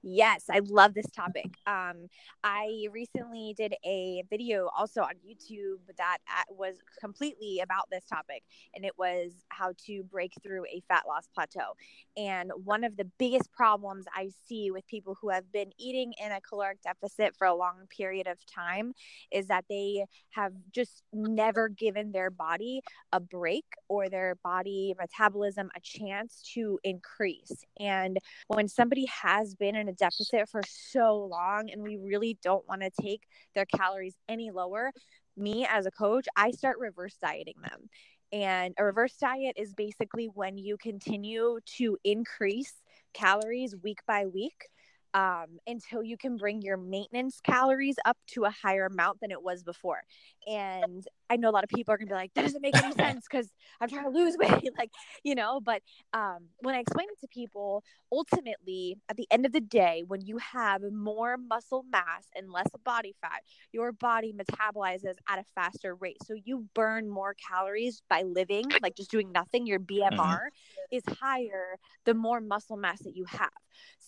Yes, 0.02 0.46
I 0.50 0.62
love 0.64 0.94
this 0.94 1.10
topic. 1.12 1.48
Um, 1.68 2.08
I 2.44 2.88
recently 2.92 3.54
did 3.58 3.74
a 3.86 4.24
video 4.30 4.70
also 4.78 5.02
on 5.02 5.14
YouTube 5.28 5.80
that 5.98 6.18
was 6.50 6.76
completely 7.00 7.60
about 7.62 7.90
this 7.92 8.06
topic, 8.06 8.44
and 8.76 8.86
it 8.86 8.94
was 8.98 9.32
how 9.50 9.74
to 9.86 10.04
break 10.04 10.34
through 10.42 10.66
a 10.66 10.82
fat 10.88 11.04
loss 11.08 11.28
plateau. 11.34 11.74
And 12.18 12.52
one 12.64 12.84
of 12.84 12.98
the 12.98 13.10
biggest 13.18 13.52
problems 13.52 14.06
I 14.16 14.30
see 14.48 14.72
with 14.72 14.88
people 14.88 15.18
who 15.22 15.30
have 15.30 15.52
been 15.52 15.72
eating 15.78 16.14
in 16.24 16.32
a 16.32 16.42
caloric 16.42 16.82
deficit 16.82 17.36
for 17.38 17.48
a 17.48 17.56
long 17.56 17.88
period 17.96 18.28
of 18.28 18.38
time 18.46 18.94
is 19.32 19.48
that 19.48 19.66
they 19.70 20.06
have 20.32 20.54
just 20.72 21.04
never 21.14 21.70
given 21.70 22.12
their 22.12 22.30
body 22.30 22.82
a 23.12 23.20
break 23.20 23.66
or 23.88 24.10
their 24.10 24.36
body 24.44 24.96
metabolism 25.00 25.70
a 25.76 25.80
chance 25.82 26.42
to 26.54 26.80
increase. 26.84 27.64
And 27.80 28.18
when 28.48 28.68
somebody 28.68 29.06
has 29.06 29.49
been 29.56 29.76
in 29.76 29.88
a 29.88 29.94
deficit 29.94 30.50
for 30.50 30.62
so 30.68 31.28
long 31.30 31.70
and 31.72 31.82
we 31.82 31.98
really 31.98 32.38
don't 32.44 32.68
want 32.68 32.82
to 32.82 32.90
take 33.02 33.24
their 33.56 33.66
calories 33.66 34.16
any 34.28 34.52
lower, 34.52 34.92
me 35.38 35.66
as 35.70 35.86
a 35.86 35.92
coach, 35.92 36.28
I 36.36 36.52
start 36.52 36.78
reverse 36.80 37.16
dieting 37.22 37.56
them. 37.62 37.90
And 38.32 38.76
a 38.78 38.84
reverse 38.84 39.16
diet 39.18 39.56
is 39.58 39.74
basically 39.74 40.28
when 40.28 40.58
you 40.58 40.78
continue 40.78 41.60
to 41.78 41.98
increase 42.04 42.74
calories 43.14 43.76
week 43.82 44.00
by 44.08 44.28
week 44.28 44.68
um, 45.14 45.58
until 45.66 46.04
you 46.04 46.18
can 46.18 46.38
bring 46.38 46.62
your 46.62 46.78
maintenance 46.78 47.40
calories 47.42 47.96
up 48.06 48.18
to 48.28 48.46
a 48.46 48.52
higher 48.52 48.86
amount 48.86 49.20
than 49.22 49.32
it 49.32 49.42
was 49.42 49.64
before. 49.64 50.02
And 50.48 51.04
I 51.30 51.36
know 51.36 51.50
a 51.50 51.52
lot 51.52 51.64
of 51.64 51.70
people 51.70 51.94
are 51.94 51.98
gonna 51.98 52.10
be 52.10 52.16
like, 52.16 52.34
that 52.34 52.44
doesn't 52.44 52.62
make 52.62 52.76
any 52.76 52.94
sense 52.96 53.26
because 53.30 53.50
I'm 53.80 53.90
trying 53.90 54.06
to 54.06 54.10
lose 54.10 54.36
weight, 54.38 54.70
like, 54.78 54.92
you 55.24 55.36
know. 55.36 55.60
But 55.60 55.82
um, 56.14 56.48
when 56.62 56.76
I 56.76 56.80
explain 56.80 57.08
it 57.12 57.20
to 57.22 57.28
people, 57.28 57.84
ultimately, 58.12 58.98
at 59.10 59.18
the 59.18 59.28
end 59.32 59.46
of 59.46 59.52
the 59.52 59.62
day, 59.62 60.04
when 60.08 60.22
you 60.22 60.38
have 60.38 60.82
more 60.92 61.38
muscle 61.38 61.86
mass 61.92 62.26
and 62.36 62.52
less 62.52 62.68
body 62.84 63.16
fat, 63.22 63.42
your 63.72 63.92
body 63.92 64.34
metabolizes 64.34 65.16
at 65.28 65.40
a 65.40 65.44
faster 65.56 65.96
rate. 65.96 66.18
So 66.26 66.36
you 66.44 66.68
burn 66.74 67.10
more 67.10 67.36
calories 67.36 68.02
by 68.10 68.24
living, 68.24 68.66
like 68.82 68.96
just 68.96 69.12
doing 69.12 69.32
nothing. 69.32 69.68
Your 69.68 69.80
BMR 69.80 70.12
mm-hmm. 70.12 70.96
is 70.96 71.04
higher 71.08 71.78
the 72.06 72.14
more 72.14 72.42
muscle 72.42 72.78
mass 72.78 73.00
that 73.04 73.16
you 73.16 73.26
have. 73.26 73.50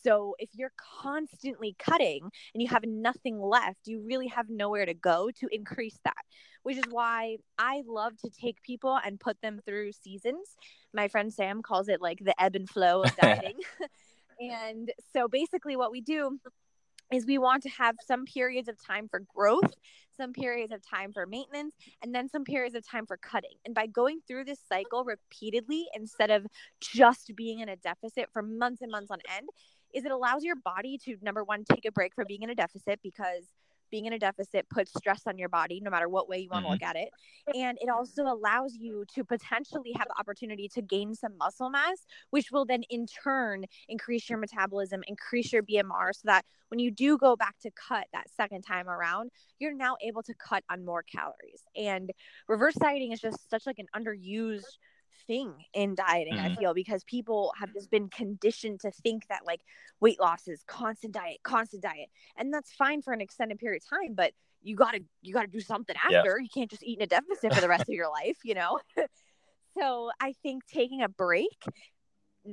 So 0.03 0.35
if 0.39 0.49
you're 0.53 0.73
constantly 1.01 1.75
cutting 1.77 2.29
and 2.53 2.61
you 2.61 2.67
have 2.69 2.83
nothing 2.85 3.39
left, 3.39 3.79
you 3.85 4.01
really 4.01 4.27
have 4.27 4.49
nowhere 4.49 4.85
to 4.85 4.93
go 4.93 5.29
to 5.39 5.47
increase 5.51 5.97
that, 6.03 6.23
which 6.63 6.77
is 6.77 6.83
why 6.89 7.37
I 7.57 7.83
love 7.87 8.17
to 8.17 8.29
take 8.29 8.61
people 8.61 8.99
and 9.03 9.19
put 9.19 9.41
them 9.41 9.59
through 9.65 9.91
seasons. 9.93 10.55
My 10.93 11.07
friend 11.07 11.33
Sam 11.33 11.61
calls 11.61 11.87
it 11.87 12.01
like 12.01 12.19
the 12.19 12.39
ebb 12.41 12.55
and 12.55 12.69
flow 12.69 13.03
of 13.03 13.15
dieting. 13.21 13.59
and 14.39 14.91
so 15.13 15.27
basically, 15.27 15.75
what 15.75 15.91
we 15.91 16.01
do 16.01 16.39
is 17.11 17.25
we 17.25 17.37
want 17.37 17.63
to 17.63 17.69
have 17.69 17.95
some 18.05 18.25
periods 18.25 18.69
of 18.69 18.75
time 18.83 19.07
for 19.09 19.21
growth, 19.35 19.73
some 20.15 20.31
periods 20.31 20.71
of 20.71 20.81
time 20.87 21.11
for 21.11 21.25
maintenance, 21.25 21.75
and 22.01 22.15
then 22.15 22.29
some 22.29 22.43
periods 22.43 22.75
of 22.75 22.87
time 22.87 23.05
for 23.05 23.17
cutting. 23.17 23.57
And 23.65 23.75
by 23.75 23.87
going 23.87 24.19
through 24.27 24.45
this 24.45 24.59
cycle 24.67 25.03
repeatedly 25.03 25.87
instead 25.93 26.31
of 26.31 26.47
just 26.79 27.35
being 27.35 27.59
in 27.59 27.69
a 27.69 27.75
deficit 27.75 28.29
for 28.31 28.41
months 28.41 28.81
and 28.81 28.91
months 28.91 29.11
on 29.11 29.19
end, 29.35 29.49
is 29.93 30.05
it 30.05 30.11
allows 30.11 30.43
your 30.43 30.55
body 30.55 30.97
to 31.05 31.17
number 31.21 31.43
one 31.43 31.65
take 31.69 31.85
a 31.85 31.91
break 31.91 32.15
from 32.15 32.25
being 32.27 32.43
in 32.43 32.49
a 32.49 32.55
deficit 32.55 32.99
because 33.03 33.47
being 33.91 34.05
in 34.05 34.13
a 34.13 34.19
deficit 34.19 34.67
puts 34.69 34.91
stress 34.97 35.21
on 35.27 35.37
your 35.37 35.49
body 35.49 35.79
no 35.83 35.91
matter 35.91 36.09
what 36.09 36.27
way 36.27 36.39
you 36.39 36.49
want 36.49 36.65
mm-hmm. 36.65 36.73
to 36.73 36.73
look 36.73 36.83
at 36.83 36.95
it 36.95 37.09
and 37.55 37.77
it 37.81 37.89
also 37.89 38.23
allows 38.23 38.75
you 38.75 39.05
to 39.13 39.23
potentially 39.23 39.91
have 39.95 40.07
the 40.07 40.19
opportunity 40.19 40.67
to 40.67 40.81
gain 40.81 41.13
some 41.13 41.37
muscle 41.37 41.69
mass 41.69 42.05
which 42.31 42.51
will 42.51 42.65
then 42.65 42.83
in 42.89 43.05
turn 43.05 43.65
increase 43.89 44.29
your 44.29 44.39
metabolism 44.39 45.03
increase 45.07 45.51
your 45.53 45.63
bmr 45.63 46.13
so 46.13 46.21
that 46.23 46.45
when 46.69 46.79
you 46.79 46.89
do 46.89 47.17
go 47.17 47.35
back 47.35 47.55
to 47.59 47.69
cut 47.71 48.07
that 48.13 48.29
second 48.35 48.61
time 48.61 48.87
around 48.87 49.29
you're 49.59 49.73
now 49.73 49.95
able 50.01 50.23
to 50.23 50.33
cut 50.35 50.63
on 50.69 50.83
more 50.83 51.03
calories 51.03 51.63
and 51.75 52.11
reverse 52.47 52.75
dieting 52.75 53.11
is 53.11 53.19
just 53.19 53.49
such 53.49 53.65
like 53.65 53.79
an 53.79 53.87
underused 53.95 54.77
thing 55.31 55.53
in 55.73 55.95
dieting 55.95 56.33
mm-hmm. 56.33 56.51
i 56.51 56.55
feel 56.55 56.73
because 56.73 57.05
people 57.05 57.53
have 57.57 57.71
just 57.71 57.89
been 57.89 58.09
conditioned 58.09 58.81
to 58.81 58.91
think 58.91 59.25
that 59.29 59.39
like 59.45 59.61
weight 60.01 60.19
loss 60.19 60.45
is 60.45 60.61
constant 60.67 61.13
diet 61.13 61.37
constant 61.41 61.81
diet 61.81 62.09
and 62.35 62.53
that's 62.53 62.73
fine 62.73 63.01
for 63.01 63.13
an 63.13 63.21
extended 63.21 63.57
period 63.57 63.81
of 63.81 63.97
time 63.97 64.13
but 64.13 64.33
you 64.61 64.75
gotta 64.75 64.99
you 65.21 65.33
gotta 65.33 65.47
do 65.47 65.61
something 65.61 65.95
after. 65.95 66.39
You 66.39 66.49
can't 66.53 66.69
just 66.69 66.83
eat 66.83 66.99
in 66.99 67.03
a 67.03 67.07
deficit 67.07 67.53
for 67.53 67.61
the 67.61 67.69
rest 67.69 67.83
of 67.83 67.95
your 67.95 68.09
life 68.09 68.37
you 68.43 68.55
know? 68.55 68.79
So 69.79 70.11
i 70.19 70.33
think 70.43 70.63
taking 70.67 71.01
a 71.01 71.07
break 71.07 71.57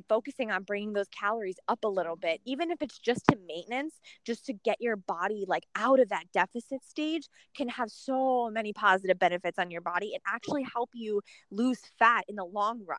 focusing 0.09 0.51
on 0.51 0.63
bringing 0.63 0.93
those 0.93 1.09
calories 1.09 1.57
up 1.69 1.85
a 1.85 1.89
little 1.89 2.17
bit, 2.17 2.41
even 2.45 2.71
if 2.71 2.83
it's 2.83 2.99
just 2.99 3.27
to 3.29 3.37
maintenance, 3.47 4.01
just 4.25 4.45
to 4.47 4.53
get 4.53 4.81
your 4.81 4.97
body 4.97 5.45
like 5.47 5.65
out 5.75 6.01
of 6.01 6.09
that 6.11 6.25
deficit 6.33 6.85
stage, 6.85 7.29
can 7.57 7.69
have 7.69 7.91
so 7.91 8.51
many 8.51 8.73
positive 8.73 9.19
benefits 9.19 9.59
on 9.59 9.71
your 9.71 9.81
body 9.81 10.13
and 10.15 10.23
actually 10.27 10.65
help 10.73 10.91
you 10.93 11.21
lose 11.51 11.81
fat 11.99 12.25
in 12.29 12.37
the 12.37 12.45
long 12.45 12.85
run. 12.87 12.99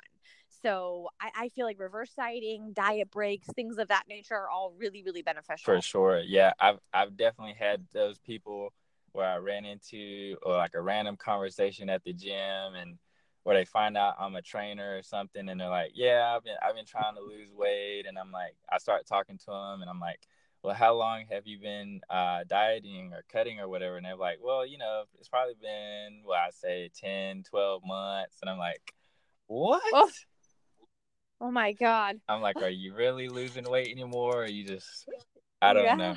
So 0.62 1.10
I, 1.22 1.30
I 1.44 1.50
feel 1.50 1.66
like 1.66 1.80
reverse 1.80 2.12
dieting, 2.16 2.74
diet 2.74 3.12
breaks, 3.12 3.48
things 3.48 3.78
of 3.78 3.88
that 3.90 4.04
nature 4.10 4.36
are 4.36 4.50
all 4.50 4.74
really, 4.78 5.04
really 5.04 5.22
beneficial. 5.22 5.76
For 5.76 5.82
sure. 5.82 6.20
Yeah. 6.20 6.54
I've 6.60 6.80
I've 6.94 7.16
definitely 7.16 7.56
had 7.58 7.86
those 7.94 8.18
people 8.20 8.74
where 9.12 9.28
I 9.28 9.38
ran 9.38 9.66
into 9.66 10.38
or 10.44 10.58
like 10.58 10.74
a 10.76 10.82
random 10.82 11.18
conversation 11.18 11.90
at 11.90 12.04
the 12.04 12.14
gym 12.14 12.76
and 12.76 12.98
where 13.44 13.56
they 13.56 13.66
find 13.66 13.98
out 13.98 14.16
I'm 14.20 14.36
a 14.36 14.42
trainer 14.42 14.98
or 14.98 15.04
something, 15.04 15.48
and 15.50 15.60
they're 15.60 15.70
like, 15.70 15.92
"Yeah, 15.96 16.34
I've 16.36 16.44
been 16.44 16.56
I've 16.62 16.76
been 16.76 16.86
trying 16.86 17.16
to 17.16 17.22
lose 17.22 17.52
weight," 17.54 18.06
and 18.08 18.18
I'm 18.18 18.32
like, 18.32 18.56
I 18.72 18.78
start 18.78 19.06
talking 19.08 19.38
to 19.38 19.46
them, 19.46 19.82
and 19.82 19.90
I'm 19.90 20.00
like, 20.00 20.22
"Well, 20.64 20.76
how 20.76 20.94
long 20.96 21.26
have 21.32 21.48
you 21.48 21.60
been 21.60 22.02
uh, 22.10 22.44
dieting 22.48 23.14
or 23.14 23.24
cutting 23.32 23.60
or 23.60 23.68
whatever?" 23.70 23.98
And 23.98 24.06
they're 24.06 24.16
like, 24.16 24.40
"Well, 24.42 24.66
you 24.66 24.78
know, 24.78 25.04
it's 25.20 25.30
probably 25.30 25.56
been 25.62 26.24
well, 26.26 26.40
I 26.40 26.50
say 26.52 26.90
10, 26.94 27.44
12 27.44 27.84
months," 27.86 28.38
and 28.42 28.50
I'm 28.50 28.60
like, 28.60 28.94
"What?" 29.48 29.82
Oh, 29.94 30.12
oh 31.42 31.52
my 31.52 31.72
god! 31.74 32.20
I'm 32.28 32.42
like, 32.42 32.58
"Are 32.62 32.70
you 32.70 32.94
really 32.94 33.30
losing 33.30 33.70
weight 33.70 33.92
anymore? 33.92 34.44
Or 34.44 34.48
you 34.48 34.66
just 34.66 35.08
I 35.62 35.74
don't 35.74 35.86
yeah. 35.86 35.98
know." 35.98 36.16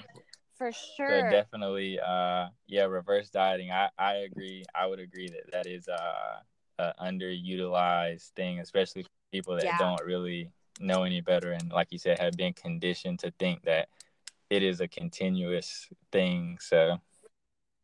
for 0.63 0.73
sure. 0.73 1.23
So 1.23 1.31
definitely, 1.31 1.99
uh, 1.99 2.47
yeah, 2.67 2.85
reverse 2.85 3.31
dieting. 3.31 3.71
I, 3.71 3.89
I 3.99 4.15
agree. 4.17 4.65
I 4.75 4.87
would 4.87 5.01
agree 5.01 5.29
that 5.31 5.51
that 5.53 5.67
is 5.67 5.89
uh, 5.89 6.39
underutilized 6.79 8.31
thing, 8.31 8.61
especially 8.61 9.03
for 9.03 9.11
people 9.31 9.55
that 9.55 9.65
yeah. 9.65 9.79
don't 9.79 10.05
really 10.05 10.51
know 10.81 11.05
any 11.05 11.21
better 11.21 11.53
and, 11.53 11.71
like 11.71 11.89
you 11.91 11.99
said, 11.99 12.19
have 12.19 12.33
been 12.35 12.53
conditioned 12.53 13.19
to 13.21 13.31
think 13.39 13.63
that 13.65 13.89
it 14.51 14.63
is 14.63 14.81
a 14.81 14.89
continuous 14.89 15.89
thing. 16.11 16.59
So, 16.61 16.99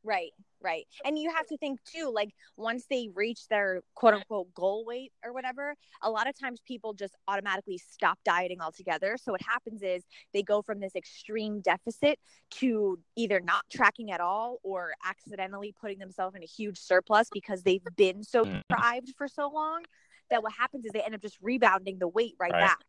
right, 0.03 0.33
right. 0.63 0.87
And 1.05 1.19
you 1.19 1.31
have 1.35 1.47
to 1.47 1.57
think 1.57 1.81
too, 1.85 2.11
like 2.15 2.31
once 2.57 2.87
they 2.89 3.09
reach 3.15 3.49
their 3.49 3.83
quote 3.95 4.15
unquote 4.15 4.53
goal 4.55 4.85
weight 4.85 5.13
or 5.25 5.33
whatever, 5.33 5.75
a 6.03 6.11
lot 6.11 6.29
of 6.29 6.39
times 6.39 6.61
people 6.67 6.95
just 6.95 7.15
automatically 7.27 7.79
stop 7.79 8.19
dieting 8.25 8.61
altogether. 8.61 9.17
So 9.21 9.33
what 9.33 9.43
happens 9.43 9.83
is 9.83 10.05
they 10.33 10.43
go 10.43 10.63
from 10.63 10.81
this 10.81 10.95
extreme 10.95 11.61
deficit 11.61 12.19
to 12.53 12.99
either 13.17 13.41
not 13.41 13.65
tracking 13.71 14.11
at 14.11 14.21
all 14.21 14.59
or 14.63 14.93
accidentally 15.05 15.75
putting 15.81 15.99
themselves 15.99 16.35
in 16.35 16.43
a 16.43 16.47
huge 16.47 16.79
surplus 16.79 17.29
because 17.33 17.63
they've 17.63 17.83
been 17.97 18.23
so 18.23 18.45
mm. 18.45 18.63
deprived 18.69 19.15
for 19.17 19.29
so 19.29 19.51
long 19.53 19.83
that 20.31 20.43
what 20.43 20.53
happens 20.53 20.85
is 20.85 20.93
they 20.93 21.01
end 21.01 21.15
up 21.15 21.23
just 21.23 21.39
rebounding 21.41 21.99
the 21.99 22.09
weight 22.09 22.35
right, 22.39 22.53
right. 22.53 22.61
back. 22.61 22.85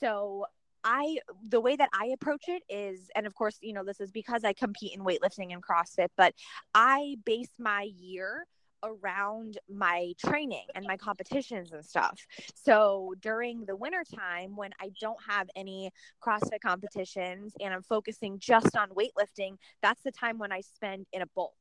So 0.00 0.46
I 0.84 1.18
the 1.48 1.60
way 1.60 1.76
that 1.76 1.88
I 1.92 2.06
approach 2.06 2.44
it 2.48 2.62
is, 2.68 3.10
and 3.14 3.26
of 3.26 3.34
course, 3.34 3.58
you 3.60 3.72
know, 3.72 3.84
this 3.84 4.00
is 4.00 4.10
because 4.10 4.44
I 4.44 4.52
compete 4.52 4.94
in 4.94 5.04
weightlifting 5.04 5.52
and 5.52 5.62
CrossFit, 5.62 6.08
but 6.16 6.34
I 6.74 7.16
base 7.24 7.52
my 7.58 7.88
year 7.96 8.46
around 8.84 9.58
my 9.68 10.12
training 10.18 10.66
and 10.74 10.84
my 10.86 10.96
competitions 10.96 11.72
and 11.72 11.84
stuff. 11.84 12.26
So 12.54 13.14
during 13.20 13.64
the 13.64 13.76
winter 13.76 14.02
time 14.04 14.56
when 14.56 14.72
I 14.80 14.90
don't 15.00 15.18
have 15.28 15.48
any 15.54 15.90
CrossFit 16.20 16.60
competitions 16.60 17.54
and 17.60 17.72
I'm 17.72 17.82
focusing 17.82 18.38
just 18.38 18.76
on 18.76 18.90
weightlifting, 18.90 19.56
that's 19.82 20.02
the 20.02 20.12
time 20.12 20.38
when 20.38 20.52
I 20.52 20.60
spend 20.60 21.06
in 21.12 21.22
a 21.22 21.26
bulk. 21.34 21.54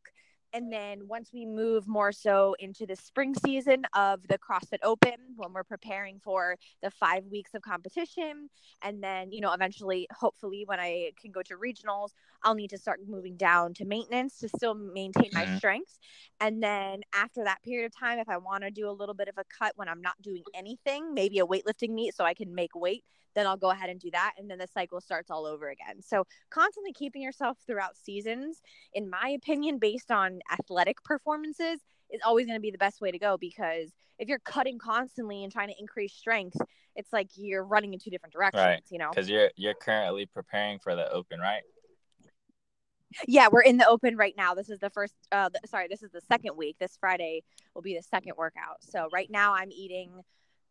And 0.53 0.71
then 0.71 1.07
once 1.07 1.29
we 1.33 1.45
move 1.45 1.87
more 1.87 2.11
so 2.11 2.55
into 2.59 2.85
the 2.85 2.95
spring 2.95 3.33
season 3.35 3.83
of 3.95 4.27
the 4.27 4.37
CrossFit 4.37 4.79
Open, 4.83 5.13
when 5.37 5.53
we're 5.53 5.63
preparing 5.63 6.19
for 6.19 6.57
the 6.81 6.91
five 6.91 7.25
weeks 7.27 7.53
of 7.53 7.61
competition, 7.61 8.49
and 8.81 9.01
then, 9.01 9.31
you 9.31 9.39
know, 9.39 9.53
eventually, 9.53 10.07
hopefully, 10.11 10.63
when 10.65 10.79
I 10.79 11.11
can 11.19 11.31
go 11.31 11.41
to 11.43 11.55
regionals, 11.55 12.09
I'll 12.43 12.55
need 12.55 12.71
to 12.71 12.77
start 12.77 12.99
moving 13.07 13.37
down 13.37 13.73
to 13.75 13.85
maintenance 13.85 14.39
to 14.39 14.49
still 14.49 14.73
maintain 14.73 15.29
my 15.33 15.45
mm-hmm. 15.45 15.57
strengths. 15.57 15.99
And 16.39 16.61
then 16.61 17.01
after 17.13 17.43
that 17.43 17.63
period 17.63 17.85
of 17.85 17.97
time, 17.97 18.19
if 18.19 18.27
I 18.27 18.37
want 18.37 18.63
to 18.63 18.71
do 18.71 18.89
a 18.89 18.91
little 18.91 19.15
bit 19.15 19.29
of 19.29 19.37
a 19.37 19.45
cut 19.57 19.73
when 19.75 19.87
I'm 19.87 20.01
not 20.01 20.21
doing 20.21 20.43
anything, 20.53 21.13
maybe 21.13 21.39
a 21.39 21.45
weightlifting 21.45 21.91
meet 21.91 22.15
so 22.15 22.25
I 22.25 22.33
can 22.33 22.53
make 22.53 22.75
weight, 22.75 23.05
then 23.35 23.47
I'll 23.47 23.57
go 23.57 23.71
ahead 23.71 23.89
and 23.89 23.99
do 23.99 24.11
that. 24.11 24.33
And 24.37 24.49
then 24.49 24.57
the 24.57 24.67
cycle 24.67 25.01
starts 25.01 25.29
all 25.29 25.45
over 25.45 25.69
again. 25.69 26.01
So, 26.01 26.25
constantly 26.49 26.93
keeping 26.93 27.21
yourself 27.21 27.57
throughout 27.65 27.97
seasons, 27.97 28.61
in 28.93 29.09
my 29.09 29.29
opinion, 29.29 29.79
based 29.79 30.11
on 30.11 30.39
athletic 30.51 31.03
performances, 31.03 31.79
is 32.09 32.21
always 32.25 32.45
going 32.45 32.57
to 32.57 32.61
be 32.61 32.71
the 32.71 32.77
best 32.77 33.01
way 33.01 33.11
to 33.11 33.19
go 33.19 33.37
because 33.37 33.91
if 34.19 34.27
you're 34.27 34.39
cutting 34.39 34.77
constantly 34.77 35.43
and 35.43 35.51
trying 35.51 35.69
to 35.69 35.75
increase 35.79 36.13
strength, 36.13 36.57
it's 36.95 37.11
like 37.13 37.29
you're 37.35 37.63
running 37.63 37.93
in 37.93 37.99
two 37.99 38.09
different 38.09 38.33
directions, 38.33 38.63
right. 38.63 38.83
you 38.89 38.99
know? 38.99 39.09
Because 39.09 39.29
you're 39.29 39.49
you're 39.55 39.73
currently 39.73 40.25
preparing 40.25 40.79
for 40.79 40.95
the 40.95 41.09
open, 41.11 41.39
right? 41.39 41.61
Yeah, 43.27 43.49
we're 43.51 43.61
in 43.63 43.77
the 43.77 43.87
open 43.87 44.15
right 44.15 44.33
now. 44.37 44.53
This 44.53 44.69
is 44.69 44.79
the 44.79 44.89
first 44.89 45.13
uh 45.31 45.49
the, 45.49 45.59
sorry, 45.67 45.87
this 45.89 46.03
is 46.03 46.11
the 46.11 46.21
second 46.21 46.55
week. 46.55 46.77
This 46.79 46.97
Friday 46.99 47.43
will 47.73 47.81
be 47.81 47.95
the 47.95 48.03
second 48.03 48.33
workout. 48.37 48.77
So 48.81 49.07
right 49.11 49.29
now 49.29 49.53
I'm 49.53 49.71
eating 49.71 50.21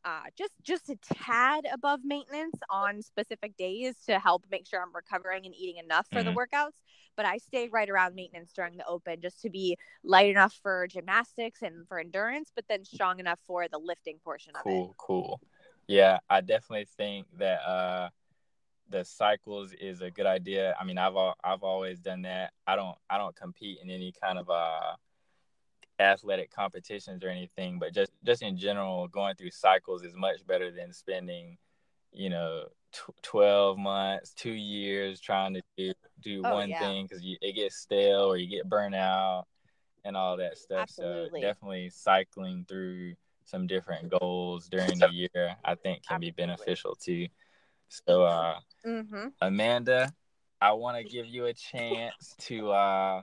uh, 0.05 0.23
just 0.37 0.53
just 0.63 0.89
a 0.89 0.97
tad 1.15 1.67
above 1.73 2.01
maintenance 2.05 2.57
on 2.71 3.03
specific 3.03 3.57
days 3.57 3.97
to 4.07 4.19
help 4.19 4.45
make 4.51 4.67
sure 4.67 4.83
I'm 4.83 4.95
recovering 4.95 5.47
and 5.47 5.55
eating 5.55 5.83
enough 5.83 6.07
for 6.11 6.21
mm-hmm. 6.21 6.35
the 6.35 6.35
workouts. 6.35 6.79
But 7.17 7.27
I 7.27 7.39
stay 7.39 7.69
right 7.69 7.89
around 7.91 8.15
maintenance 8.15 8.53
during 8.55 8.77
the 8.77 8.87
open 8.87 9.21
just 9.21 9.43
to 9.43 9.51
be 9.51 9.77
light 10.03 10.31
enough 10.31 10.59
for 10.63 10.87
gymnastics 10.87 11.61
and 11.63 11.87
for 11.87 11.99
endurance, 11.99 12.51
but 12.55 12.65
then 12.69 12.85
strong 12.85 13.21
enough 13.21 13.41
for 13.47 13.67
the 13.69 13.79
lifting 13.79 14.19
portion 14.25 14.53
cool, 14.55 14.73
of 14.73 14.91
it. 14.91 14.95
Cool, 14.97 15.23
cool. 15.23 15.41
Yeah, 15.87 16.19
I 16.31 16.41
definitely 16.41 16.87
think 16.97 17.27
that 17.39 17.61
uh, 17.69 18.09
the 18.91 19.05
cycles 19.05 19.73
is 19.81 20.03
a 20.03 20.11
good 20.11 20.27
idea. 20.27 20.75
I 20.81 20.85
mean, 20.85 20.99
I've 20.99 21.17
I've 21.45 21.63
always 21.63 21.99
done 21.99 22.23
that. 22.23 22.53
I 22.67 22.77
don't 22.77 22.97
I 23.09 23.19
don't 23.19 23.35
compete 23.35 23.79
in 23.83 23.91
any 23.91 24.13
kind 24.23 24.39
of 24.39 24.49
uh 24.51 24.95
athletic 26.01 26.51
competitions 26.51 27.23
or 27.23 27.29
anything, 27.29 27.79
but 27.79 27.95
just 27.95 28.11
just 28.25 28.43
in 28.43 28.57
general, 28.57 29.07
going 29.09 29.37
through 29.37 29.51
cycles 29.51 30.03
is 30.03 30.15
much 30.17 30.47
better 30.47 30.73
than 30.73 30.93
spending, 30.93 31.59
you 32.13 32.31
know, 32.31 32.65
t- 32.93 33.13
twelve 33.23 33.79
months, 33.79 34.33
two 34.35 34.51
years 34.51 35.21
trying 35.21 35.55
to 35.55 35.63
do 35.77 35.93
do 36.21 36.43
oh, 36.45 36.55
one 36.55 36.71
yeah. 36.71 36.81
thing 36.81 37.07
because 37.07 37.23
it 37.23 37.55
gets 37.55 37.77
stale 37.77 38.33
or 38.33 38.37
you 38.37 38.49
get 38.49 38.69
burnt 38.69 38.95
out. 38.95 39.47
and 40.05 40.17
all 40.17 40.37
that 40.37 40.59
stuff. 40.59 40.83
Absolutely. 40.83 41.41
So 41.41 41.47
definitely 41.47 41.91
cycling 41.91 42.65
through 42.69 43.15
some 43.45 43.67
different 43.67 44.11
goals 44.11 44.69
during 44.69 44.99
the 44.99 45.11
year, 45.11 45.57
I 45.65 45.75
think 45.75 46.03
can 46.07 46.21
be 46.21 46.31
beneficial 46.31 46.95
too. 46.95 47.27
So, 47.89 48.23
uh, 48.25 48.55
mm-hmm. 48.87 49.29
Amanda, 49.41 50.13
I 50.61 50.73
want 50.73 50.97
to 50.99 51.05
give 51.05 51.27
you 51.27 51.47
a 51.47 51.53
chance 51.55 52.35
to. 52.41 52.71
Uh, 52.71 53.23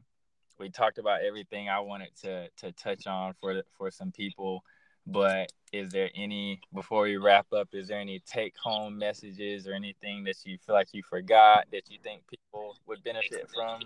we 0.60 0.70
talked 0.70 0.98
about 0.98 1.24
everything 1.24 1.70
I 1.70 1.80
wanted 1.80 2.16
to 2.24 2.50
to 2.58 2.72
touch 2.74 3.08
on 3.08 3.34
for 3.40 3.64
for 3.78 3.92
some 3.92 4.12
people, 4.12 4.64
but 5.06 5.52
is 5.72 5.92
there 5.92 6.10
any 6.16 6.62
before 6.74 7.04
we 7.04 7.18
wrap 7.18 7.52
up? 7.54 7.70
Is 7.74 7.88
there 7.88 8.00
any 8.00 8.20
take 8.20 8.56
home 8.58 8.98
messages 8.98 9.68
or 9.68 9.74
anything 9.74 10.24
that 10.26 10.38
you 10.46 10.58
feel 10.66 10.76
like 10.76 10.90
you 10.94 11.04
forgot 11.04 11.66
that 11.72 11.90
you 11.90 11.98
think 12.04 12.22
people 12.28 12.78
would 12.88 13.04
benefit 13.04 13.48
from? 13.54 13.82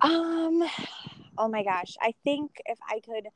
Um, 0.00 0.62
oh 1.38 1.48
my 1.48 1.62
gosh, 1.62 1.94
I 2.00 2.14
think 2.24 2.52
if 2.66 2.78
I 2.88 3.00
could 3.00 3.28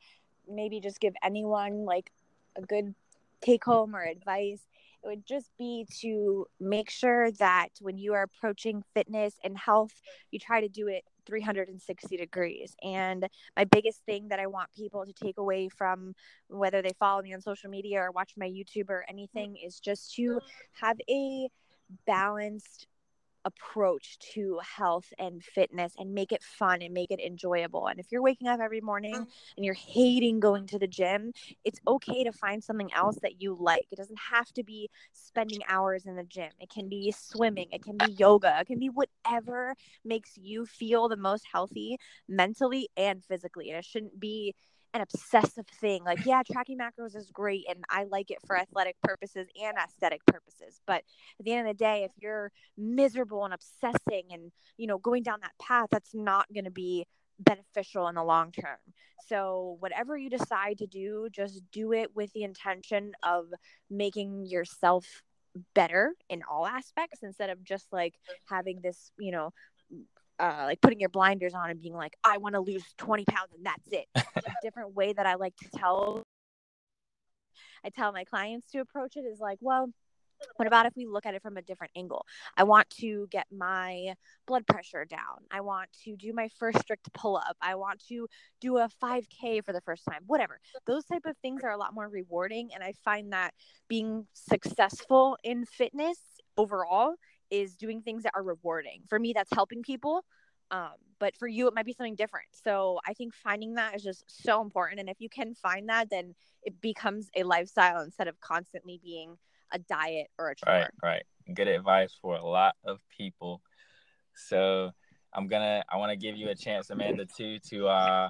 maybe 0.47 0.79
just 0.79 0.99
give 0.99 1.13
anyone 1.23 1.85
like 1.85 2.11
a 2.55 2.61
good 2.61 2.93
take 3.41 3.63
home 3.63 3.95
or 3.95 4.03
advice, 4.03 4.61
it 5.03 5.07
would 5.07 5.25
just 5.25 5.49
be 5.57 5.87
to 6.01 6.45
make 6.59 6.89
sure 6.89 7.31
that 7.31 7.69
when 7.79 7.97
you 7.97 8.13
are 8.13 8.23
approaching 8.23 8.83
fitness 8.93 9.35
and 9.43 9.57
health, 9.57 10.01
you 10.29 10.39
try 10.39 10.61
to 10.61 10.69
do 10.69 10.87
it 10.87 11.03
360 11.25 12.17
degrees. 12.17 12.75
And 12.83 13.27
my 13.55 13.65
biggest 13.65 14.03
thing 14.05 14.29
that 14.29 14.39
I 14.39 14.47
want 14.47 14.71
people 14.75 15.05
to 15.05 15.13
take 15.13 15.37
away 15.37 15.69
from 15.69 16.13
whether 16.47 16.81
they 16.81 16.93
follow 16.99 17.21
me 17.21 17.33
on 17.33 17.41
social 17.41 17.69
media 17.69 17.99
or 17.99 18.11
watch 18.11 18.33
my 18.37 18.47
YouTube 18.47 18.89
or 18.89 19.05
anything 19.07 19.57
is 19.57 19.79
just 19.79 20.13
to 20.15 20.39
have 20.73 20.97
a 21.09 21.49
balanced 22.05 22.87
approach 23.45 24.17
to 24.33 24.59
health 24.77 25.11
and 25.17 25.43
fitness 25.43 25.93
and 25.97 26.13
make 26.13 26.31
it 26.31 26.43
fun 26.43 26.81
and 26.81 26.93
make 26.93 27.11
it 27.11 27.19
enjoyable. 27.19 27.87
And 27.87 27.99
if 27.99 28.07
you're 28.11 28.21
waking 28.21 28.47
up 28.47 28.59
every 28.59 28.81
morning 28.81 29.15
mm. 29.15 29.27
and 29.57 29.65
you're 29.65 29.73
hating 29.73 30.39
going 30.39 30.67
to 30.67 30.79
the 30.79 30.87
gym, 30.87 31.31
it's 31.63 31.79
okay 31.87 32.23
to 32.23 32.31
find 32.31 32.63
something 32.63 32.91
else 32.93 33.17
that 33.21 33.41
you 33.41 33.57
like. 33.59 33.85
It 33.91 33.97
doesn't 33.97 34.19
have 34.31 34.51
to 34.53 34.63
be 34.63 34.89
spending 35.13 35.59
hours 35.67 36.05
in 36.05 36.15
the 36.15 36.23
gym. 36.23 36.51
It 36.59 36.69
can 36.69 36.89
be 36.89 37.13
swimming, 37.17 37.67
it 37.71 37.83
can 37.83 37.97
be 37.97 38.11
yoga, 38.13 38.57
it 38.59 38.67
can 38.67 38.79
be 38.79 38.89
whatever 38.89 39.75
makes 40.05 40.37
you 40.37 40.65
feel 40.65 41.09
the 41.09 41.17
most 41.17 41.45
healthy 41.51 41.97
mentally 42.27 42.89
and 42.97 43.23
physically. 43.23 43.69
And 43.69 43.77
it 43.77 43.85
shouldn't 43.85 44.19
be 44.19 44.55
an 44.93 45.01
obsessive 45.01 45.67
thing. 45.79 46.03
Like, 46.03 46.25
yeah, 46.25 46.41
tracking 46.49 46.77
macros 46.77 47.15
is 47.15 47.31
great 47.31 47.65
and 47.69 47.83
I 47.89 48.03
like 48.05 48.31
it 48.31 48.39
for 48.45 48.57
athletic 48.57 48.95
purposes 49.01 49.47
and 49.61 49.77
aesthetic 49.77 50.25
purposes. 50.25 50.81
But 50.85 51.03
at 51.39 51.45
the 51.45 51.53
end 51.53 51.67
of 51.67 51.77
the 51.77 51.83
day, 51.83 52.03
if 52.03 52.11
you're 52.21 52.51
miserable 52.77 53.45
and 53.45 53.53
obsessing 53.53 54.23
and, 54.31 54.51
you 54.77 54.87
know, 54.87 54.97
going 54.97 55.23
down 55.23 55.39
that 55.41 55.57
path, 55.61 55.87
that's 55.91 56.13
not 56.13 56.47
going 56.53 56.65
to 56.65 56.71
be 56.71 57.05
beneficial 57.39 58.07
in 58.07 58.15
the 58.15 58.23
long 58.23 58.51
term. 58.51 58.77
So, 59.27 59.77
whatever 59.79 60.17
you 60.17 60.29
decide 60.29 60.79
to 60.79 60.87
do, 60.87 61.27
just 61.31 61.61
do 61.71 61.93
it 61.93 62.15
with 62.15 62.33
the 62.33 62.43
intention 62.43 63.13
of 63.23 63.45
making 63.89 64.45
yourself 64.47 65.05
better 65.73 66.13
in 66.29 66.41
all 66.49 66.65
aspects 66.65 67.19
instead 67.23 67.49
of 67.49 67.63
just 67.63 67.87
like 67.91 68.15
having 68.49 68.81
this, 68.81 69.11
you 69.19 69.31
know, 69.31 69.51
uh, 70.41 70.63
like 70.65 70.81
putting 70.81 70.99
your 70.99 71.09
blinders 71.09 71.53
on 71.53 71.69
and 71.69 71.79
being 71.79 71.93
like, 71.93 72.17
I 72.23 72.37
want 72.39 72.55
to 72.55 72.61
lose 72.61 72.83
20 72.97 73.25
pounds 73.25 73.53
and 73.55 73.65
that's 73.65 73.87
it. 73.91 74.07
a 74.15 74.51
different 74.63 74.95
way 74.95 75.13
that 75.13 75.27
I 75.27 75.35
like 75.35 75.55
to 75.57 75.69
tell, 75.77 76.23
I 77.85 77.89
tell 77.89 78.11
my 78.11 78.23
clients 78.23 78.71
to 78.71 78.79
approach 78.79 79.15
it 79.15 79.21
is 79.21 79.39
like, 79.39 79.59
well, 79.61 79.89
what 80.55 80.67
about 80.67 80.87
if 80.87 80.93
we 80.95 81.05
look 81.05 81.27
at 81.27 81.35
it 81.35 81.43
from 81.43 81.57
a 81.57 81.61
different 81.61 81.91
angle? 81.95 82.25
I 82.57 82.63
want 82.63 82.89
to 83.01 83.27
get 83.29 83.45
my 83.55 84.15
blood 84.47 84.65
pressure 84.65 85.05
down. 85.05 85.45
I 85.51 85.61
want 85.61 85.89
to 86.05 86.15
do 86.15 86.33
my 86.33 86.49
first 86.57 86.79
strict 86.79 87.13
pull 87.13 87.37
up. 87.37 87.55
I 87.61 87.75
want 87.75 88.03
to 88.07 88.27
do 88.59 88.77
a 88.79 88.89
5K 89.01 89.63
for 89.63 89.71
the 89.71 89.81
first 89.81 90.03
time. 90.09 90.23
Whatever. 90.25 90.59
Those 90.87 91.05
type 91.05 91.25
of 91.25 91.37
things 91.43 91.61
are 91.63 91.69
a 91.69 91.77
lot 91.77 91.93
more 91.93 92.09
rewarding 92.09 92.69
and 92.73 92.83
I 92.83 92.93
find 93.05 93.33
that 93.33 93.53
being 93.87 94.25
successful 94.33 95.37
in 95.43 95.65
fitness 95.65 96.17
overall 96.57 97.13
is 97.51 97.75
doing 97.75 98.01
things 98.01 98.23
that 98.23 98.31
are 98.35 98.43
rewarding. 98.43 99.01
For 99.07 99.19
me, 99.19 99.33
that's 99.33 99.51
helping 99.53 99.83
people. 99.83 100.25
Um, 100.71 100.93
but 101.19 101.35
for 101.35 101.47
you, 101.47 101.67
it 101.67 101.75
might 101.75 101.85
be 101.85 101.93
something 101.93 102.15
different. 102.15 102.47
So 102.51 102.99
I 103.05 103.13
think 103.13 103.33
finding 103.33 103.75
that 103.75 103.95
is 103.95 104.03
just 104.03 104.23
so 104.27 104.61
important. 104.61 104.99
And 105.01 105.09
if 105.09 105.17
you 105.19 105.29
can 105.29 105.53
find 105.53 105.89
that, 105.89 106.09
then 106.09 106.33
it 106.63 106.79
becomes 106.81 107.29
a 107.35 107.43
lifestyle 107.43 108.01
instead 108.01 108.27
of 108.27 108.39
constantly 108.39 108.99
being 109.03 109.37
a 109.73 109.79
diet 109.79 110.27
or 110.39 110.49
a 110.49 110.55
chore. 110.55 110.73
Right, 110.73 110.87
right. 111.03 111.23
Good 111.53 111.67
advice 111.67 112.17
for 112.21 112.35
a 112.35 112.43
lot 112.45 112.75
of 112.85 112.99
people. 113.15 113.61
So 114.33 114.91
I'm 115.33 115.47
gonna 115.47 115.83
I 115.89 115.97
want 115.97 116.11
to 116.11 116.17
give 116.17 116.37
you 116.37 116.49
a 116.49 116.55
chance, 116.55 116.89
Amanda, 116.89 117.25
too, 117.25 117.59
to 117.69 117.87
uh, 117.87 118.29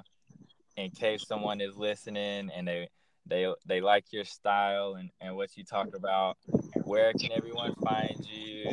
in 0.76 0.90
case 0.90 1.26
someone 1.26 1.60
is 1.60 1.76
listening 1.76 2.50
and 2.54 2.66
they 2.66 2.88
they 3.26 3.52
they 3.66 3.80
like 3.80 4.12
your 4.12 4.24
style 4.24 4.94
and, 4.94 5.10
and 5.20 5.36
what 5.36 5.56
you 5.56 5.64
talk 5.64 5.88
about 5.94 6.36
where 6.84 7.12
can 7.12 7.30
everyone 7.32 7.74
find 7.76 8.16
you 8.26 8.70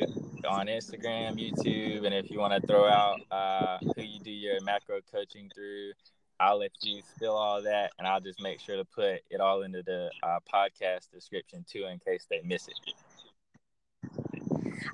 on 0.47 0.67
instagram 0.67 1.37
youtube 1.37 2.05
and 2.05 2.13
if 2.13 2.29
you 2.29 2.39
want 2.39 2.53
to 2.53 2.65
throw 2.67 2.87
out 2.87 3.19
uh, 3.31 3.77
who 3.95 4.01
you 4.01 4.19
do 4.19 4.31
your 4.31 4.59
macro 4.61 4.99
coaching 5.11 5.49
through 5.53 5.91
i'll 6.39 6.59
let 6.59 6.71
you 6.81 7.01
spill 7.15 7.35
all 7.35 7.61
that 7.61 7.91
and 7.99 8.07
i'll 8.07 8.21
just 8.21 8.41
make 8.41 8.59
sure 8.59 8.77
to 8.77 8.85
put 8.85 9.21
it 9.29 9.39
all 9.39 9.63
into 9.63 9.83
the 9.83 10.09
uh, 10.23 10.39
podcast 10.51 11.11
description 11.11 11.65
too 11.69 11.85
in 11.85 11.99
case 11.99 12.25
they 12.29 12.41
miss 12.43 12.67
it 12.67 12.93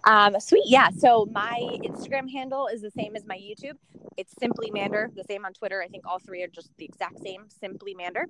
um, 0.05 0.39
sweet. 0.39 0.63
Yeah. 0.65 0.89
So 0.89 1.27
my 1.31 1.59
Instagram 1.83 2.29
handle 2.31 2.67
is 2.67 2.81
the 2.81 2.91
same 2.91 3.15
as 3.15 3.25
my 3.25 3.37
YouTube. 3.37 3.77
It's 4.17 4.33
Simply 4.39 4.71
Mander, 4.71 5.11
the 5.13 5.25
same 5.25 5.43
on 5.43 5.51
Twitter. 5.53 5.81
I 5.81 5.87
think 5.87 6.07
all 6.07 6.19
three 6.19 6.41
are 6.41 6.47
just 6.47 6.69
the 6.77 6.85
exact 6.85 7.19
same, 7.19 7.45
Simply 7.49 7.93
Mander. 7.93 8.27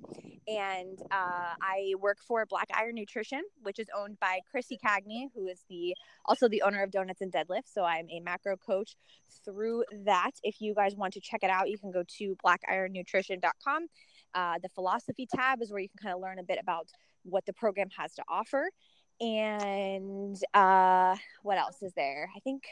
And 0.48 0.98
uh, 1.12 1.54
I 1.62 1.94
work 2.00 2.18
for 2.26 2.44
Black 2.46 2.68
Iron 2.74 2.96
Nutrition, 2.96 3.42
which 3.62 3.78
is 3.78 3.86
owned 3.96 4.18
by 4.18 4.40
Krissy 4.52 4.76
Cagney, 4.84 5.28
who 5.34 5.46
is 5.46 5.64
the 5.68 5.94
also 6.24 6.48
the 6.48 6.62
owner 6.62 6.82
of 6.82 6.90
Donuts 6.90 7.20
and 7.20 7.32
Deadlift. 7.32 7.72
So 7.72 7.84
I'm 7.84 8.08
a 8.10 8.20
macro 8.20 8.56
coach 8.56 8.96
through 9.44 9.84
that. 10.04 10.32
If 10.42 10.60
you 10.60 10.74
guys 10.74 10.96
want 10.96 11.12
to 11.14 11.20
check 11.20 11.44
it 11.44 11.50
out, 11.50 11.68
you 11.68 11.78
can 11.78 11.92
go 11.92 12.02
to 12.18 12.36
blackironnutrition.com. 12.44 13.86
Uh, 14.34 14.54
the 14.62 14.68
philosophy 14.70 15.26
tab 15.32 15.62
is 15.62 15.70
where 15.70 15.80
you 15.80 15.88
can 15.88 15.98
kind 16.02 16.14
of 16.14 16.20
learn 16.20 16.38
a 16.38 16.44
bit 16.44 16.58
about 16.60 16.88
what 17.22 17.46
the 17.46 17.52
program 17.52 17.88
has 17.96 18.14
to 18.14 18.22
offer 18.28 18.70
and 19.20 20.36
uh 20.54 21.16
what 21.42 21.58
else 21.58 21.82
is 21.82 21.92
there? 21.94 22.28
I 22.36 22.40
think 22.40 22.64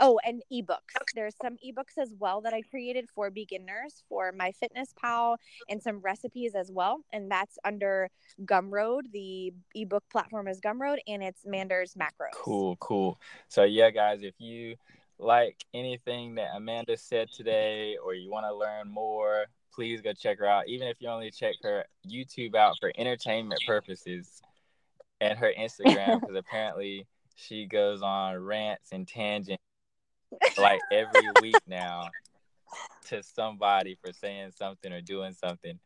oh 0.00 0.18
and 0.24 0.42
ebooks. 0.52 0.78
There's 1.14 1.34
some 1.40 1.56
ebooks 1.66 2.00
as 2.00 2.14
well 2.18 2.40
that 2.42 2.54
i 2.54 2.62
created 2.62 3.08
for 3.14 3.30
beginners 3.30 4.02
for 4.08 4.32
MyFitnessPal 4.32 5.36
and 5.68 5.82
some 5.82 6.00
recipes 6.00 6.54
as 6.54 6.70
well. 6.70 7.00
And 7.12 7.30
that's 7.30 7.58
under 7.64 8.08
gumroad. 8.44 9.10
The 9.12 9.52
ebook 9.74 10.04
platform 10.10 10.48
is 10.48 10.60
gumroad 10.60 10.98
and 11.06 11.22
it's 11.22 11.44
mander's 11.44 11.94
macros. 11.94 12.32
Cool 12.34 12.76
cool. 12.76 13.20
So 13.48 13.64
yeah 13.64 13.90
guys 13.90 14.22
if 14.22 14.34
you 14.38 14.76
like 15.18 15.64
anything 15.74 16.36
that 16.36 16.50
amanda 16.54 16.96
said 16.96 17.28
today 17.30 17.96
or 18.02 18.14
you 18.14 18.30
want 18.30 18.46
to 18.46 18.54
learn 18.54 18.88
more 18.88 19.46
please 19.74 20.00
go 20.00 20.12
check 20.12 20.38
her 20.38 20.46
out. 20.46 20.66
Even 20.66 20.88
if 20.88 20.96
you 21.00 21.08
only 21.08 21.30
check 21.30 21.54
her 21.62 21.84
youtube 22.08 22.54
out 22.54 22.76
for 22.80 22.92
entertainment 22.96 23.60
purposes 23.66 24.40
and 25.20 25.38
her 25.38 25.52
Instagram 25.58 26.20
because 26.20 26.36
apparently 26.36 27.06
she 27.34 27.66
goes 27.66 28.02
on 28.02 28.38
rants 28.38 28.90
and 28.92 29.06
tangents 29.06 29.62
like 30.58 30.80
every 30.92 31.28
week 31.40 31.56
now 31.66 32.08
to 33.06 33.22
somebody 33.22 33.96
for 34.04 34.12
saying 34.12 34.52
something 34.56 34.92
or 34.92 35.00
doing 35.00 35.32
something. 35.32 35.78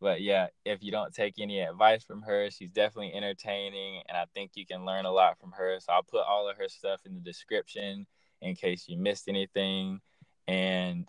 But 0.00 0.20
yeah, 0.20 0.48
if 0.64 0.82
you 0.82 0.90
don't 0.90 1.14
take 1.14 1.34
any 1.38 1.60
advice 1.60 2.04
from 2.04 2.22
her, 2.22 2.50
she's 2.50 2.70
definitely 2.70 3.14
entertaining 3.14 4.02
and 4.08 4.16
I 4.16 4.26
think 4.34 4.52
you 4.54 4.66
can 4.66 4.84
learn 4.84 5.06
a 5.06 5.12
lot 5.12 5.38
from 5.38 5.52
her. 5.52 5.78
So 5.80 5.92
I'll 5.92 6.02
put 6.02 6.26
all 6.26 6.48
of 6.48 6.56
her 6.58 6.68
stuff 6.68 7.00
in 7.06 7.14
the 7.14 7.20
description 7.20 8.06
in 8.42 8.54
case 8.54 8.84
you 8.88 8.98
missed 8.98 9.28
anything. 9.28 10.00
And 10.46 11.08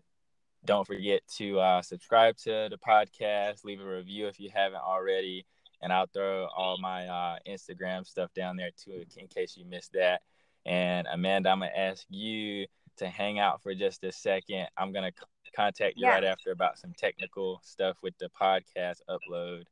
don't 0.63 0.87
forget 0.87 1.21
to 1.37 1.59
uh, 1.59 1.81
subscribe 1.81 2.37
to 2.37 2.69
the 2.69 2.77
podcast, 2.77 3.65
leave 3.65 3.81
a 3.81 3.85
review 3.85 4.27
if 4.27 4.39
you 4.39 4.49
haven't 4.53 4.81
already 4.81 5.45
and 5.81 5.93
I'll 5.93 6.07
throw 6.07 6.47
all 6.55 6.77
my 6.79 7.07
uh, 7.07 7.37
Instagram 7.47 8.05
stuff 8.05 8.33
down 8.33 8.57
there 8.57 8.71
too, 8.75 9.03
in 9.17 9.27
case 9.27 9.55
you 9.57 9.65
missed 9.65 9.93
that. 9.93 10.21
And 10.65 11.07
Amanda, 11.11 11.49
I'm 11.49 11.59
gonna 11.59 11.71
ask 11.75 12.05
you 12.09 12.65
to 12.97 13.07
hang 13.07 13.39
out 13.39 13.61
for 13.61 13.73
just 13.73 14.03
a 14.03 14.11
second. 14.11 14.67
I'm 14.77 14.91
gonna 14.91 15.11
c- 15.17 15.51
contact 15.55 15.95
you 15.97 16.07
yeah. 16.07 16.13
right 16.13 16.23
after 16.23 16.51
about 16.51 16.77
some 16.77 16.93
technical 16.97 17.61
stuff 17.63 17.97
with 18.01 18.17
the 18.17 18.29
podcast 18.39 18.97
upload. 19.09 19.63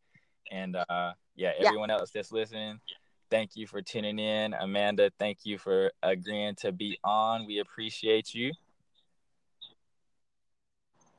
And 0.51 0.75
uh, 0.75 1.13
yeah, 1.35 1.51
everyone 1.59 1.89
yeah. 1.89 1.97
else 1.97 2.11
that's 2.11 2.31
listening, 2.31 2.79
thank 3.29 3.55
you 3.55 3.67
for 3.67 3.81
tuning 3.81 4.19
in. 4.19 4.53
Amanda, 4.53 5.11
thank 5.19 5.39
you 5.43 5.57
for 5.57 5.91
agreeing 6.03 6.55
to 6.61 6.71
be 6.71 6.97
on. 7.03 7.45
We 7.45 7.59
appreciate 7.59 8.33
you. 8.33 8.51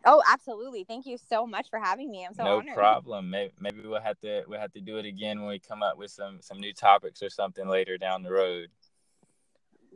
Oh, 0.09 0.23
absolutely. 0.31 0.85
Thank 0.85 1.05
you 1.05 1.19
so 1.19 1.47
much 1.47 1.69
for 1.69 1.81
having 1.81 2.11
me. 2.11 2.25
I'm 2.25 2.33
so 2.33 2.45
honored. 2.45 2.55
no 2.55 2.59
honored. 2.59 2.75
problem. 2.77 3.31
Maybe, 3.31 3.53
maybe 3.59 3.81
we'll 3.85 4.01
have 4.01 4.19
to 4.21 4.45
we'll 4.47 4.61
have 4.61 4.73
to 4.73 4.81
do 4.81 4.99
it 4.99 5.05
again 5.05 5.41
when 5.41 5.49
we 5.49 5.59
come 5.59 5.83
up 5.83 5.99
with 5.99 6.13
some 6.13 6.39
some 6.41 6.59
new 6.59 6.73
topics 6.73 7.23
or 7.23 7.29
something 7.29 7.69
later 7.69 7.99
down 7.99 8.23
the 8.23 8.31
road. 8.31 8.69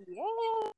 Yeah. 0.07 0.71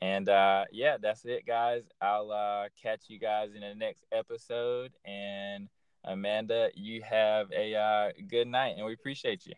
And 0.00 0.28
uh, 0.28 0.64
yeah, 0.72 0.96
that's 1.00 1.24
it, 1.24 1.46
guys. 1.46 1.82
I'll 2.00 2.30
uh, 2.30 2.68
catch 2.80 3.02
you 3.08 3.18
guys 3.18 3.50
in 3.54 3.60
the 3.60 3.74
next 3.74 4.06
episode. 4.12 4.92
And 5.04 5.68
Amanda, 6.04 6.70
you 6.74 7.02
have 7.02 7.50
a 7.52 7.74
uh, 7.74 8.08
good 8.28 8.46
night, 8.46 8.76
and 8.76 8.86
we 8.86 8.94
appreciate 8.94 9.44
you. 9.44 9.54